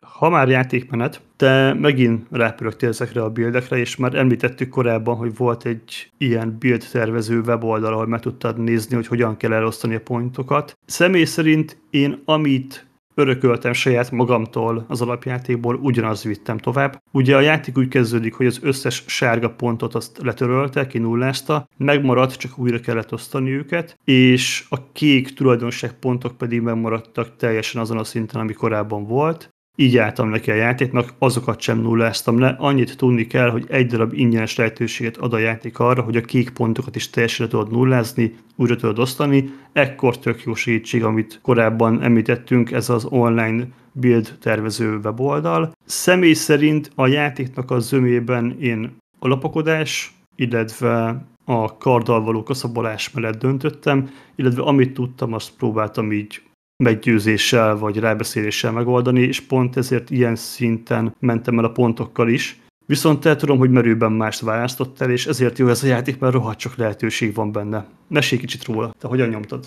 Ha 0.00 0.28
már 0.28 0.48
játékmenet, 0.48 1.20
te 1.36 1.74
megint 1.74 2.26
rápörögtél 2.30 2.88
ezekre 2.88 3.22
a 3.22 3.30
buildekre, 3.30 3.76
és 3.76 3.96
már 3.96 4.14
említettük 4.14 4.68
korábban, 4.68 5.16
hogy 5.16 5.36
volt 5.36 5.66
egy 5.66 6.10
ilyen 6.18 6.56
build 6.58 6.84
tervező 6.92 7.40
weboldal, 7.40 7.92
ahol 7.92 8.06
meg 8.06 8.20
tudtad 8.20 8.58
nézni, 8.58 8.94
hogy 8.94 9.06
hogyan 9.06 9.36
kell 9.36 9.52
elosztani 9.52 9.94
a 9.94 10.00
pontokat. 10.00 10.78
Személy 10.86 11.24
szerint 11.24 11.78
én 11.90 12.22
amit 12.24 12.87
örököltem 13.18 13.72
saját 13.72 14.10
magamtól 14.10 14.84
az 14.88 15.02
alapjátékból, 15.02 15.74
ugyanazt 15.74 16.22
vittem 16.22 16.58
tovább. 16.58 17.02
Ugye 17.12 17.36
a 17.36 17.40
játék 17.40 17.78
úgy 17.78 17.88
kezdődik, 17.88 18.34
hogy 18.34 18.46
az 18.46 18.58
összes 18.62 19.04
sárga 19.06 19.50
pontot 19.50 19.94
azt 19.94 20.18
letörölte, 20.22 20.86
kinullázta, 20.86 21.68
megmaradt, 21.76 22.36
csak 22.36 22.58
újra 22.58 22.80
kellett 22.80 23.12
osztani 23.12 23.50
őket, 23.50 23.98
és 24.04 24.64
a 24.68 24.92
kék 24.92 25.34
tulajdonságpontok 25.34 26.36
pedig 26.36 26.60
megmaradtak 26.60 27.36
teljesen 27.36 27.80
azon 27.80 27.98
a 27.98 28.04
szinten, 28.04 28.40
ami 28.40 28.52
korábban 28.52 29.06
volt 29.06 29.50
így 29.80 29.96
álltam 29.96 30.28
neki 30.28 30.50
a 30.50 30.54
játéknak, 30.54 31.14
azokat 31.18 31.60
sem 31.60 31.80
nulláztam 31.80 32.38
le. 32.38 32.56
Annyit 32.58 32.96
tudni 32.96 33.26
kell, 33.26 33.50
hogy 33.50 33.64
egy 33.68 33.86
darab 33.86 34.12
ingyenes 34.12 34.56
lehetőséget 34.56 35.16
ad 35.16 35.32
a 35.32 35.38
játék 35.38 35.78
arra, 35.78 36.02
hogy 36.02 36.16
a 36.16 36.20
kék 36.20 36.50
pontokat 36.50 36.96
is 36.96 37.10
teljesen 37.10 37.48
tudod 37.48 37.70
nullázni, 37.70 38.34
újra 38.56 38.76
tudod 38.76 38.98
osztani. 38.98 39.50
Ekkor 39.72 40.18
tök 40.18 40.42
jó 40.42 40.54
segítség, 40.54 41.04
amit 41.04 41.38
korábban 41.42 42.02
említettünk, 42.02 42.70
ez 42.70 42.88
az 42.88 43.04
online 43.04 43.66
build 43.92 44.36
tervező 44.40 45.00
weboldal. 45.04 45.72
Személy 45.84 46.32
szerint 46.32 46.90
a 46.94 47.06
játéknak 47.06 47.70
a 47.70 47.78
zömében 47.78 48.56
én 48.60 48.96
a 49.18 49.28
lapokodás, 49.28 50.12
illetve 50.36 51.24
a 51.44 51.76
karddal 51.76 52.22
való 52.22 52.42
kaszabolás 52.42 53.10
mellett 53.10 53.38
döntöttem, 53.38 54.10
illetve 54.36 54.62
amit 54.62 54.94
tudtam, 54.94 55.32
azt 55.32 55.52
próbáltam 55.58 56.12
így 56.12 56.42
meggyőzéssel 56.82 57.76
vagy 57.76 57.98
rábeszéléssel 57.98 58.72
megoldani, 58.72 59.20
és 59.20 59.40
pont 59.40 59.76
ezért 59.76 60.10
ilyen 60.10 60.36
szinten 60.36 61.14
mentem 61.18 61.58
el 61.58 61.64
a 61.64 61.72
pontokkal 61.72 62.28
is. 62.28 62.60
Viszont 62.86 63.24
el 63.24 63.36
tudom, 63.36 63.58
hogy 63.58 63.70
merőben 63.70 64.12
mást 64.12 64.40
választottál, 64.40 65.10
és 65.10 65.26
ezért 65.26 65.58
jó 65.58 65.68
ez 65.68 65.82
a 65.82 65.86
játék, 65.86 66.18
mert 66.18 66.32
rohadt 66.32 66.58
csak 66.58 66.76
lehetőség 66.76 67.34
van 67.34 67.52
benne. 67.52 67.86
Mesélj 68.08 68.40
kicsit 68.40 68.64
róla, 68.64 68.94
te 68.98 69.08
hogyan 69.08 69.28
nyomtad? 69.28 69.64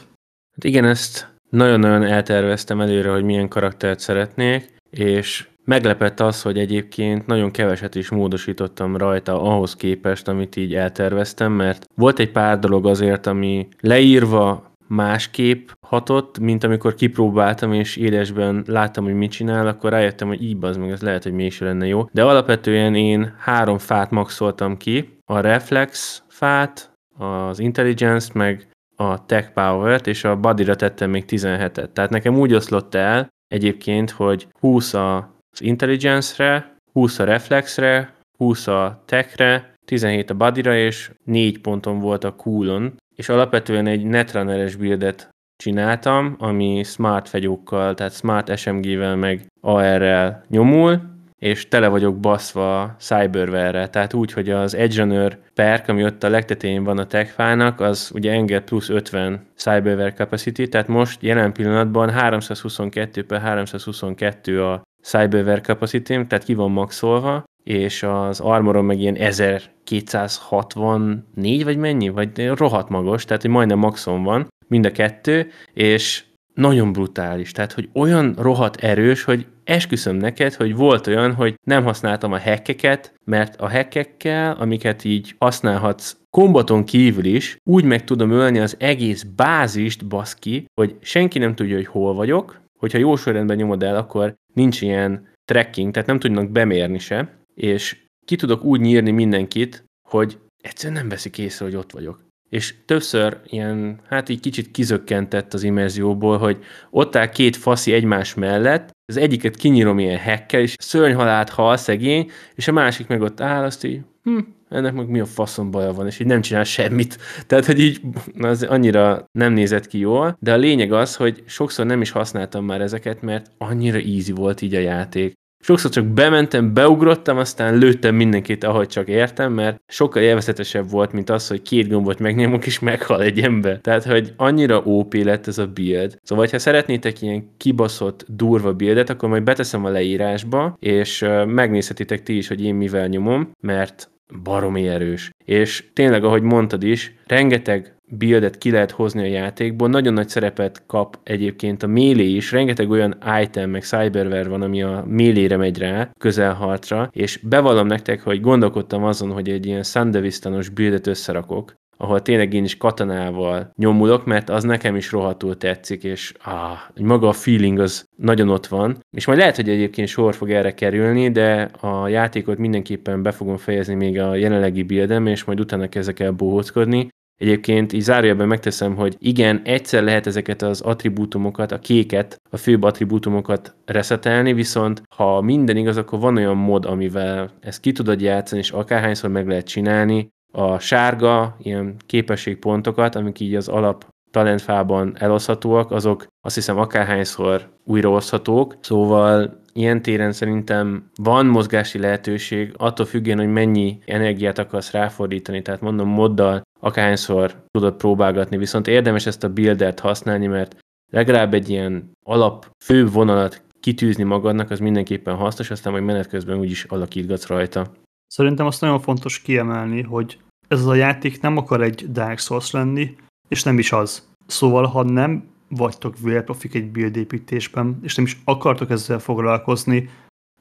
Hát 0.56 0.64
igen, 0.64 0.86
ezt 0.86 1.34
nagyon-nagyon 1.50 2.04
elterveztem 2.04 2.82
előre, 2.82 3.12
hogy 3.12 3.24
milyen 3.24 3.48
karaktert 3.48 4.00
szeretnék, 4.00 4.74
és 4.90 5.48
meglepett 5.66 6.20
az, 6.20 6.42
hogy 6.42 6.58
egyébként 6.58 7.26
nagyon 7.26 7.52
keveset 7.52 7.96
is 7.96 8.10
módosítottam 8.10 8.98
rajta 8.98 9.42
ahhoz 9.42 9.76
képest, 9.76 10.28
amit 10.28 10.56
így 10.56 10.76
elterveztem, 10.76 11.52
mert 11.52 11.86
volt 11.96 12.20
egy 12.20 12.32
pár 12.32 12.60
dolog 12.60 12.86
azért, 12.86 13.28
ami 13.28 13.68
leírva 13.80 14.71
másképp 14.92 15.70
hatott, 15.88 16.40
mint 16.40 16.64
amikor 16.64 16.94
kipróbáltam, 16.94 17.74
és 17.74 17.96
édesben 17.96 18.64
láttam, 18.68 19.04
hogy 19.04 19.14
mit 19.14 19.32
csinál, 19.32 19.68
akkor 19.68 19.90
rájöttem, 19.90 20.28
hogy 20.28 20.44
így 20.44 20.58
az 20.62 20.78
meg 20.78 20.92
ez 20.92 21.02
lehet, 21.02 21.24
hogy 21.24 21.34
mégis 21.34 21.60
lenne 21.60 21.88
jó. 21.88 22.06
De 22.12 22.24
alapvetően 22.24 22.96
én 22.96 23.34
három 23.38 23.78
fát 23.78 24.12
maxoltam 24.12 24.78
ki, 24.78 25.18
a 25.26 25.40
Reflex 25.40 26.24
fát, 26.28 26.92
az 27.18 27.60
Intelligence-t, 27.60 28.34
meg 28.34 28.68
a 28.96 29.26
Tech 29.26 29.52
Power-t, 29.54 30.08
és 30.08 30.24
a 30.24 30.36
Body-ra 30.36 30.76
tettem 30.76 31.10
még 31.10 31.24
17-et. 31.28 31.92
Tehát 31.94 32.10
nekem 32.10 32.38
úgy 32.38 32.54
oszlott 32.54 32.96
el 32.96 33.28
egyébként, 33.48 34.12
hogy 34.12 34.48
20 34.60 34.94
az 34.94 35.24
Intelligence-re, 35.60 36.76
20 36.94 37.20
a 37.20 37.24
Reflexre, 37.24 38.14
20 38.38 38.68
a 38.68 39.04
Tech-re, 39.06 39.74
17 39.86 40.30
a 40.30 40.34
Body-ra, 40.34 40.76
és 40.76 41.12
4 41.24 41.60
ponton 41.60 42.00
volt 42.00 42.24
a 42.24 42.36
Coolon, 42.36 42.94
és 43.22 43.30
alapvetően 43.30 43.88
egy 43.88 44.04
netrunneres 44.04 44.76
buildet 44.76 45.30
csináltam, 45.56 46.36
ami 46.40 46.84
smart 46.84 47.30
fegyókkal, 47.30 47.94
tehát 47.94 48.14
smart 48.14 48.58
SMG-vel 48.58 49.16
meg 49.16 49.46
AR-rel 49.60 50.44
nyomul, 50.50 51.02
és 51.38 51.68
tele 51.68 51.88
vagyok 51.88 52.20
baszva 52.20 52.96
cyberware 53.00 53.88
tehát 53.88 54.14
úgy, 54.14 54.32
hogy 54.32 54.50
az 54.50 54.76
Edge 54.76 55.02
Runner 55.02 55.38
perk, 55.54 55.88
ami 55.88 56.04
ott 56.04 56.24
a 56.24 56.30
legtetején 56.30 56.84
van 56.84 56.98
a 56.98 57.08
techfának, 57.08 57.80
az 57.80 58.12
ugye 58.14 58.32
enged 58.32 58.64
plusz 58.64 58.90
50 58.90 59.48
cyberware 59.56 60.14
capacity, 60.14 60.64
tehát 60.64 60.88
most 60.88 61.22
jelen 61.22 61.54
pillanatban 61.54 62.10
322 62.10 63.26
per 63.26 63.42
322 63.42 64.64
a 64.64 64.82
cyberware 65.02 65.62
capacity 65.62 66.28
tehát 66.28 66.44
ki 66.44 66.54
van 66.54 66.72
maxolva, 66.72 67.44
és 67.64 68.04
az 68.04 68.40
armoron 68.40 68.86
meg 68.86 69.00
ilyen 69.00 69.16
1264 69.16 71.64
vagy 71.64 71.78
mennyi, 71.78 72.10
vagy 72.10 72.48
rohadt 72.48 72.90
magos, 72.90 73.26
tehát 73.26 73.42
hogy 73.42 73.52
majdnem 73.52 73.80
maxon 73.80 74.24
van 74.24 74.48
mind 74.68 74.86
a 74.86 74.92
kettő, 74.92 75.50
és 75.74 76.24
nagyon 76.54 76.92
brutális. 76.92 77.52
Tehát, 77.52 77.72
hogy 77.72 77.90
olyan 77.94 78.36
rohadt 78.38 78.76
erős, 78.76 79.24
hogy 79.24 79.46
esküszöm 79.64 80.16
neked, 80.16 80.54
hogy 80.54 80.76
volt 80.76 81.08
olyan, 81.08 81.34
hogy 81.34 81.56
nem 81.64 81.84
használtam 81.84 82.32
a 82.32 82.38
hekkeket, 82.38 83.14
mert 83.26 83.62
a 83.62 83.68
hekkekkel, 83.68 84.56
amiket 84.60 85.04
így 85.04 85.36
használhatsz 85.40 86.16
kombaton 86.30 86.84
kívül 86.84 87.26
is, 87.26 87.58
úgy 87.64 87.84
meg 87.84 88.04
tudom 88.04 88.32
ölni 88.32 88.60
az 88.60 88.76
egész 88.80 89.24
bázist, 89.24 90.08
baszki, 90.08 90.66
hogy 90.74 90.96
senki 91.02 91.40
nem 91.40 91.56
tudja, 91.56 91.76
hogy 91.76 91.88
hol 91.88 92.14
vagyok, 92.14 92.62
hogyha 92.80 92.98
jó 92.98 93.16
sorrendben 93.16 93.58
nyomod 93.58 93.84
el, 93.84 93.96
akkor 93.96 94.36
nincs 94.54 94.82
ilyen 94.82 95.30
tracking, 95.46 95.94
tehát 95.94 96.08
nem 96.08 96.20
tudnak 96.20 96.50
bemérni 96.50 97.00
se, 97.00 97.40
és 97.62 97.98
ki 98.26 98.36
tudok 98.36 98.64
úgy 98.64 98.80
nyírni 98.80 99.12
mindenkit, 99.12 99.84
hogy 100.08 100.38
egyszerűen 100.62 101.00
nem 101.00 101.10
veszik 101.10 101.38
észre, 101.38 101.66
hogy 101.66 101.76
ott 101.76 101.92
vagyok 101.92 102.30
és 102.52 102.76
többször 102.86 103.38
ilyen, 103.46 104.00
hát 104.08 104.30
így 104.30 104.40
kicsit 104.40 104.72
kizökkentett 104.72 105.54
az 105.54 105.64
immerzióból, 105.64 106.38
hogy 106.38 106.58
ott 106.90 107.16
áll 107.16 107.30
két 107.30 107.56
faszi 107.56 107.94
egymás 107.94 108.34
mellett, 108.34 108.92
az 109.06 109.18
egyiket 109.18 109.56
kinyírom 109.56 110.00
ilyen 110.00 110.18
hekkel, 110.18 110.62
és 110.62 110.76
szörnyhalált 110.78 111.50
hal 111.50 111.78
szegény, 111.78 112.32
és 112.56 112.68
a 112.68 112.72
másik 112.72 113.08
meg 113.08 113.22
ott 113.22 113.42
áll, 113.42 113.64
azt 113.64 113.84
így, 113.84 114.02
hm, 114.24 114.40
ennek 114.70 114.94
meg 114.94 115.10
mi 115.10 115.20
a 115.20 115.26
faszom 115.26 115.72
baja 115.72 115.94
van, 115.94 116.08
és 116.08 116.20
így 116.20 116.28
nem 116.28 116.42
csinál 116.42 116.64
semmit. 116.64 117.18
Tehát, 117.48 117.66
hogy 117.66 117.80
így 117.80 118.02
az 118.40 118.64
annyira 118.64 119.26
nem 119.32 119.54
nézett 119.54 119.88
ki 119.88 119.98
jól, 119.98 120.38
de 120.40 120.54
a 120.54 120.58
lényeg 120.58 120.92
az, 120.92 121.16
hogy 121.16 121.44
sokszor 121.46 121.86
nem 121.86 122.02
is 122.02 122.12
használtam 122.12 122.66
már 122.66 122.82
ezeket, 122.82 123.22
mert 123.22 123.52
annyira 123.58 123.98
easy 123.98 124.32
volt 124.32 124.62
így 124.62 124.76
a 124.76 124.80
játék. 124.80 125.34
Sokszor 125.64 125.92
csak 125.92 126.06
bementem, 126.06 126.74
beugrottam, 126.74 127.38
aztán 127.38 127.78
lőttem 127.78 128.16
mindenkit, 128.16 128.64
ahogy 128.64 128.88
csak 128.88 129.08
értem, 129.08 129.54
mert 129.54 129.82
sokkal 129.88 130.22
élvezetesebb 130.22 130.90
volt, 130.90 131.12
mint 131.12 131.30
az, 131.30 131.48
hogy 131.48 131.62
két 131.62 131.90
gombot 131.90 132.20
megnyomok, 132.20 132.66
és 132.66 132.80
meghal 132.80 133.22
egy 133.22 133.40
ember. 133.40 133.80
Tehát, 133.82 134.04
hogy 134.04 134.34
annyira 134.38 134.82
OP 134.82 135.14
lett 135.14 135.48
ez 135.48 135.58
a 135.58 135.68
build. 135.68 136.18
Szóval, 136.24 136.48
ha 136.52 136.60
szeretnétek 136.60 137.22
ilyen 137.22 137.56
kibaszott, 137.58 138.26
durva 138.28 138.74
buildet, 138.74 139.10
akkor 139.10 139.30
majd 139.30 139.44
beteszem 139.44 139.86
a 139.86 139.90
leírásba, 139.90 140.78
és 140.80 141.26
megnézhetitek 141.46 142.24
ti 142.24 142.38
is, 142.38 142.48
hogy 142.48 142.64
én 142.64 142.76
mivel 142.76 143.08
nyomom, 143.08 143.52
mert 143.60 144.12
baromi 144.44 144.88
erős. 144.88 145.30
És 145.46 145.84
tényleg, 145.94 146.24
ahogy 146.24 146.42
mondtad 146.42 146.84
is, 146.84 147.16
rengeteg 147.28 147.96
buildet 148.18 148.58
ki 148.58 148.72
lehet 148.72 148.92
hozni 148.92 149.22
a 149.22 149.32
játékból. 149.32 149.90
Nagyon 149.90 150.14
nagy 150.14 150.30
szerepet 150.30 150.84
kap 150.86 151.20
egyébként 151.24 151.84
a 151.84 151.88
melee 151.88 152.24
is, 152.24 152.52
rengeteg 152.52 152.90
olyan 152.90 153.18
item, 153.42 153.70
meg 153.70 153.84
cyberware 153.84 154.50
van, 154.50 154.62
ami 154.62 154.84
a 154.84 155.04
mélére 155.08 155.58
megy 155.58 155.78
rá, 155.78 156.10
közelharcra, 156.20 157.10
és 157.12 157.40
bevallom 157.44 157.88
nektek, 157.88 158.22
hogy 158.22 158.42
gondolkodtam 158.42 159.04
azon, 159.04 159.32
hogy 159.32 159.50
egy 159.50 159.66
ilyen 159.66 159.84
Sandevistanos 159.84 160.70
buildet 160.70 161.08
összerakok, 161.08 161.74
ahol 162.02 162.22
tényleg 162.22 162.54
én 162.54 162.64
is 162.64 162.78
katonával 162.78 163.72
nyomulok, 163.78 164.26
mert 164.26 164.50
az 164.50 164.64
nekem 164.64 164.96
is 164.96 165.12
rohadtul 165.12 165.58
tetszik, 165.58 166.04
és 166.04 166.34
ah, 166.44 166.78
maga 167.02 167.28
a 167.28 167.34
feeling 167.34 167.80
az 167.80 168.06
nagyon 168.18 168.50
ott 168.50 168.68
van. 168.68 168.98
És 169.18 169.26
majd 169.26 169.40
lehet, 169.40 169.56
hogy 169.56 169.70
egyébként 169.70 170.08
sor 170.08 170.36
fog 170.36 170.52
erre 170.52 170.74
kerülni, 170.74 171.32
de 171.32 171.70
a 171.80 172.08
játékot 172.08 172.58
mindenképpen 172.58 173.22
be 173.24 173.32
fogom 173.32 173.58
fejezni 173.58 173.94
még 173.94 174.20
a 174.20 174.36
jelenlegi 174.36 174.84
buildem, 174.84 175.28
és 175.28 175.44
majd 175.44 175.60
utána 175.60 175.90
kezdek 175.90 176.20
el 176.20 176.32
bohóckodni. 176.32 177.08
Egyébként 177.42 177.94
így 177.94 178.02
zárójelben 178.02 178.48
megteszem, 178.48 178.96
hogy 178.96 179.16
igen, 179.20 179.62
egyszer 179.64 180.04
lehet 180.04 180.28
ezeket 180.28 180.62
az 180.62 180.82
attribútumokat, 180.82 181.72
a 181.72 181.80
kéket, 181.80 182.42
a 182.50 182.58
főbb 182.58 182.84
attribútumokat 182.84 183.76
reszetelni, 183.86 184.54
viszont 184.54 185.02
ha 185.16 185.42
minden 185.42 185.78
igaz, 185.78 185.98
akkor 185.98 186.20
van 186.20 186.38
olyan 186.38 186.58
mod, 186.58 186.86
amivel 186.86 187.52
ezt 187.60 187.82
ki 187.82 187.92
tudod 187.92 188.22
játszani, 188.22 188.62
és 188.62 188.72
akárhányszor 188.72 189.30
meg 189.30 189.48
lehet 189.48 189.68
csinálni. 189.68 190.30
A 190.52 190.80
sárga 190.80 191.58
ilyen 191.62 191.96
képességpontokat, 192.06 193.16
amik 193.16 193.40
így 193.40 193.56
az 193.56 193.68
alap 193.68 194.06
talentfában 194.32 195.16
eloszhatóak, 195.18 195.92
azok 195.92 196.28
azt 196.46 196.56
hiszem 196.56 196.78
akárhányszor 196.78 197.70
újraoszthatók, 197.84 198.76
szóval 198.82 199.60
ilyen 199.74 200.02
téren 200.02 200.32
szerintem 200.32 201.10
van 201.16 201.46
mozgási 201.46 202.00
lehetőség, 202.00 202.74
attól 202.78 203.06
függően, 203.06 203.38
hogy 203.38 203.52
mennyi 203.52 204.00
energiát 204.06 204.58
akarsz 204.58 204.92
ráfordítani, 204.92 205.62
tehát 205.62 205.82
mondom, 205.82 206.08
moddal 206.08 206.62
akárhányszor 206.80 207.56
tudod 207.72 207.96
próbálgatni, 207.96 208.58
viszont 208.58 208.88
érdemes 208.88 209.26
ezt 209.26 209.44
a 209.44 209.54
buildert 209.54 210.00
használni, 210.00 210.48
mert 210.48 210.76
legalább 211.12 211.54
egy 211.54 211.70
ilyen 211.70 212.12
alap 212.26 212.72
fő 212.84 213.08
vonalat 213.08 213.62
kitűzni 213.80 214.24
magadnak, 214.24 214.72
az 214.72 214.80
mindenképpen 214.80 215.36
hasznos, 215.36 215.72
aztán 215.72 215.92
majd 215.92 216.04
menet 216.04 216.28
közben 216.28 216.58
úgyis 216.60 216.84
alakítgatsz 216.84 217.48
rajta. 217.48 217.92
Szerintem 218.28 218.66
azt 218.66 218.82
nagyon 218.82 219.00
fontos 219.00 219.42
kiemelni, 219.42 220.02
hogy 220.02 220.38
ez 220.68 220.86
a 220.86 220.96
játék 220.96 221.42
nem 221.42 221.58
akar 221.58 221.82
egy 221.82 222.12
Dark 222.12 222.40
Souls 222.40 222.72
lenni, 222.72 223.16
és 223.52 223.64
nem 223.64 223.80
is 223.80 223.92
az. 223.92 224.28
Szóval, 224.48 224.86
ha 224.86 225.04
nem 225.04 225.44
vagytok 225.68 226.20
vélprofik 226.20 226.76
egy 226.76 226.92
build 226.92 227.16
építésben, 227.16 228.00
és 228.04 228.16
nem 228.16 228.26
is 228.26 228.38
akartok 228.44 228.90
ezzel 228.90 229.20
foglalkozni, 229.20 230.10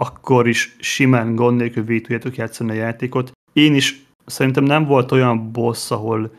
akkor 0.01 0.49
is 0.49 0.77
simán 0.81 1.35
gond 1.35 1.57
nélkül 1.57 1.85
végig 1.85 2.03
tudjátok 2.03 2.37
játszani 2.37 2.71
a 2.71 2.75
játékot. 2.75 3.31
Én 3.53 3.75
is 3.75 4.05
szerintem 4.27 4.65
nem 4.65 4.85
volt 4.85 5.13
olyan 5.13 5.53
boss, 5.53 5.91
ahol 5.91 6.31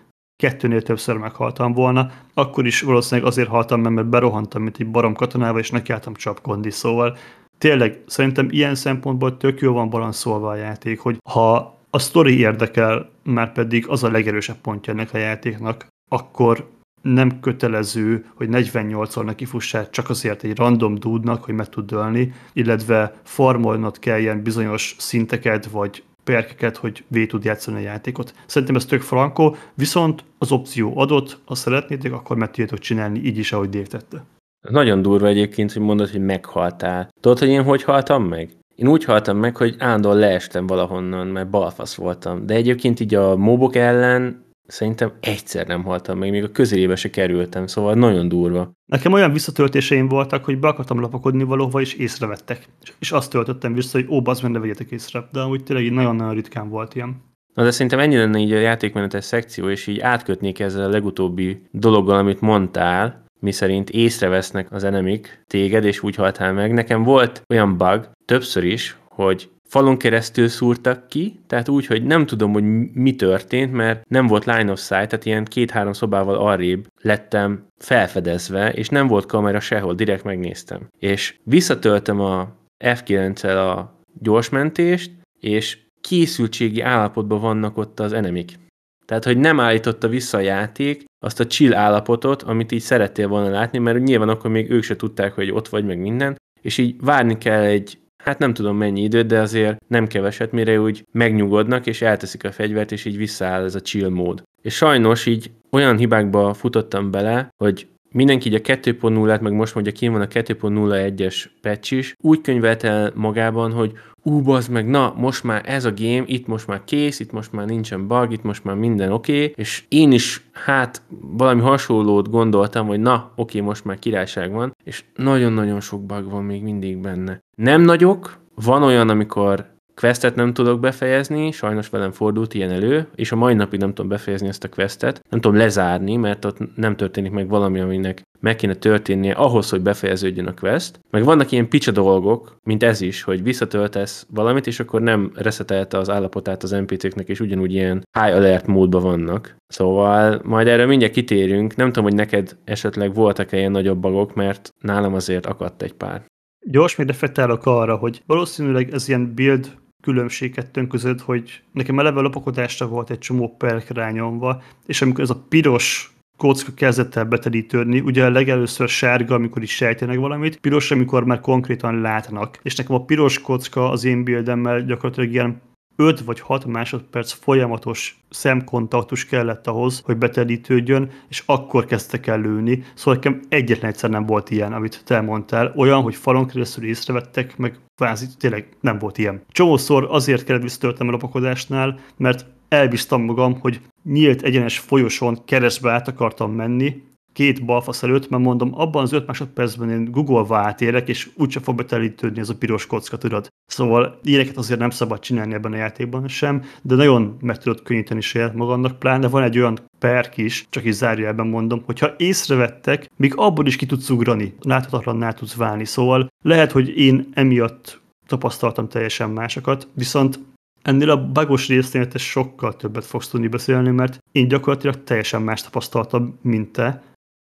kettőnél 0.44 0.82
többször 0.82 1.18
meghaltam 1.18 1.74
volna, 1.74 2.12
akkor 2.34 2.66
is 2.66 2.82
valószínűleg 2.82 3.30
azért 3.30 3.50
haltam, 3.50 3.82
mert 3.82 4.08
berohantam, 4.08 4.62
mint 4.62 4.78
egy 4.80 4.92
barom 4.92 5.14
katonával, 5.14 5.60
és 5.60 5.72
nekiálltam 5.72 6.14
csapkondi, 6.14 6.72
szóval 6.72 7.18
tényleg 7.58 8.02
szerintem 8.06 8.48
ilyen 8.50 8.76
szempontból 8.76 9.38
tök 9.38 9.60
jó 9.60 9.74
van 9.74 9.90
balanszolva 9.90 10.50
a 10.50 10.56
játék, 10.56 11.00
hogy 11.00 11.18
ha 11.30 11.78
a 11.90 12.00
sztori 12.00 12.40
érdekel, 12.40 13.10
már 13.24 13.52
pedig 13.52 13.88
az 13.88 14.04
a 14.04 14.12
legerősebb 14.12 14.58
pontja 14.58 14.94
ennek 14.94 15.14
a 15.14 15.18
játéknak, 15.18 15.88
akkor 16.14 16.70
nem 17.02 17.40
kötelező, 17.40 18.26
hogy 18.36 18.48
48-szor 18.52 19.24
neki 19.24 19.46
fussál 19.46 19.90
csak 19.90 20.10
azért 20.10 20.44
egy 20.44 20.58
random 20.58 20.96
dúdnak, 20.96 21.44
hogy 21.44 21.54
meg 21.54 21.70
tud 21.70 21.86
dölni, 21.86 22.34
illetve 22.54 23.14
farmolnod 23.24 23.98
ilyen 24.04 24.44
bizonyos 24.44 24.96
szinteket, 25.00 25.66
vagy 25.66 26.04
perkeket, 26.24 26.78
hogy 26.78 27.04
végig 27.08 27.30
tud 27.30 27.44
játszani 27.44 27.78
a 27.78 27.80
játékot. 27.80 28.34
Szerintem 28.46 28.76
ez 28.76 28.86
tök 28.86 29.02
frankó, 29.02 29.56
viszont 29.74 30.24
az 30.38 30.52
opció 30.52 30.98
adott, 30.98 31.40
ha 31.46 31.56
szeretnétek, 31.56 32.14
akkor 32.14 32.38
meg 32.38 32.48
tudjátok 32.48 32.80
csinálni 32.80 33.20
így 33.20 33.38
is, 33.38 33.52
ahogy 33.52 33.70
Dave. 33.70 34.24
Nagyon 34.70 35.02
durva 35.02 35.28
egyébként, 35.28 35.74
hogy 35.74 35.82
mondod, 35.82 36.10
hogy 36.10 36.22
meghaltál. 36.22 37.10
Tudod, 37.22 37.40
hogy 37.40 37.48
én 37.48 37.64
hogy 37.64 37.84
haltam 37.84 38.24
meg? 38.24 38.50
Én 38.76 38.88
úgy 38.88 39.04
haltam 39.04 39.38
meg, 39.38 39.58
hogy 39.58 39.76
állandóan 39.80 40.18
leestem 40.18 40.68
valahonnan, 40.68 41.28
mert 41.28 41.50
balfasz 41.50 41.96
voltam. 41.96 42.46
De 42.46 42.54
egyébként 42.54 43.00
így 43.00 43.16
a 43.16 43.36
mobok 43.36 43.76
ellen 43.76 44.50
szerintem 44.72 45.12
egyszer 45.20 45.68
nem 45.68 45.84
haltam 45.84 46.18
meg, 46.18 46.30
még 46.30 46.44
a 46.44 46.52
közelébe 46.52 46.96
se 46.96 47.10
kerültem, 47.10 47.68
szóval 47.68 47.94
nagyon 47.94 48.28
durva. 48.28 48.72
Nekem 48.86 49.14
olyan 49.14 49.32
visszatöltéseim 49.32 50.08
voltak, 50.08 50.46
hogy 50.46 50.60
be 50.60 50.68
akartam 50.68 51.00
lapakodni 51.00 51.44
valahova, 51.44 51.82
és 51.82 51.94
észrevettek. 51.94 52.66
És 53.00 53.12
azt 53.12 53.32
töltöttem 53.32 53.74
vissza, 53.74 53.98
hogy 53.98 54.08
ó, 54.10 54.22
bazd 54.22 54.52
ne 54.52 54.60
vegyetek 54.60 54.92
észre. 54.92 55.28
De 55.32 55.40
amúgy 55.40 55.64
tényleg 55.64 55.92
nagyon-nagyon 55.92 56.34
ritkán 56.34 56.70
volt 56.70 56.96
ilyen. 56.96 57.30
Na 57.54 57.64
de 57.64 57.72
szerintem 57.72 58.00
ennyi 58.00 58.16
lenne 58.16 58.40
így 58.40 58.52
a 58.52 58.60
játékmenetes 58.60 59.26
szekció, 59.26 59.70
és 59.70 59.88
így 59.88 60.00
átkötnék 60.00 60.60
ezzel 60.60 60.86
a 60.86 60.90
legutóbbi 60.90 61.62
dologgal, 61.72 62.18
amit 62.18 62.42
mondtál, 62.42 63.26
mi 63.40 63.52
szerint 63.52 63.90
észrevesznek 63.90 64.72
az 64.72 64.84
enemik 64.84 65.44
téged, 65.48 65.86
és 65.86 66.04
úgy 66.04 66.16
haltál 66.16 66.54
meg. 66.54 66.74
Nekem 66.74 67.04
volt 67.04 67.42
olyan 67.50 67.78
bug, 67.78 68.10
többször 68.26 68.64
is, 68.64 68.98
hogy 69.08 69.50
falon 69.72 69.98
keresztül 69.98 70.48
szúrtak 70.48 71.08
ki, 71.08 71.40
tehát 71.48 71.70
úgy, 71.70 71.86
hogy 71.86 72.04
nem 72.04 72.26
tudom, 72.26 72.54
hogy 72.54 72.64
mi 72.94 73.16
történt, 73.16 73.74
mert 73.74 74.10
nem 74.10 74.28
volt 74.28 74.46
line 74.46 74.72
of 74.72 74.80
sight, 74.80 75.10
tehát 75.10 75.26
ilyen 75.26 75.46
két-három 75.46 75.94
szobával 75.94 76.36
arrébb 76.36 76.88
lettem 77.02 77.66
felfedezve, 77.78 78.72
és 78.72 78.90
nem 78.90 79.08
volt 79.08 79.26
kamera 79.26 79.60
sehol, 79.60 79.94
direkt 79.94 80.24
megnéztem. 80.24 80.88
És 81.00 81.36
visszatöltem 81.44 82.20
a 82.20 82.56
F9-el 82.84 83.70
a 83.70 84.00
gyorsmentést, 84.20 85.12
és 85.40 85.78
készültségi 86.02 86.82
állapotban 86.82 87.40
vannak 87.40 87.78
ott 87.78 88.00
az 88.00 88.14
enemik. 88.14 88.60
Tehát, 89.06 89.24
hogy 89.24 89.38
nem 89.38 89.60
állította 89.60 90.08
vissza 90.08 90.38
a 90.38 90.42
játék 90.42 91.04
azt 91.26 91.40
a 91.40 91.48
chill 91.48 91.74
állapotot, 91.74 92.42
amit 92.42 92.72
így 92.72 92.82
szerettél 92.82 93.28
volna 93.28 93.50
látni, 93.50 93.78
mert 93.78 94.00
nyilván 94.00 94.30
akkor 94.30 94.52
még 94.52 94.70
ők 94.70 94.84
se 94.84 94.96
tudták, 94.96 95.34
hogy 95.34 95.52
ott 95.52 95.68
vagy 95.68 95.86
meg 95.86 96.00
minden, 96.00 96.36
és 96.62 96.78
így 96.78 96.96
várni 97.02 97.38
kell 97.38 97.62
egy 97.62 98.01
hát 98.24 98.40
nem 98.40 98.54
tudom 98.54 98.78
mennyi 98.78 99.02
időt, 99.02 99.26
de 99.26 99.40
azért 99.40 99.78
nem 99.88 100.08
keveset, 100.08 100.52
mire 100.52 100.80
úgy 100.80 101.06
megnyugodnak, 101.12 101.86
és 101.86 102.02
elteszik 102.02 102.44
a 102.44 102.52
fegyvert, 102.52 102.92
és 102.92 103.06
így 103.06 103.18
visszaáll 103.18 103.64
ez 103.64 103.76
a 103.76 103.82
chill 103.82 104.10
mód. 104.10 104.44
És 104.62 104.76
sajnos 104.76 105.26
így 105.26 105.52
olyan 105.72 105.98
hibákba 105.98 106.54
futottam 106.54 107.12
bele, 107.12 107.50
hogy 107.58 107.88
mindenki 108.12 108.48
így 108.48 108.56
a 108.56 108.60
2.0-át, 108.60 109.42
meg 109.42 109.54
most 109.54 109.74
mondja, 109.74 109.92
ki 109.92 110.08
van 110.08 110.22
a 110.22 110.28
2.01-es 110.28 111.46
patch 111.62 111.94
is, 111.94 112.16
úgy 112.24 112.42
könyvelt 112.42 112.84
el 112.84 113.12
magában, 113.16 113.72
hogy 113.72 113.92
ú, 114.24 114.42
bazd 114.42 114.72
meg, 114.72 114.88
na, 114.88 115.14
most 115.18 115.44
már 115.44 115.62
ez 115.66 115.86
a 115.86 115.94
game, 115.94 116.24
itt 116.26 116.48
most 116.48 116.68
már 116.68 116.84
kész, 116.84 117.20
itt 117.20 117.32
most 117.32 117.52
már 117.52 117.66
nincsen 117.66 118.08
bug, 118.08 118.32
itt 118.32 118.44
most 118.44 118.64
már 118.64 118.76
minden 118.76 119.12
oké, 119.12 119.34
okay, 119.34 119.54
és 119.56 119.84
én 119.90 120.12
is, 120.12 120.46
hát, 120.52 121.02
valami 121.22 121.62
hasonlót 121.62 122.30
gondoltam, 122.30 122.88
hogy 122.88 123.00
na, 123.00 123.32
oké, 123.36 123.58
okay, 123.58 123.62
most 123.62 123.86
már 123.86 124.00
királyság 124.00 124.52
van, 124.52 124.76
és 124.84 125.04
nagyon-nagyon 125.16 125.80
sok 125.80 126.06
bug 126.06 126.30
van 126.30 126.44
még 126.44 126.64
mindig 126.64 126.98
benne. 126.98 127.44
Nem 127.56 127.82
nagyok, 127.82 128.40
van 128.56 128.84
olyan, 128.84 129.10
amikor 129.10 129.71
questet 130.02 130.36
nem 130.36 130.54
tudok 130.54 130.80
befejezni, 130.80 131.52
sajnos 131.52 131.90
velem 131.90 132.12
fordult 132.12 132.54
ilyen 132.54 132.72
elő, 132.72 133.08
és 133.16 133.32
a 133.32 133.36
mai 133.36 133.54
napig 133.54 133.80
nem 133.80 133.94
tudom 133.94 134.10
befejezni 134.10 134.48
ezt 134.48 134.64
a 134.64 134.70
questet, 134.70 135.22
nem 135.30 135.42
tudom 135.42 135.58
lezárni, 135.58 136.16
mert 136.16 136.46
ott 136.46 136.76
nem 136.76 136.96
történik 136.96 137.32
meg 137.32 137.50
valami, 137.50 137.80
aminek 137.80 138.22
meg 138.40 138.56
kéne 138.56 138.74
történnie 138.74 139.34
ahhoz, 139.34 139.70
hogy 139.70 139.82
befejeződjön 139.82 140.48
a 140.48 140.54
quest. 140.54 141.00
Meg 141.10 141.24
vannak 141.24 141.52
ilyen 141.52 141.70
picsa 141.70 141.92
dolgok, 141.92 142.56
mint 142.64 142.84
ez 142.84 143.02
is, 143.02 143.22
hogy 143.22 143.44
visszatöltesz 143.44 144.28
valamit, 144.30 144.68
és 144.68 144.80
akkor 144.80 145.02
nem 145.02 145.32
reszetelte 145.36 145.98
az 145.98 146.10
állapotát 146.10 146.64
az 146.64 146.72
NPC-knek, 146.72 147.28
és 147.28 147.40
ugyanúgy 147.40 147.74
ilyen 147.74 148.04
high 148.20 148.36
alert 148.36 148.68
módban 148.68 149.02
vannak. 149.02 149.56
Szóval 149.68 150.42
majd 150.44 150.68
erről 150.68 150.88
mindjárt 150.88 151.14
kitérünk. 151.14 151.76
Nem 151.76 151.88
tudom, 151.88 152.04
hogy 152.04 152.16
neked 152.16 152.58
esetleg 152.64 153.14
voltak-e 153.14 153.58
ilyen 153.58 153.72
nagyobb 153.72 154.00
bagok, 154.00 154.36
mert 154.36 154.70
nálam 154.80 155.14
azért 155.14 155.46
akadt 155.46 155.82
egy 155.82 155.94
pár. 155.94 156.26
Gyors 156.66 156.96
még 156.96 157.08
reflektálok 157.08 157.66
arra, 157.66 157.96
hogy 157.96 158.22
valószínűleg 158.26 158.94
ez 158.94 159.08
ilyen 159.08 159.34
build 159.34 159.80
különbség 160.02 160.54
kettőnk 160.54 160.88
között, 160.88 161.22
hogy 161.22 161.62
nekem 161.72 162.00
eleve 162.00 162.22
lopakodásra 162.22 162.88
volt 162.88 163.10
egy 163.10 163.20
csomó 163.20 163.56
perk 163.58 163.90
rányomva, 163.90 164.62
és 164.86 165.02
amikor 165.02 165.24
ez 165.24 165.30
a 165.30 165.44
piros 165.50 166.16
kocka 166.38 166.72
kezdett 166.76 167.16
el 167.16 167.26
betelítődni, 167.26 168.00
ugye 168.00 168.30
legelőször 168.30 168.90
sárga, 168.90 169.36
amikor 169.36 169.62
is 169.62 169.76
sejtenek 169.76 170.18
valamit, 170.18 170.60
piros, 170.60 170.92
amikor 170.92 171.26
már 171.26 171.40
konkrétan 171.40 172.02
látnak. 172.02 172.60
És 172.62 172.76
nekem 172.76 172.96
a 172.96 173.06
piros 173.06 173.40
kocka 173.42 173.90
az 173.90 174.04
én 174.04 174.24
bildemmel 174.24 174.86
gyakorlatilag 174.86 175.32
ilyen 175.32 175.62
5 176.02 176.20
vagy 176.20 176.40
6 176.40 176.66
másodperc 176.66 177.32
folyamatos 177.32 178.20
szemkontaktus 178.30 179.26
kellett 179.26 179.68
ahhoz, 179.68 180.02
hogy 180.06 180.18
betelítődjön, 180.18 181.10
és 181.30 181.44
akkor 181.46 181.86
kezdtek 181.86 182.28
el 182.28 182.42
lőni. 182.42 182.84
Szóval 182.94 183.14
nekem 183.14 183.42
egyetlen 183.50 183.92
egyszer 183.92 184.10
nem 184.10 184.26
volt 184.26 184.50
ilyen, 184.50 184.74
amit 184.74 185.02
te 185.06 185.22
mondtál. 185.22 185.74
Olyan, 185.76 186.02
hogy 186.02 186.16
falon 186.16 186.48
keresztül 186.48 186.86
észrevettek, 186.86 187.58
meg 187.58 187.80
kvázi 187.96 188.26
tényleg 188.38 188.68
nem 188.80 188.98
volt 188.98 189.18
ilyen. 189.18 189.42
Csomószor 189.50 190.08
azért 190.10 190.44
kellett 190.44 190.62
visszatöltem 190.62 191.08
a 191.08 191.12
lopakodásnál, 191.12 192.00
mert 192.18 192.46
elbíztam 192.68 193.24
magam, 193.24 193.60
hogy 193.60 193.82
nyílt 194.04 194.42
egyenes 194.42 194.80
folyosón 194.80 195.46
keresztbe 195.46 195.92
át 195.92 196.08
akartam 196.08 196.52
menni, 196.52 197.04
két 197.34 197.66
balfasz 197.66 198.04
előtt, 198.04 198.30
mert 198.30 198.44
mondom, 198.44 198.72
abban 198.74 199.04
az 199.04 199.12
öt 199.12 199.28
másodpercben 199.28 199.90
én 199.90 200.12
Google-va 200.12 200.58
átérek, 200.58 201.08
és 201.08 201.30
úgyse 201.36 201.60
fog 201.60 201.76
betelítődni 201.76 202.40
ez 202.40 202.50
a 202.50 202.56
piros 202.56 202.86
kocka, 202.86 203.18
tudod. 203.18 203.48
Szóval 203.66 204.20
ilyeneket 204.24 204.58
azért 204.58 204.80
nem 204.80 204.90
szabad 204.90 205.20
csinálni 205.20 205.54
ebben 205.54 205.74
a 205.74 205.76
játékban 205.76 206.28
sem, 206.28 206.64
de 206.82 206.96
nagyon 206.96 207.38
meg 207.42 207.58
tudod 207.58 207.84
könnyíteni 207.84 208.22
saját 208.22 208.54
magadnak, 208.54 209.00
pláne 209.00 209.28
van 209.28 209.44
egy 209.44 209.58
olyan 209.58 209.80
perk 210.00 210.38
is, 210.38 210.66
csak 210.70 210.86
is 210.86 210.94
zárójelben 210.94 211.48
mondom, 211.48 211.82
hogyha 211.86 212.14
észrevettek, 212.18 213.10
még 213.18 213.34
abból 213.36 213.68
is 213.68 213.76
ki 213.76 213.86
tudsz 213.86 214.10
ugrani, 214.10 214.56
láthatatlanná 214.62 215.32
tudsz 215.32 215.56
válni. 215.56 215.86
Szóval 215.86 216.28
lehet, 216.44 216.72
hogy 216.72 216.98
én 216.98 217.30
emiatt 217.34 218.00
tapasztaltam 218.28 218.88
teljesen 218.88 219.30
másokat, 219.30 219.88
viszont 219.94 220.40
Ennél 220.82 221.10
a 221.10 221.32
bagos 221.32 221.68
résznél 221.68 222.08
te 222.08 222.18
sokkal 222.18 222.76
többet 222.76 223.06
fogsz 223.06 223.28
tudni 223.28 223.48
beszélni, 223.48 223.90
mert 223.90 224.20
én 224.32 224.48
gyakorlatilag 224.48 225.04
teljesen 225.04 225.42
más 225.42 225.62
tapasztaltam, 225.62 226.40
mint 226.42 226.72
te. 226.72 227.02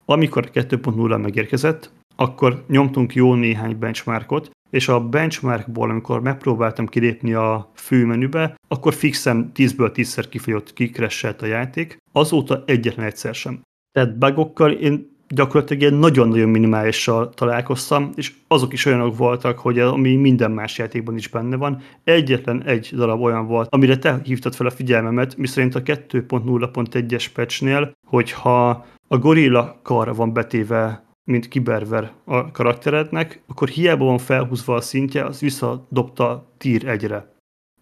Amikor 0.10 0.50
2.0 0.54 1.22
megérkezett, 1.22 1.92
akkor 2.16 2.64
nyomtunk 2.68 3.16
jó 3.16 3.34
néhány 3.34 3.80
benchmarkot, 3.80 4.52
és 4.70 4.88
a 4.88 5.00
benchmarkból, 5.00 5.90
amikor 5.90 6.22
megpróbáltam 6.22 6.88
kilépni 6.88 7.34
a 7.34 7.72
főmenübe, 7.74 8.56
akkor 8.68 8.94
fixen 8.94 9.52
10-ből 9.56 9.92
10-szer 9.96 10.26
kifolyott, 10.30 10.74
kikresselt 10.74 11.42
a 11.42 11.46
játék, 11.46 11.98
azóta 12.12 12.64
egyetlen 12.66 13.06
egyszer 13.06 13.36
sem. 13.36 13.62
Tehát 13.92 14.18
bugokkal 14.18 14.72
én 14.72 15.16
gyakorlatilag 15.28 15.82
ilyen 15.82 15.94
nagyon-nagyon 15.94 16.50
minimálissal 16.50 17.30
találkoztam, 17.30 18.10
és 18.16 18.34
azok 18.48 18.74
is 18.74 18.86
olyanok 18.86 19.18
voltak, 19.18 19.60
hogy 19.60 19.80
ami 19.80 20.16
minden 20.16 20.52
más 20.52 20.78
játékban 20.78 21.18
is 21.18 21.28
benne 21.28 21.56
van. 21.56 21.82
Egyetlen 22.04 22.64
egy 22.64 22.90
darab 22.96 23.22
olyan 23.22 23.48
volt, 23.48 23.68
amire 23.72 23.98
te 23.98 24.20
hívtad 24.24 24.56
fel 24.56 24.68
a 24.68 24.72
figyelmemet, 24.72 25.38
miszerint 25.38 25.76
a 25.76 25.82
2.0.1-es 25.84 27.26
patchnél, 27.34 27.92
hogyha 28.06 28.86
a 29.08 29.18
gorilla 29.18 29.80
kar 29.82 30.16
van 30.16 30.34
betéve 30.34 31.06
mint 31.24 31.48
kiberver 31.48 32.12
a 32.24 32.52
karakterednek, 32.52 33.42
akkor 33.48 33.68
hiába 33.68 34.06
van 34.06 34.18
felhúzva 34.18 34.76
a 34.76 34.82
szintje, 34.82 35.26
az 35.26 35.40
visszadobta 35.40 36.48
tír 36.58 36.88
egyre. 36.88 37.34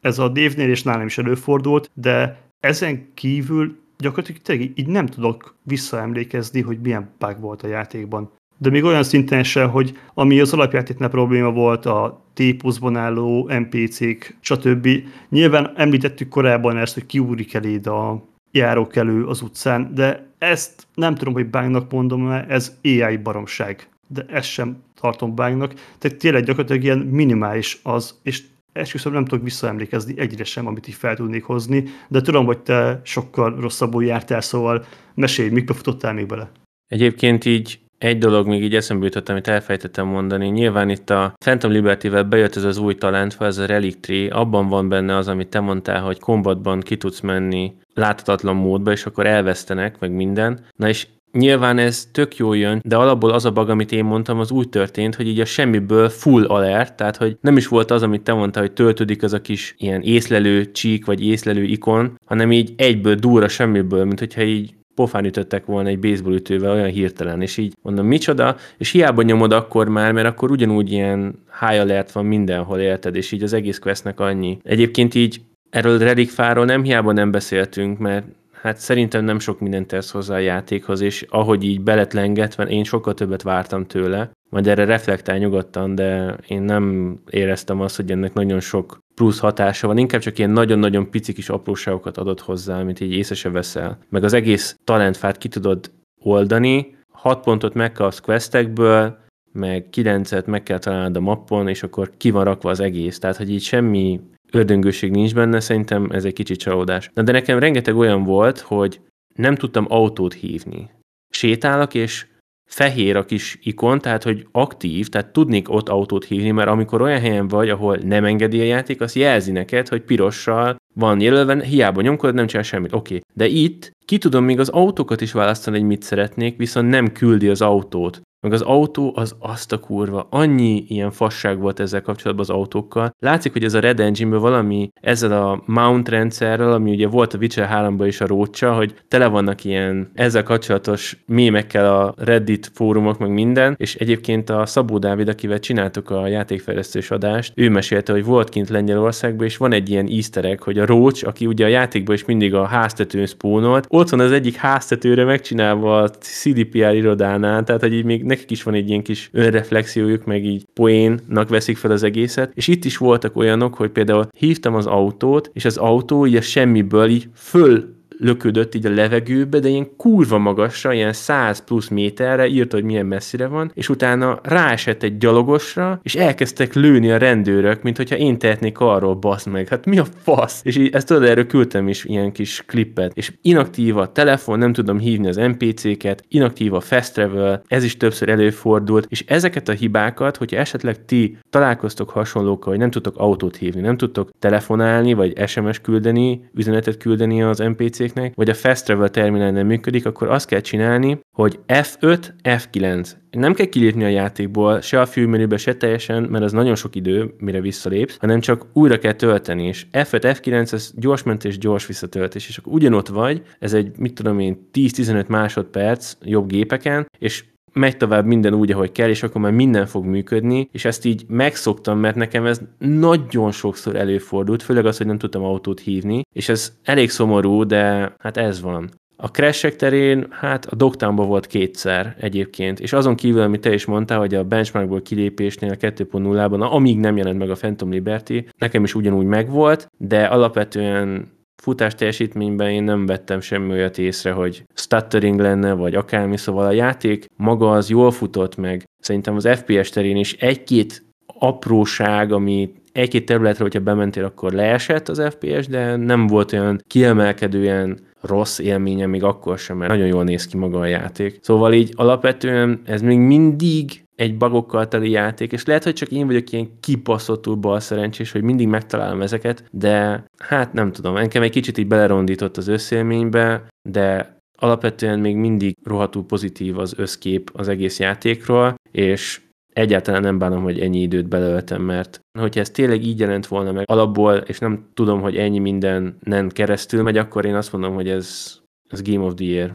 Ez 0.01 0.19
a 0.19 0.27
Dave-nél 0.27 0.69
és 0.69 0.83
nálam 0.83 1.05
is 1.05 1.17
előfordult, 1.17 1.91
de 1.93 2.41
ezen 2.59 3.13
kívül 3.13 3.77
gyakorlatilag 3.97 4.41
tényleg 4.41 4.71
így 4.75 4.87
nem 4.87 5.05
tudok 5.05 5.55
visszaemlékezni, 5.63 6.61
hogy 6.61 6.79
milyen 6.81 7.09
bug 7.19 7.39
volt 7.39 7.61
a 7.61 7.67
játékban. 7.67 8.31
De 8.57 8.69
még 8.69 8.83
olyan 8.83 9.03
szinten 9.03 9.43
se, 9.43 9.63
hogy 9.63 9.97
ami 10.13 10.39
az 10.39 10.53
alapjátéknál 10.53 11.09
probléma 11.09 11.51
volt, 11.51 11.85
a 11.85 12.21
T-puszban 12.33 12.95
álló 12.95 13.49
NPC-k, 13.59 14.37
stb. 14.39 14.87
Nyilván 15.29 15.71
említettük 15.75 16.29
korábban 16.29 16.77
ezt, 16.77 16.93
hogy 16.93 17.05
kiúrik 17.05 17.53
eléd 17.53 17.87
a 17.87 18.23
járók 18.51 18.95
az 19.25 19.41
utcán, 19.41 19.93
de 19.93 20.27
ezt 20.37 20.87
nem 20.93 21.15
tudom, 21.15 21.33
hogy 21.33 21.49
bugnak 21.49 21.91
mondom 21.91 22.29
-e, 22.29 22.45
ez 22.49 22.77
AI 22.83 23.17
baromság. 23.17 23.89
De 24.07 24.25
ezt 24.27 24.49
sem 24.49 24.83
tartom 25.01 25.35
bugnak. 25.35 25.73
Tehát 25.97 26.17
tényleg 26.17 26.43
gyakorlatilag 26.43 26.83
ilyen 26.83 26.97
minimális 26.97 27.79
az, 27.83 28.19
és 28.23 28.43
esküszöm 28.73 29.13
nem 29.13 29.25
tudok 29.25 29.43
visszaemlékezni 29.43 30.19
egyre 30.19 30.43
sem, 30.43 30.67
amit 30.67 30.87
így 30.87 30.93
fel 30.93 31.15
tudnék 31.15 31.43
hozni, 31.43 31.83
de 32.07 32.21
tudom, 32.21 32.45
hogy 32.45 32.59
te 32.59 33.01
sokkal 33.03 33.59
rosszabbul 33.59 34.05
jártál, 34.05 34.41
szóval 34.41 34.85
mesélj, 35.13 35.49
mikbe 35.49 35.73
futottál 35.73 36.13
még 36.13 36.25
bele? 36.25 36.51
Egyébként 36.87 37.45
így 37.45 37.79
egy 37.97 38.17
dolog 38.17 38.47
még 38.47 38.63
így 38.63 38.75
eszembe 38.75 39.05
jutott, 39.05 39.29
amit 39.29 39.47
elfejtettem 39.47 40.07
mondani. 40.07 40.47
Nyilván 40.47 40.89
itt 40.89 41.09
a 41.09 41.33
Phantom 41.37 41.71
Liberty-vel 41.71 42.23
bejött 42.23 42.55
ez 42.55 42.63
az 42.63 42.77
új 42.77 42.95
talentfa, 42.95 43.45
ez 43.45 43.57
a 43.57 43.65
Relic 43.65 43.97
Tree. 43.99 44.33
Abban 44.33 44.67
van 44.67 44.89
benne 44.89 45.15
az, 45.15 45.27
amit 45.27 45.47
te 45.47 45.59
mondtál, 45.59 46.01
hogy 46.01 46.19
kombatban 46.19 46.79
ki 46.79 46.97
tudsz 46.97 47.19
menni 47.19 47.73
láthatatlan 47.93 48.55
módba, 48.55 48.91
és 48.91 49.05
akkor 49.05 49.25
elvesztenek, 49.25 49.99
meg 49.99 50.11
minden. 50.11 50.59
Na 50.75 50.87
és 50.87 51.07
Nyilván 51.31 51.77
ez 51.77 52.07
tök 52.11 52.37
jó 52.37 52.53
jön, 52.53 52.81
de 52.85 52.95
alapból 52.95 53.31
az 53.31 53.45
a 53.45 53.51
bug, 53.51 53.69
amit 53.69 53.91
én 53.91 54.05
mondtam, 54.05 54.39
az 54.39 54.51
úgy 54.51 54.69
történt, 54.69 55.15
hogy 55.15 55.27
így 55.27 55.39
a 55.39 55.45
semmiből 55.45 56.09
full 56.09 56.45
alert, 56.45 56.93
tehát 56.97 57.17
hogy 57.17 57.37
nem 57.41 57.57
is 57.57 57.67
volt 57.67 57.91
az, 57.91 58.03
amit 58.03 58.21
te 58.21 58.33
mondtál, 58.33 58.63
hogy 58.63 58.71
töltődik 58.71 59.23
az 59.23 59.33
a 59.33 59.41
kis 59.41 59.75
ilyen 59.77 60.01
észlelő 60.01 60.71
csík, 60.71 61.05
vagy 61.05 61.25
észlelő 61.25 61.63
ikon, 61.63 62.19
hanem 62.25 62.51
így 62.51 62.73
egyből 62.77 63.15
durra 63.15 63.47
semmiből, 63.47 64.05
mint 64.05 64.19
hogyha 64.19 64.41
így 64.41 64.73
pofán 64.95 65.25
ütöttek 65.25 65.65
volna 65.65 65.89
egy 65.89 65.99
baseballütővel 65.99 66.71
olyan 66.71 66.89
hirtelen, 66.89 67.41
és 67.41 67.57
így 67.57 67.73
mondom, 67.81 68.05
micsoda, 68.05 68.55
és 68.77 68.91
hiába 68.91 69.21
nyomod 69.21 69.51
akkor 69.51 69.87
már, 69.87 70.11
mert 70.11 70.27
akkor 70.27 70.51
ugyanúgy 70.51 70.91
ilyen 70.91 71.43
high 71.59 71.81
alert 71.81 72.11
van 72.11 72.25
mindenhol, 72.25 72.79
érted, 72.79 73.15
és 73.15 73.31
így 73.31 73.43
az 73.43 73.53
egész 73.53 73.79
questnek 73.79 74.19
annyi. 74.19 74.57
Egyébként 74.63 75.15
így 75.15 75.41
erről 75.69 75.97
Relic 75.97 76.33
Fáról 76.33 76.65
nem 76.65 76.83
hiába 76.83 77.11
nem 77.11 77.31
beszéltünk, 77.31 77.97
mert 77.97 78.25
hát 78.61 78.77
szerintem 78.77 79.23
nem 79.23 79.39
sok 79.39 79.59
mindent 79.59 79.87
tesz 79.87 80.11
hozzá 80.11 80.35
a 80.35 80.39
játékhoz, 80.39 81.01
és 81.01 81.25
ahogy 81.29 81.63
így 81.63 81.81
belet 81.81 82.13
lengetve, 82.13 82.63
én 82.63 82.83
sokkal 82.83 83.13
többet 83.13 83.41
vártam 83.41 83.85
tőle, 83.85 84.31
majd 84.49 84.67
erre 84.67 84.85
reflektál 84.85 85.37
nyugodtan, 85.37 85.95
de 85.95 86.35
én 86.47 86.61
nem 86.61 87.15
éreztem 87.29 87.81
azt, 87.81 87.95
hogy 87.95 88.11
ennek 88.11 88.33
nagyon 88.33 88.59
sok 88.59 88.97
plusz 89.15 89.39
hatása 89.39 89.87
van, 89.87 89.97
inkább 89.97 90.21
csak 90.21 90.37
ilyen 90.37 90.49
nagyon-nagyon 90.49 91.09
pici 91.09 91.33
kis 91.33 91.49
apróságokat 91.49 92.17
adott 92.17 92.41
hozzá, 92.41 92.79
amit 92.79 92.99
így 92.99 93.11
észre 93.11 93.35
se 93.35 93.49
veszel. 93.49 93.97
Meg 94.09 94.23
az 94.23 94.33
egész 94.33 94.79
talentfát 94.83 95.37
ki 95.37 95.47
tudod 95.47 95.91
oldani, 96.21 96.95
6 97.11 97.43
pontot 97.43 97.73
megkapsz 97.73 98.19
questekből, 98.19 99.17
meg 99.51 99.87
9-et 99.91 100.45
meg 100.45 100.63
kell 100.63 100.79
találnod 100.79 101.15
a 101.15 101.19
mappon, 101.19 101.67
és 101.67 101.83
akkor 101.83 102.11
ki 102.17 102.31
van 102.31 102.43
rakva 102.43 102.69
az 102.69 102.79
egész. 102.79 103.19
Tehát, 103.19 103.37
hogy 103.37 103.51
így 103.51 103.61
semmi 103.61 104.19
ördöngőség 104.51 105.11
nincs 105.11 105.33
benne, 105.33 105.59
szerintem 105.59 106.09
ez 106.11 106.25
egy 106.25 106.33
kicsit 106.33 106.59
csalódás. 106.59 107.09
Na 107.13 107.21
de 107.21 107.31
nekem 107.31 107.59
rengeteg 107.59 107.95
olyan 107.95 108.23
volt, 108.23 108.59
hogy 108.59 108.99
nem 109.35 109.55
tudtam 109.55 109.85
autót 109.89 110.33
hívni. 110.33 110.89
Sétálok, 111.29 111.93
és 111.93 112.25
fehér 112.65 113.15
a 113.15 113.25
kis 113.25 113.59
ikon, 113.63 113.99
tehát 113.99 114.23
hogy 114.23 114.47
aktív, 114.51 115.07
tehát 115.07 115.31
tudnék 115.31 115.69
ott 115.69 115.89
autót 115.89 116.25
hívni, 116.25 116.51
mert 116.51 116.69
amikor 116.69 117.01
olyan 117.01 117.19
helyen 117.19 117.47
vagy, 117.47 117.69
ahol 117.69 117.97
nem 117.97 118.25
engedi 118.25 118.59
a 118.59 118.63
játék, 118.63 119.01
az 119.01 119.15
jelzi 119.15 119.51
neked, 119.51 119.87
hogy 119.87 120.01
pirossal 120.01 120.75
van 120.95 121.21
jelölve, 121.21 121.63
hiába 121.63 122.01
nyomkod, 122.01 122.33
nem 122.33 122.47
csinál 122.47 122.63
semmit. 122.63 122.93
Oké. 122.93 123.15
Okay. 123.15 123.21
De 123.33 123.45
itt 123.47 123.91
ki 124.05 124.17
tudom 124.17 124.43
még 124.43 124.59
az 124.59 124.69
autókat 124.69 125.21
is 125.21 125.31
választani, 125.31 125.77
hogy 125.77 125.87
mit 125.87 126.01
szeretnék, 126.01 126.57
viszont 126.57 126.89
nem 126.89 127.11
küldi 127.11 127.47
az 127.47 127.61
autót. 127.61 128.21
Meg 128.45 128.53
az 128.53 128.61
autó 128.61 129.11
az 129.15 129.35
azt 129.39 129.71
a 129.71 129.79
kurva. 129.79 130.27
Annyi 130.29 130.85
ilyen 130.87 131.11
fasság 131.11 131.59
volt 131.59 131.79
ezzel 131.79 132.01
kapcsolatban 132.01 132.45
az 132.49 132.55
autókkal. 132.55 133.11
Látszik, 133.19 133.51
hogy 133.51 133.63
ez 133.63 133.73
a 133.73 133.79
Red 133.79 133.99
engine 133.99 134.37
valami 134.37 134.89
ezzel 135.01 135.31
a 135.31 135.63
mount 135.65 136.09
rendszerrel, 136.09 136.71
ami 136.71 136.91
ugye 136.91 137.07
volt 137.07 137.33
a 137.33 137.37
Witcher 137.37 137.67
3 137.67 138.05
is 138.05 138.21
a 138.21 138.27
rócsa, 138.27 138.73
hogy 138.73 138.93
tele 139.07 139.27
vannak 139.27 139.63
ilyen 139.63 140.11
ezzel 140.13 140.43
kapcsolatos 140.43 141.23
mémekkel 141.25 141.95
a 141.95 142.13
Reddit 142.17 142.71
fórumok, 142.73 143.19
meg 143.19 143.29
minden, 143.29 143.75
és 143.77 143.95
egyébként 143.95 144.49
a 144.49 144.65
Szabó 144.65 144.97
Dávid, 144.97 145.27
akivel 145.27 145.59
csináltuk 145.59 146.09
a 146.09 146.27
játékfejlesztős 146.27 147.11
adást, 147.11 147.53
ő 147.55 147.69
mesélte, 147.69 148.11
hogy 148.11 148.25
volt 148.25 148.49
kint 148.49 148.69
Lengyelországban, 148.69 149.45
és 149.45 149.57
van 149.57 149.71
egy 149.71 149.89
ilyen 149.89 150.07
easter 150.07 150.45
egg, 150.45 150.61
hogy 150.61 150.79
a 150.79 150.84
Rócs, 150.85 151.23
aki 151.23 151.45
ugye 151.45 151.65
a 151.65 151.67
játékban 151.67 152.15
is 152.15 152.25
mindig 152.25 152.53
a 152.53 152.65
háztetőn 152.65 153.25
spónolt, 153.25 153.85
ott 153.89 154.09
van 154.09 154.19
az 154.19 154.31
egyik 154.31 154.55
háztetőre 154.55 155.23
megcsinálva 155.23 156.01
a 156.01 156.09
CDPR 156.09 156.93
irodánál, 156.93 157.63
tehát 157.63 157.81
hogy 157.81 157.93
így 157.93 158.05
még 158.05 158.23
nekik 158.23 158.51
is 158.51 158.63
van 158.63 158.73
egy 158.73 158.89
ilyen 158.89 159.03
kis 159.03 159.29
önreflexiójuk, 159.31 160.25
meg 160.25 160.45
így 160.45 160.65
poénnak 160.73 161.49
veszik 161.49 161.77
fel 161.77 161.91
az 161.91 162.03
egészet, 162.03 162.51
és 162.53 162.67
itt 162.67 162.85
is 162.85 162.97
voltak 162.97 163.35
olyanok, 163.35 163.73
hogy 163.75 163.89
például 163.89 164.27
hívtam 164.37 164.75
az 164.75 164.85
autót, 164.85 165.49
és 165.53 165.65
az 165.65 165.77
autó 165.77 166.25
így 166.25 166.35
a 166.35 166.41
semmiből 166.41 167.09
így 167.09 167.27
föl 167.33 167.94
löködött 168.17 168.75
így 168.75 168.85
a 168.85 168.93
levegőbe, 168.93 169.59
de 169.59 169.67
ilyen 169.67 169.95
kurva 169.97 170.37
magasra, 170.37 170.93
ilyen 170.93 171.13
100 171.13 171.63
plusz 171.63 171.87
méterre, 171.87 172.47
írta, 172.47 172.75
hogy 172.75 172.85
milyen 172.85 173.05
messzire 173.05 173.47
van, 173.47 173.71
és 173.73 173.89
utána 173.89 174.39
ráesett 174.43 175.03
egy 175.03 175.17
gyalogosra, 175.17 175.99
és 176.03 176.15
elkezdtek 176.15 176.73
lőni 176.73 177.11
a 177.11 177.17
rendőrök, 177.17 177.81
mint 177.81 177.97
hogyha 177.97 178.15
én 178.15 178.37
tehetnék 178.37 178.79
arról, 178.79 179.15
basz 179.15 179.45
meg, 179.45 179.67
hát 179.67 179.85
mi 179.85 179.97
a 179.97 180.05
fasz? 180.23 180.61
És 180.63 180.77
így, 180.77 180.93
ezt 180.93 181.07
tudod, 181.07 181.23
erről 181.23 181.47
küldtem 181.47 181.87
is 181.87 182.05
ilyen 182.05 182.31
kis 182.31 182.63
klippet, 182.65 183.11
és 183.17 183.33
inaktív 183.41 183.97
a 183.97 184.11
telefon, 184.11 184.59
nem 184.59 184.73
tudom 184.73 184.99
hívni 184.99 185.27
az 185.27 185.35
NPC-ket, 185.35 186.23
inaktív 186.27 186.73
a 186.73 186.79
fast 186.79 187.13
travel, 187.13 187.63
ez 187.67 187.83
is 187.83 187.97
többször 187.97 188.29
előfordult, 188.29 189.05
és 189.09 189.23
ezeket 189.27 189.69
a 189.69 189.71
hibákat, 189.71 190.37
hogyha 190.37 190.57
esetleg 190.57 191.05
ti 191.05 191.37
találkoztok 191.49 192.09
hasonlókkal, 192.09 192.69
hogy 192.69 192.79
nem 192.79 192.91
tudtok 192.91 193.17
autót 193.17 193.55
hívni, 193.55 193.81
nem 193.81 193.97
tudtok 193.97 194.29
telefonálni, 194.39 195.13
vagy 195.13 195.47
SMS 195.47 195.79
küldeni, 195.79 196.49
üzenetet 196.53 196.97
küldeni 196.97 197.41
az 197.41 197.57
NPC 197.57 198.04
PC-knek, 198.05 198.35
vagy 198.35 198.49
a 198.49 198.53
Fast 198.53 198.85
Travel 198.85 199.09
terminál 199.09 199.51
nem 199.51 199.67
működik, 199.67 200.05
akkor 200.05 200.29
azt 200.29 200.47
kell 200.47 200.59
csinálni, 200.59 201.19
hogy 201.35 201.59
F5, 201.67 202.27
F9. 202.43 203.11
Nem 203.29 203.53
kell 203.53 203.65
kilépni 203.65 204.03
a 204.03 204.07
játékból, 204.07 204.81
se 204.81 205.01
a 205.01 205.05
fülmenübe, 205.05 205.57
se 205.57 205.75
teljesen, 205.75 206.23
mert 206.23 206.43
az 206.43 206.51
nagyon 206.51 206.75
sok 206.75 206.95
idő, 206.95 207.33
mire 207.37 207.61
visszalépsz, 207.61 208.17
hanem 208.19 208.39
csak 208.39 208.65
újra 208.73 208.97
kell 208.97 209.13
tölteni, 209.13 209.67
és 209.67 209.85
F5, 209.91 210.37
F9, 210.41 210.73
ez 210.73 210.91
gyors 210.95 211.23
mentés, 211.23 211.57
gyors 211.57 211.87
visszatöltés, 211.87 212.47
és 212.47 212.57
akkor 212.57 212.73
ugyanott 212.73 213.07
vagy, 213.07 213.41
ez 213.59 213.73
egy, 213.73 213.97
mit 213.97 214.13
tudom 214.13 214.39
én, 214.39 214.69
10-15 214.73 215.27
másodperc 215.27 216.13
jobb 216.21 216.47
gépeken, 216.47 217.05
és 217.19 217.43
megy 217.75 217.97
tovább 217.97 218.25
minden 218.25 218.53
úgy, 218.53 218.71
ahogy 218.71 218.91
kell, 218.91 219.09
és 219.09 219.23
akkor 219.23 219.41
már 219.41 219.51
minden 219.51 219.85
fog 219.85 220.05
működni, 220.05 220.69
és 220.71 220.85
ezt 220.85 221.05
így 221.05 221.23
megszoktam, 221.27 221.99
mert 221.99 222.15
nekem 222.15 222.45
ez 222.45 222.61
nagyon 222.77 223.51
sokszor 223.51 223.95
előfordult, 223.95 224.63
főleg 224.63 224.85
az, 224.85 224.97
hogy 224.97 225.07
nem 225.07 225.17
tudtam 225.17 225.43
autót 225.43 225.79
hívni, 225.79 226.21
és 226.33 226.49
ez 226.49 226.73
elég 226.83 227.09
szomorú, 227.09 227.63
de 227.63 228.15
hát 228.19 228.37
ez 228.37 228.61
van. 228.61 228.89
A 229.17 229.27
crash 229.27 229.75
terén, 229.75 230.27
hát 230.29 230.65
a 230.65 230.75
Dogtownban 230.75 231.27
volt 231.27 231.47
kétszer 231.47 232.15
egyébként, 232.19 232.79
és 232.79 232.93
azon 232.93 233.15
kívül, 233.15 233.41
amit 233.41 233.61
te 233.61 233.73
is 233.73 233.85
mondtál, 233.85 234.19
hogy 234.19 234.35
a 234.35 234.43
benchmarkból 234.43 235.01
kilépésnél 235.01 235.71
a 235.71 235.75
2.0-ban, 235.75 236.71
amíg 236.71 236.99
nem 236.99 237.17
jelent 237.17 237.37
meg 237.37 237.49
a 237.49 237.55
Phantom 237.55 237.91
Liberty, 237.91 238.47
nekem 238.57 238.83
is 238.83 238.95
ugyanúgy 238.95 239.25
megvolt, 239.25 239.91
de 239.97 240.23
alapvetően 240.23 241.33
futás 241.63 241.95
teljesítményben 241.95 242.69
én 242.69 242.83
nem 242.83 243.05
vettem 243.05 243.39
semmi 243.39 243.71
olyat 243.71 243.97
észre, 243.97 244.31
hogy 244.31 244.63
stuttering 244.73 245.39
lenne, 245.39 245.73
vagy 245.73 245.95
akármi, 245.95 246.37
szóval 246.37 246.65
a 246.65 246.71
játék 246.71 247.25
maga 247.37 247.71
az 247.71 247.89
jól 247.89 248.11
futott 248.11 248.55
meg. 248.55 248.83
Szerintem 248.99 249.35
az 249.35 249.47
FPS 249.47 249.89
terén 249.89 250.15
is 250.15 250.33
egy-két 250.33 251.03
apróság, 251.39 252.31
ami 252.31 252.73
egy-két 252.91 253.25
területre, 253.25 253.63
hogyha 253.63 253.79
bementél, 253.79 254.23
akkor 254.23 254.51
leesett 254.51 255.09
az 255.09 255.21
FPS, 255.29 255.67
de 255.67 255.95
nem 255.95 256.27
volt 256.27 256.53
olyan 256.53 256.81
kiemelkedően 256.87 257.99
rossz 258.21 258.59
élménye 258.59 259.05
még 259.05 259.23
akkor 259.23 259.57
sem, 259.57 259.77
mert 259.77 259.91
nagyon 259.91 260.07
jól 260.07 260.23
néz 260.23 260.47
ki 260.47 260.57
maga 260.57 260.79
a 260.79 260.85
játék. 260.85 261.39
Szóval 261.41 261.73
így 261.73 261.93
alapvetően 261.95 262.81
ez 262.85 263.01
még 263.01 263.17
mindig 263.17 264.04
egy 264.15 264.37
bagokkal 264.37 264.87
teli 264.87 265.09
játék, 265.09 265.51
és 265.51 265.65
lehet, 265.65 265.83
hogy 265.83 265.93
csak 265.93 266.11
én 266.11 266.27
vagyok 266.27 266.51
ilyen 266.51 266.79
kipaszottul 266.79 267.55
bal 267.55 267.79
szerencsés, 267.79 268.31
hogy 268.31 268.41
mindig 268.41 268.67
megtalálom 268.67 269.21
ezeket, 269.21 269.67
de 269.71 270.25
hát 270.37 270.73
nem 270.73 270.91
tudom, 270.91 271.15
engem 271.15 271.41
egy 271.41 271.51
kicsit 271.51 271.77
így 271.77 271.87
belerondított 271.87 272.57
az 272.57 272.67
összélménybe, 272.67 273.67
de 273.89 274.37
alapvetően 274.57 275.19
még 275.19 275.35
mindig 275.35 275.75
rohadtul 275.83 276.25
pozitív 276.25 276.77
az 276.77 276.93
összkép 276.97 277.49
az 277.53 277.67
egész 277.67 277.99
játékról, 277.99 278.75
és 278.91 279.41
egyáltalán 279.73 280.21
nem 280.21 280.37
bánom, 280.37 280.63
hogy 280.63 280.79
ennyi 280.79 281.01
időt 281.01 281.27
belöltem, 281.27 281.81
mert 281.81 282.19
hogyha 282.39 282.59
ez 282.59 282.69
tényleg 282.69 283.05
így 283.05 283.19
jelent 283.19 283.47
volna 283.47 283.71
meg 283.71 283.89
alapból, 283.89 284.35
és 284.35 284.59
nem 284.59 284.89
tudom, 284.93 285.21
hogy 285.21 285.37
ennyi 285.37 285.59
mindenen 285.59 286.49
keresztül 286.49 287.03
megy, 287.03 287.17
akkor 287.17 287.45
én 287.45 287.55
azt 287.55 287.71
mondom, 287.71 287.93
hogy 287.93 288.09
ez, 288.09 288.57
ez 288.89 289.01
Game 289.01 289.25
of 289.25 289.33
the 289.33 289.45
Year. 289.45 289.73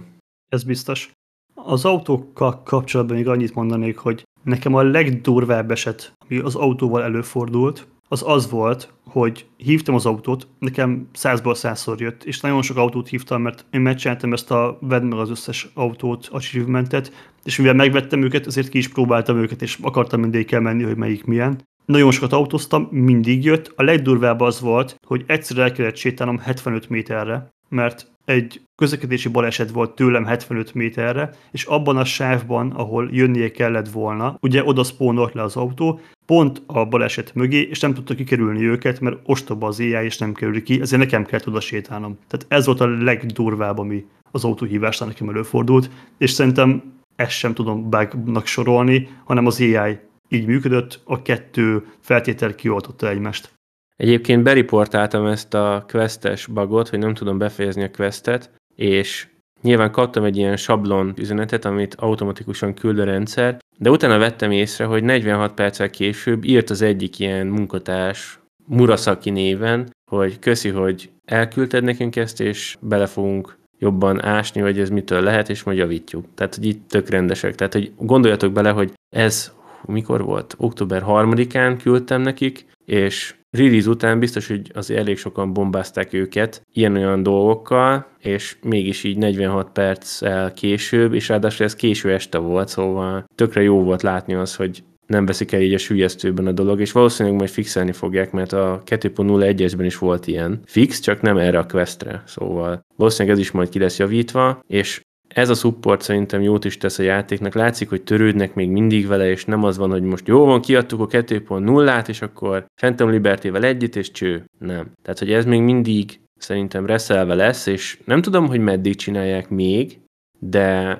Ez 0.48 0.64
biztos. 0.64 1.10
Az 1.54 1.84
autókkal 1.84 2.62
kapcsolatban 2.62 3.16
még 3.16 3.28
annyit 3.28 3.54
mondanék, 3.54 3.98
hogy 3.98 4.22
nekem 4.42 4.74
a 4.74 4.82
legdurvább 4.82 5.70
eset, 5.70 6.12
ami 6.28 6.38
az 6.38 6.54
autóval 6.54 7.02
előfordult, 7.02 7.86
az 8.12 8.22
az 8.26 8.50
volt, 8.50 8.92
hogy 9.06 9.46
hívtam 9.56 9.94
az 9.94 10.06
autót, 10.06 10.48
nekem 10.58 11.08
százból 11.12 11.54
százszor 11.54 12.00
jött, 12.00 12.24
és 12.24 12.40
nagyon 12.40 12.62
sok 12.62 12.76
autót 12.76 13.08
hívtam, 13.08 13.42
mert 13.42 13.64
én 13.70 13.80
megcsináltam 13.80 14.32
ezt 14.32 14.50
a 14.50 14.78
vedd 14.80 15.02
meg 15.02 15.18
az 15.18 15.30
összes 15.30 15.68
autót, 15.74 16.28
achievementet, 16.32 17.30
és 17.44 17.56
mivel 17.56 17.74
megvettem 17.74 18.22
őket, 18.22 18.46
ezért 18.46 18.68
ki 18.68 18.78
is 18.78 18.88
próbáltam 18.88 19.36
őket, 19.36 19.62
és 19.62 19.78
akartam 19.82 20.20
mindig 20.20 20.56
menni, 20.60 20.82
hogy 20.82 20.96
melyik 20.96 21.24
milyen. 21.24 21.68
Nagyon 21.84 22.10
sokat 22.10 22.32
autóztam, 22.32 22.88
mindig 22.90 23.44
jött. 23.44 23.72
A 23.76 23.82
legdurvább 23.82 24.40
az 24.40 24.60
volt, 24.60 24.96
hogy 25.06 25.24
egyszer 25.26 25.58
el 25.58 25.72
kellett 25.72 25.96
sétálnom 25.96 26.38
75 26.38 26.88
méterre, 26.88 27.48
mert 27.68 28.09
egy 28.24 28.60
közlekedési 28.74 29.28
baleset 29.28 29.70
volt 29.70 29.94
tőlem 29.94 30.24
75 30.24 30.74
méterre, 30.74 31.30
és 31.50 31.64
abban 31.64 31.96
a 31.96 32.04
sávban, 32.04 32.70
ahol 32.70 33.08
jönnie 33.12 33.50
kellett 33.50 33.88
volna, 33.88 34.36
ugye 34.40 34.64
oda 34.64 34.84
spawnolt 34.84 35.34
le 35.34 35.42
az 35.42 35.56
autó, 35.56 36.00
pont 36.26 36.62
a 36.66 36.84
baleset 36.84 37.34
mögé, 37.34 37.60
és 37.60 37.80
nem 37.80 37.94
tudta 37.94 38.14
kikerülni 38.14 38.64
őket, 38.64 39.00
mert 39.00 39.18
ostoba 39.24 39.66
az 39.66 39.78
éjjel, 39.78 40.04
és 40.04 40.18
nem 40.18 40.32
kerül 40.32 40.62
ki, 40.62 40.80
ezért 40.80 41.02
nekem 41.02 41.24
kellett 41.24 41.48
oda 41.48 41.60
sétálnom. 41.60 42.18
Tehát 42.28 42.46
ez 42.48 42.66
volt 42.66 42.80
a 42.80 42.86
legdurvább, 42.86 43.78
ami 43.78 44.04
az 44.30 44.44
autóhívásnál 44.44 45.08
nekem 45.08 45.28
előfordult, 45.28 45.90
és 46.18 46.30
szerintem 46.30 46.82
ezt 47.16 47.30
sem 47.30 47.54
tudom 47.54 47.90
bugnak 47.90 48.46
sorolni, 48.46 49.08
hanem 49.24 49.46
az 49.46 49.60
AI 49.60 49.98
így 50.28 50.46
működött, 50.46 51.00
a 51.04 51.22
kettő 51.22 51.86
feltétel 52.00 52.54
kioltotta 52.54 53.08
egymást. 53.08 53.59
Egyébként 54.00 54.42
beriportáltam 54.42 55.26
ezt 55.26 55.54
a 55.54 55.84
questes 55.88 56.46
bugot, 56.46 56.88
hogy 56.88 56.98
nem 56.98 57.14
tudom 57.14 57.38
befejezni 57.38 57.82
a 57.82 57.90
questet, 57.90 58.50
és 58.74 59.26
nyilván 59.62 59.90
kaptam 59.92 60.24
egy 60.24 60.36
ilyen 60.36 60.56
sablon 60.56 61.12
üzenetet, 61.16 61.64
amit 61.64 61.94
automatikusan 61.94 62.74
küld 62.74 62.98
a 62.98 63.04
rendszer, 63.04 63.58
de 63.78 63.90
utána 63.90 64.18
vettem 64.18 64.50
észre, 64.50 64.84
hogy 64.84 65.02
46 65.02 65.52
perccel 65.52 65.90
később 65.90 66.44
írt 66.44 66.70
az 66.70 66.82
egyik 66.82 67.18
ilyen 67.18 67.46
munkatárs 67.46 68.40
Murasaki 68.66 69.30
néven, 69.30 69.90
hogy 70.10 70.38
köszi, 70.38 70.68
hogy 70.68 71.10
elküldted 71.24 71.84
nekünk 71.84 72.16
ezt, 72.16 72.40
és 72.40 72.76
bele 72.80 73.06
fogunk 73.06 73.58
jobban 73.78 74.24
ásni, 74.24 74.60
hogy 74.60 74.78
ez 74.78 74.90
mitől 74.90 75.20
lehet, 75.20 75.48
és 75.48 75.62
majd 75.62 75.78
javítjuk. 75.78 76.24
Tehát, 76.34 76.54
hogy 76.54 76.64
itt 76.66 76.88
tök 76.88 77.08
rendesek. 77.08 77.54
Tehát, 77.54 77.72
hogy 77.72 77.92
gondoljatok 77.96 78.52
bele, 78.52 78.70
hogy 78.70 78.92
ez 79.16 79.52
mikor 79.84 80.24
volt? 80.24 80.54
Október 80.58 81.02
3-án 81.06 81.78
küldtem 81.82 82.20
nekik, 82.20 82.66
és 82.84 83.34
release 83.50 83.88
után 83.88 84.18
biztos, 84.18 84.48
hogy 84.48 84.70
azért 84.74 85.00
elég 85.00 85.18
sokan 85.18 85.52
bombázták 85.52 86.12
őket 86.12 86.62
ilyen-olyan 86.72 87.22
dolgokkal, 87.22 88.06
és 88.18 88.56
mégis 88.62 89.04
így 89.04 89.16
46 89.16 89.70
perccel 89.72 90.52
később, 90.52 91.14
és 91.14 91.28
ráadásul 91.28 91.66
ez 91.66 91.74
késő 91.74 92.12
este 92.12 92.38
volt, 92.38 92.68
szóval 92.68 93.24
tökre 93.34 93.62
jó 93.62 93.82
volt 93.82 94.02
látni 94.02 94.34
az, 94.34 94.56
hogy 94.56 94.82
nem 95.06 95.26
veszik 95.26 95.52
el 95.52 95.60
így 95.60 95.74
a 95.74 95.78
sülyeztőben 95.78 96.46
a 96.46 96.52
dolog, 96.52 96.80
és 96.80 96.92
valószínűleg 96.92 97.38
majd 97.38 97.50
fixelni 97.50 97.92
fogják, 97.92 98.32
mert 98.32 98.52
a 98.52 98.82
2.01-esben 98.86 99.84
is 99.84 99.98
volt 99.98 100.26
ilyen 100.26 100.60
fix, 100.64 101.00
csak 101.00 101.20
nem 101.20 101.36
erre 101.36 101.58
a 101.58 101.66
questre, 101.66 102.22
szóval 102.26 102.84
valószínűleg 102.96 103.36
ez 103.36 103.42
is 103.42 103.50
majd 103.50 103.68
ki 103.68 103.78
lesz 103.78 103.98
javítva, 103.98 104.60
és 104.66 105.00
ez 105.34 105.48
a 105.48 105.54
support 105.54 106.00
szerintem 106.00 106.42
jót 106.42 106.64
is 106.64 106.76
tesz 106.76 106.98
a 106.98 107.02
játéknak. 107.02 107.54
Látszik, 107.54 107.88
hogy 107.88 108.02
törődnek 108.02 108.54
még 108.54 108.70
mindig 108.70 109.06
vele, 109.06 109.30
és 109.30 109.44
nem 109.44 109.64
az 109.64 109.76
van, 109.76 109.90
hogy 109.90 110.02
most 110.02 110.26
jó 110.26 110.44
van, 110.44 110.60
kiadtuk 110.60 111.00
a 111.00 111.06
2.0-át, 111.06 112.08
és 112.08 112.22
akkor 112.22 112.66
Phantom 112.80 113.10
Liberty-vel 113.10 113.64
együtt, 113.64 113.96
és 113.96 114.10
cső. 114.10 114.44
Nem. 114.58 114.90
Tehát, 115.02 115.18
hogy 115.18 115.32
ez 115.32 115.44
még 115.44 115.62
mindig 115.62 116.20
szerintem 116.36 116.86
reszelve 116.86 117.34
lesz, 117.34 117.66
és 117.66 117.98
nem 118.04 118.22
tudom, 118.22 118.46
hogy 118.46 118.60
meddig 118.60 118.96
csinálják 118.96 119.48
még, 119.48 119.98
de 120.38 120.98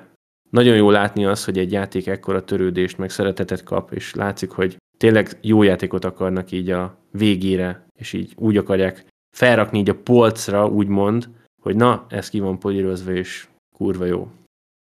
nagyon 0.49 0.75
jó 0.75 0.89
látni 0.89 1.25
az, 1.25 1.45
hogy 1.45 1.57
egy 1.57 1.71
játék 1.71 2.07
ekkora 2.07 2.43
törődést, 2.43 2.97
meg 2.97 3.09
szeretetet 3.09 3.63
kap, 3.63 3.91
és 3.93 4.13
látszik, 4.13 4.49
hogy 4.49 4.77
tényleg 4.97 5.37
jó 5.41 5.63
játékot 5.63 6.05
akarnak 6.05 6.51
így 6.51 6.69
a 6.69 6.97
végére, 7.11 7.85
és 7.99 8.13
így 8.13 8.33
úgy 8.35 8.57
akarják 8.57 9.05
felrakni 9.35 9.79
így 9.79 9.89
a 9.89 9.95
polcra, 9.95 10.67
úgymond, 10.67 11.29
hogy 11.61 11.75
na, 11.75 12.05
ez 12.09 12.29
ki 12.29 12.39
van 12.39 12.59
polírozva, 12.59 13.11
és 13.11 13.47
kurva 13.81 14.05
jó. 14.05 14.27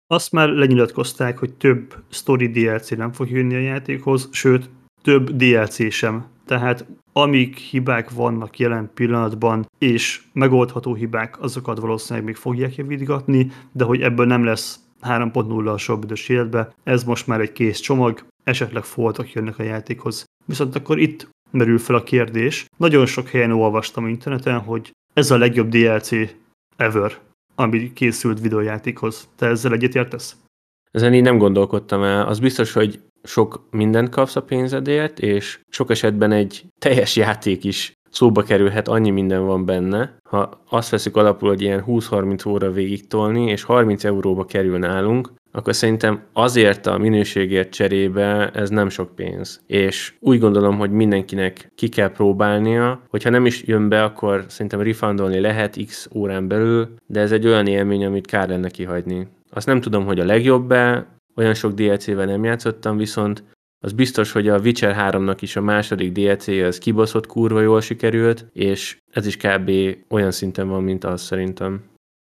Azt 0.06 0.32
már 0.32 0.48
lenyilatkozták, 0.48 1.38
hogy 1.38 1.52
több 1.52 1.94
story 2.10 2.48
DLC 2.48 2.90
nem 2.90 3.12
fog 3.12 3.30
jönni 3.30 3.54
a 3.54 3.58
játékhoz, 3.58 4.28
sőt, 4.32 4.70
több 5.02 5.30
DLC 5.30 5.92
sem. 5.92 6.26
Tehát 6.46 6.86
amik 7.12 7.56
hibák 7.56 8.10
vannak 8.10 8.58
jelen 8.58 8.90
pillanatban, 8.94 9.66
és 9.78 10.22
megoldható 10.32 10.94
hibák, 10.94 11.42
azokat 11.42 11.78
valószínűleg 11.78 12.24
még 12.24 12.36
fogják 12.36 12.74
javítgatni, 12.74 13.50
de 13.72 13.84
hogy 13.84 14.00
ebből 14.00 14.26
nem 14.26 14.44
lesz 14.44 14.80
3.0 15.02 15.72
a 15.72 15.76
sobb 15.76 16.12
életbe, 16.28 16.74
ez 16.84 17.04
most 17.04 17.26
már 17.26 17.40
egy 17.40 17.52
kész 17.52 17.78
csomag, 17.78 18.24
esetleg 18.44 18.82
foltok 18.82 19.32
jönnek 19.32 19.58
a 19.58 19.62
játékhoz. 19.62 20.24
Viszont 20.44 20.74
akkor 20.74 20.98
itt 20.98 21.28
merül 21.50 21.78
fel 21.78 21.96
a 21.96 22.02
kérdés. 22.02 22.66
Nagyon 22.76 23.06
sok 23.06 23.28
helyen 23.28 23.52
olvastam 23.52 24.08
interneten, 24.08 24.58
hogy 24.58 24.90
ez 25.14 25.30
a 25.30 25.38
legjobb 25.38 25.68
DLC 25.68 26.10
ever 26.76 27.20
ami 27.54 27.92
készült 27.92 28.40
videójátékhoz. 28.40 29.28
Te 29.36 29.46
ezzel 29.46 29.72
egyetértesz? 29.72 30.36
ezen 30.94 31.14
így 31.14 31.22
nem 31.22 31.38
gondolkodtam 31.38 32.02
el. 32.02 32.26
Az 32.26 32.38
biztos, 32.38 32.72
hogy 32.72 33.00
sok 33.22 33.66
mindent 33.70 34.08
kapsz 34.08 34.36
a 34.36 34.42
pénzedért, 34.42 35.18
és 35.20 35.60
sok 35.68 35.90
esetben 35.90 36.32
egy 36.32 36.64
teljes 36.78 37.16
játék 37.16 37.64
is 37.64 37.92
szóba 38.10 38.42
kerülhet, 38.42 38.88
annyi 38.88 39.10
minden 39.10 39.46
van 39.46 39.64
benne. 39.64 40.16
Ha 40.28 40.62
azt 40.68 40.90
veszük 40.90 41.16
alapul, 41.16 41.48
hogy 41.48 41.62
ilyen 41.62 41.84
20-30 41.86 42.48
óra 42.48 42.70
végig 42.70 43.06
tolni, 43.06 43.50
és 43.50 43.62
30 43.62 44.04
euróba 44.04 44.44
kerül 44.44 44.78
nálunk, 44.78 45.32
akkor 45.56 45.74
szerintem 45.74 46.22
azért 46.32 46.86
a 46.86 46.98
minőségért 46.98 47.72
cserébe 47.72 48.50
ez 48.50 48.70
nem 48.70 48.88
sok 48.88 49.14
pénz. 49.14 49.60
És 49.66 50.14
úgy 50.20 50.38
gondolom, 50.38 50.78
hogy 50.78 50.90
mindenkinek 50.90 51.72
ki 51.74 51.88
kell 51.88 52.08
próbálnia, 52.12 53.02
hogyha 53.08 53.30
nem 53.30 53.46
is 53.46 53.62
jön 53.62 53.88
be, 53.88 54.02
akkor 54.04 54.44
szerintem 54.48 54.80
refundolni 54.80 55.40
lehet 55.40 55.78
x 55.86 56.08
órán 56.14 56.48
belül, 56.48 56.94
de 57.06 57.20
ez 57.20 57.32
egy 57.32 57.46
olyan 57.46 57.66
élmény, 57.66 58.04
amit 58.04 58.26
kár 58.26 58.48
lenne 58.48 58.68
kihagyni. 58.68 59.26
Azt 59.50 59.66
nem 59.66 59.80
tudom, 59.80 60.04
hogy 60.04 60.20
a 60.20 60.24
legjobb-e, 60.24 61.06
olyan 61.36 61.54
sok 61.54 61.72
DLC-vel 61.72 62.26
nem 62.26 62.44
játszottam, 62.44 62.96
viszont 62.96 63.44
az 63.84 63.92
biztos, 63.92 64.32
hogy 64.32 64.48
a 64.48 64.58
Witcher 64.58 64.96
3-nak 64.98 65.36
is 65.40 65.56
a 65.56 65.60
második 65.60 66.12
DLC 66.12 66.48
az 66.48 66.78
kibaszott 66.78 67.26
kurva 67.26 67.60
jól 67.60 67.80
sikerült, 67.80 68.46
és 68.52 68.98
ez 69.10 69.26
is 69.26 69.36
kb. 69.36 69.70
olyan 70.08 70.30
szinten 70.30 70.68
van, 70.68 70.82
mint 70.82 71.04
az 71.04 71.22
szerintem. 71.22 71.82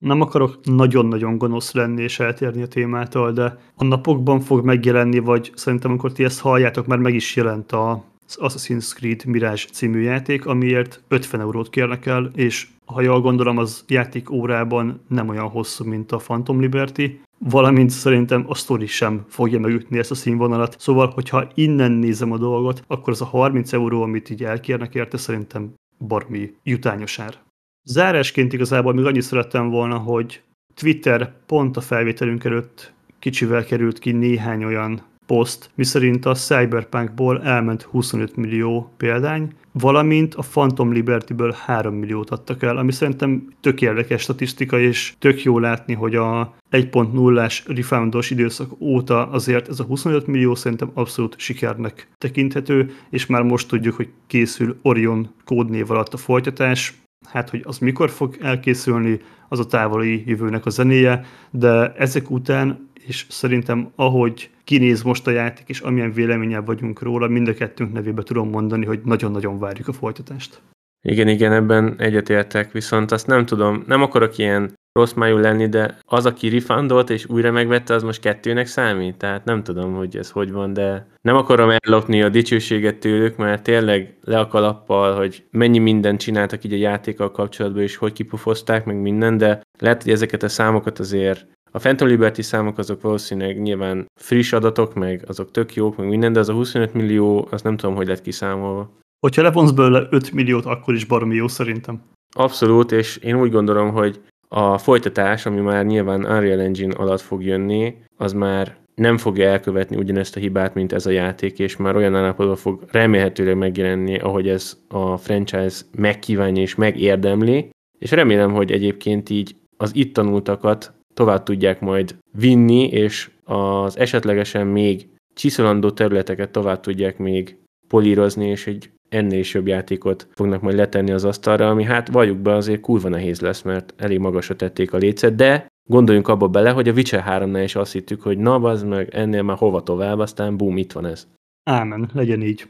Nem 0.01 0.21
akarok 0.21 0.59
nagyon-nagyon 0.63 1.37
gonosz 1.37 1.73
lenni 1.73 2.01
és 2.01 2.19
eltérni 2.19 2.61
a 2.61 2.67
témától, 2.67 3.31
de 3.31 3.57
a 3.75 3.83
napokban 3.83 4.39
fog 4.39 4.65
megjelenni, 4.65 5.19
vagy 5.19 5.51
szerintem 5.55 5.89
amikor 5.89 6.11
ti 6.11 6.23
ezt 6.23 6.39
halljátok, 6.39 6.87
már 6.87 6.97
meg 6.97 7.13
is 7.13 7.35
jelent 7.35 7.71
a 7.71 8.03
az 8.37 8.55
Assassin's 8.55 8.93
Creed 8.93 9.25
Mirage 9.25 9.63
című 9.71 10.01
játék, 10.01 10.45
amiért 10.45 11.03
50 11.07 11.41
eurót 11.41 11.69
kérnek 11.69 12.05
el, 12.05 12.31
és 12.35 12.67
ha 12.85 13.01
jól 13.01 13.21
gondolom, 13.21 13.57
az 13.57 13.83
játék 13.87 14.29
órában 14.29 15.01
nem 15.07 15.29
olyan 15.29 15.49
hosszú, 15.49 15.85
mint 15.85 16.11
a 16.11 16.17
Phantom 16.17 16.59
Liberty, 16.59 17.21
valamint 17.37 17.89
szerintem 17.89 18.45
a 18.47 18.55
sztori 18.55 18.85
sem 18.85 19.25
fogja 19.27 19.59
megütni 19.59 19.97
ezt 19.97 20.11
a 20.11 20.15
színvonalat. 20.15 20.75
Szóval, 20.79 21.07
hogyha 21.07 21.47
innen 21.53 21.91
nézem 21.91 22.31
a 22.31 22.37
dolgot, 22.37 22.83
akkor 22.87 23.13
az 23.13 23.21
a 23.21 23.25
30 23.25 23.73
euró, 23.73 24.01
amit 24.01 24.29
így 24.29 24.43
elkérnek 24.43 24.95
érte, 24.95 25.17
szerintem 25.17 25.73
barmi 26.07 26.53
jutányos 26.63 27.19
ár. 27.19 27.37
Zárásként 27.83 28.53
igazából 28.53 28.93
még 28.93 29.05
annyit 29.05 29.21
szerettem 29.21 29.69
volna, 29.69 29.97
hogy 29.97 30.41
Twitter 30.73 31.33
pont 31.45 31.77
a 31.77 31.81
felvételünk 31.81 32.43
előtt 32.43 32.93
kicsivel 33.19 33.65
került 33.65 33.99
ki 33.99 34.11
néhány 34.11 34.63
olyan 34.63 35.01
poszt, 35.25 35.69
miszerint 35.75 36.25
a 36.25 36.33
Cyberpunkból 36.33 37.41
elment 37.43 37.81
25 37.81 38.35
millió 38.35 38.91
példány, 38.97 39.53
valamint 39.71 40.35
a 40.35 40.41
Phantom 40.51 40.91
Liberty-ből 40.91 41.55
3 41.65 41.95
milliót 41.95 42.29
adtak 42.29 42.63
el, 42.63 42.77
ami 42.77 42.91
szerintem 42.91 43.47
tök 43.61 43.81
érdekes 43.81 44.21
statisztika, 44.21 44.79
és 44.79 45.13
tök 45.19 45.43
jó 45.43 45.59
látni, 45.59 45.93
hogy 45.93 46.15
a 46.15 46.53
1.0-ás 46.71 47.63
refoundos 47.67 48.29
időszak 48.29 48.81
óta 48.81 49.29
azért 49.29 49.69
ez 49.69 49.79
a 49.79 49.83
25 49.83 50.27
millió 50.27 50.55
szerintem 50.55 50.91
abszolút 50.93 51.39
sikernek 51.39 52.07
tekinthető, 52.17 52.91
és 53.09 53.25
már 53.25 53.41
most 53.41 53.67
tudjuk, 53.67 53.95
hogy 53.95 54.09
készül 54.27 54.77
Orion 54.81 55.29
kódnév 55.45 55.91
alatt 55.91 56.13
a 56.13 56.17
folytatás, 56.17 57.00
hát 57.25 57.49
hogy 57.49 57.61
az 57.63 57.77
mikor 57.77 58.09
fog 58.09 58.37
elkészülni, 58.41 59.19
az 59.49 59.59
a 59.59 59.65
távoli 59.65 60.23
jövőnek 60.25 60.65
a 60.65 60.69
zenéje, 60.69 61.25
de 61.51 61.93
ezek 61.93 62.29
után, 62.29 62.89
és 63.07 63.25
szerintem 63.29 63.91
ahogy 63.95 64.49
kinéz 64.63 65.01
most 65.01 65.27
a 65.27 65.31
játék, 65.31 65.69
és 65.69 65.79
amilyen 65.79 66.13
véleményel 66.13 66.63
vagyunk 66.63 67.01
róla, 67.01 67.27
mind 67.27 67.47
a 67.47 67.53
kettőnk 67.53 67.93
nevébe 67.93 68.23
tudom 68.23 68.49
mondani, 68.49 68.85
hogy 68.85 69.01
nagyon-nagyon 69.03 69.59
várjuk 69.59 69.87
a 69.87 69.93
folytatást. 69.93 70.61
Igen, 71.01 71.27
igen, 71.27 71.51
ebben 71.51 71.95
egyetértek, 71.97 72.71
viszont 72.71 73.11
azt 73.11 73.27
nem 73.27 73.45
tudom, 73.45 73.83
nem 73.87 74.01
akarok 74.01 74.37
ilyen 74.37 74.73
rossz 74.99 75.13
májú 75.13 75.37
lenni, 75.37 75.69
de 75.69 75.97
az, 76.05 76.25
aki 76.25 76.49
refundolt 76.49 77.09
és 77.09 77.25
újra 77.29 77.51
megvette, 77.51 77.93
az 77.93 78.03
most 78.03 78.21
kettőnek 78.21 78.67
számít, 78.67 79.17
tehát 79.17 79.45
nem 79.45 79.63
tudom, 79.63 79.93
hogy 79.93 80.17
ez 80.17 80.29
hogy 80.29 80.51
van, 80.51 80.73
de 80.73 81.07
nem 81.21 81.35
akarom 81.35 81.69
ellopni 81.77 82.21
a 82.21 82.29
dicsőséget 82.29 82.97
tőlük, 82.97 83.35
mert 83.37 83.63
tényleg 83.63 84.17
le 84.23 84.39
a 84.39 84.47
kalappal, 84.47 85.15
hogy 85.15 85.43
mennyi 85.51 85.79
mindent 85.79 86.19
csináltak 86.19 86.63
így 86.63 86.73
a 86.73 86.77
játékkal 86.77 87.31
kapcsolatban, 87.31 87.81
és 87.81 87.95
hogy 87.95 88.13
kipufozták, 88.13 88.85
meg 88.85 89.01
minden, 89.01 89.37
de 89.37 89.61
lehet, 89.79 90.03
hogy 90.03 90.11
ezeket 90.11 90.43
a 90.43 90.49
számokat 90.49 90.99
azért 90.99 91.47
a 91.73 91.79
Phantom 91.79 92.07
Liberty 92.07 92.41
számok 92.41 92.77
azok 92.77 93.01
valószínűleg 93.01 93.61
nyilván 93.61 94.05
friss 94.21 94.53
adatok, 94.53 94.93
meg 94.93 95.23
azok 95.27 95.51
tök 95.51 95.73
jók, 95.73 95.97
meg 95.97 96.07
minden, 96.07 96.33
de 96.33 96.39
az 96.39 96.49
a 96.49 96.53
25 96.53 96.93
millió, 96.93 97.47
azt 97.51 97.63
nem 97.63 97.77
tudom, 97.77 97.95
hogy 97.95 98.07
lett 98.07 98.21
kiszámolva. 98.21 98.91
Hogyha 99.19 99.41
levonsz 99.41 99.71
belőle 99.71 100.07
5 100.09 100.31
milliót, 100.31 100.65
akkor 100.65 100.93
is 100.93 101.05
baromi 101.05 101.35
jó 101.35 101.47
szerintem. 101.47 102.01
Abszolút, 102.35 102.91
és 102.91 103.17
én 103.17 103.39
úgy 103.39 103.51
gondolom, 103.51 103.91
hogy 103.91 104.21
a 104.53 104.77
folytatás, 104.77 105.45
ami 105.45 105.59
már 105.59 105.85
nyilván 105.85 106.19
Unreal 106.19 106.59
Engine 106.59 106.95
alatt 106.95 107.21
fog 107.21 107.43
jönni, 107.43 107.95
az 108.17 108.33
már 108.33 108.75
nem 108.95 109.17
fogja 109.17 109.49
elkövetni 109.49 109.97
ugyanezt 109.97 110.35
a 110.35 110.39
hibát, 110.39 110.73
mint 110.73 110.91
ez 110.93 111.05
a 111.05 111.09
játék, 111.09 111.59
és 111.59 111.77
már 111.77 111.95
olyan 111.95 112.15
állapotban 112.15 112.55
fog 112.55 112.83
remélhetőleg 112.91 113.57
megjelenni, 113.57 114.17
ahogy 114.17 114.49
ez 114.49 114.77
a 114.87 115.17
franchise 115.17 115.81
megkívánja 115.97 116.61
és 116.61 116.75
megérdemli, 116.75 117.69
és 117.99 118.11
remélem, 118.11 118.53
hogy 118.53 118.71
egyébként 118.71 119.29
így 119.29 119.55
az 119.77 119.95
itt 119.95 120.13
tanultakat 120.13 120.93
tovább 121.13 121.43
tudják 121.43 121.79
majd 121.79 122.15
vinni, 122.37 122.87
és 122.87 123.29
az 123.43 123.97
esetlegesen 123.97 124.67
még 124.67 125.07
csiszolandó 125.33 125.91
területeket 125.91 126.51
tovább 126.51 126.79
tudják 126.79 127.17
még 127.17 127.57
polírozni, 127.87 128.47
és 128.47 128.67
egy 128.67 128.89
ennél 129.11 129.39
is 129.39 129.53
jobb 129.53 129.67
játékot 129.67 130.27
fognak 130.31 130.61
majd 130.61 130.75
letenni 130.75 131.11
az 131.11 131.25
asztalra, 131.25 131.69
ami 131.69 131.83
hát 131.83 132.07
valljuk 132.11 132.37
be 132.37 132.53
azért 132.53 132.81
kurva 132.81 133.09
nehéz 133.09 133.39
lesz, 133.39 133.61
mert 133.61 133.93
elég 133.97 134.19
magasra 134.19 134.55
tették 134.55 134.93
a 134.93 134.97
lécet, 134.97 135.35
de 135.35 135.67
gondoljunk 135.89 136.27
abba 136.27 136.47
bele, 136.47 136.71
hogy 136.71 136.87
a 136.87 136.93
Witcher 136.93 137.23
3-nál 137.27 137.61
is 137.63 137.75
azt 137.75 137.91
hittük, 137.91 138.21
hogy 138.21 138.37
na, 138.37 138.55
az 138.55 138.83
meg 138.83 139.09
ennél 139.13 139.41
már 139.41 139.57
hova 139.57 139.83
tovább, 139.83 140.19
aztán 140.19 140.57
bum, 140.57 140.77
itt 140.77 140.91
van 140.91 141.05
ez. 141.05 141.27
Ámen, 141.63 142.09
legyen 142.13 142.41
így. 142.41 142.69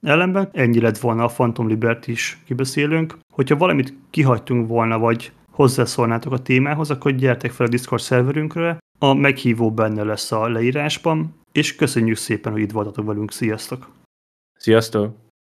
Ellenben 0.00 0.48
ennyi 0.52 0.80
lett 0.80 0.98
volna 0.98 1.24
a 1.24 1.28
Phantom 1.28 1.68
Liberty 1.68 2.06
is 2.06 2.38
kibeszélünk. 2.46 3.18
Hogyha 3.32 3.56
valamit 3.56 3.94
kihagytunk 4.10 4.68
volna, 4.68 4.98
vagy 4.98 5.32
hozzászólnátok 5.50 6.32
a 6.32 6.42
témához, 6.42 6.90
akkor 6.90 7.14
gyertek 7.14 7.50
fel 7.50 7.66
a 7.66 7.68
Discord 7.68 8.02
szerverünkre, 8.02 8.78
a 8.98 9.14
meghívó 9.14 9.70
benne 9.70 10.02
lesz 10.02 10.32
a 10.32 10.48
leírásban, 10.48 11.34
és 11.52 11.76
köszönjük 11.76 12.16
szépen, 12.16 12.52
hogy 12.52 12.60
itt 12.60 12.70
voltatok 12.70 13.06
velünk. 13.06 13.32
Sziasztok! 13.32 13.88
Sziasztok! 14.56 15.29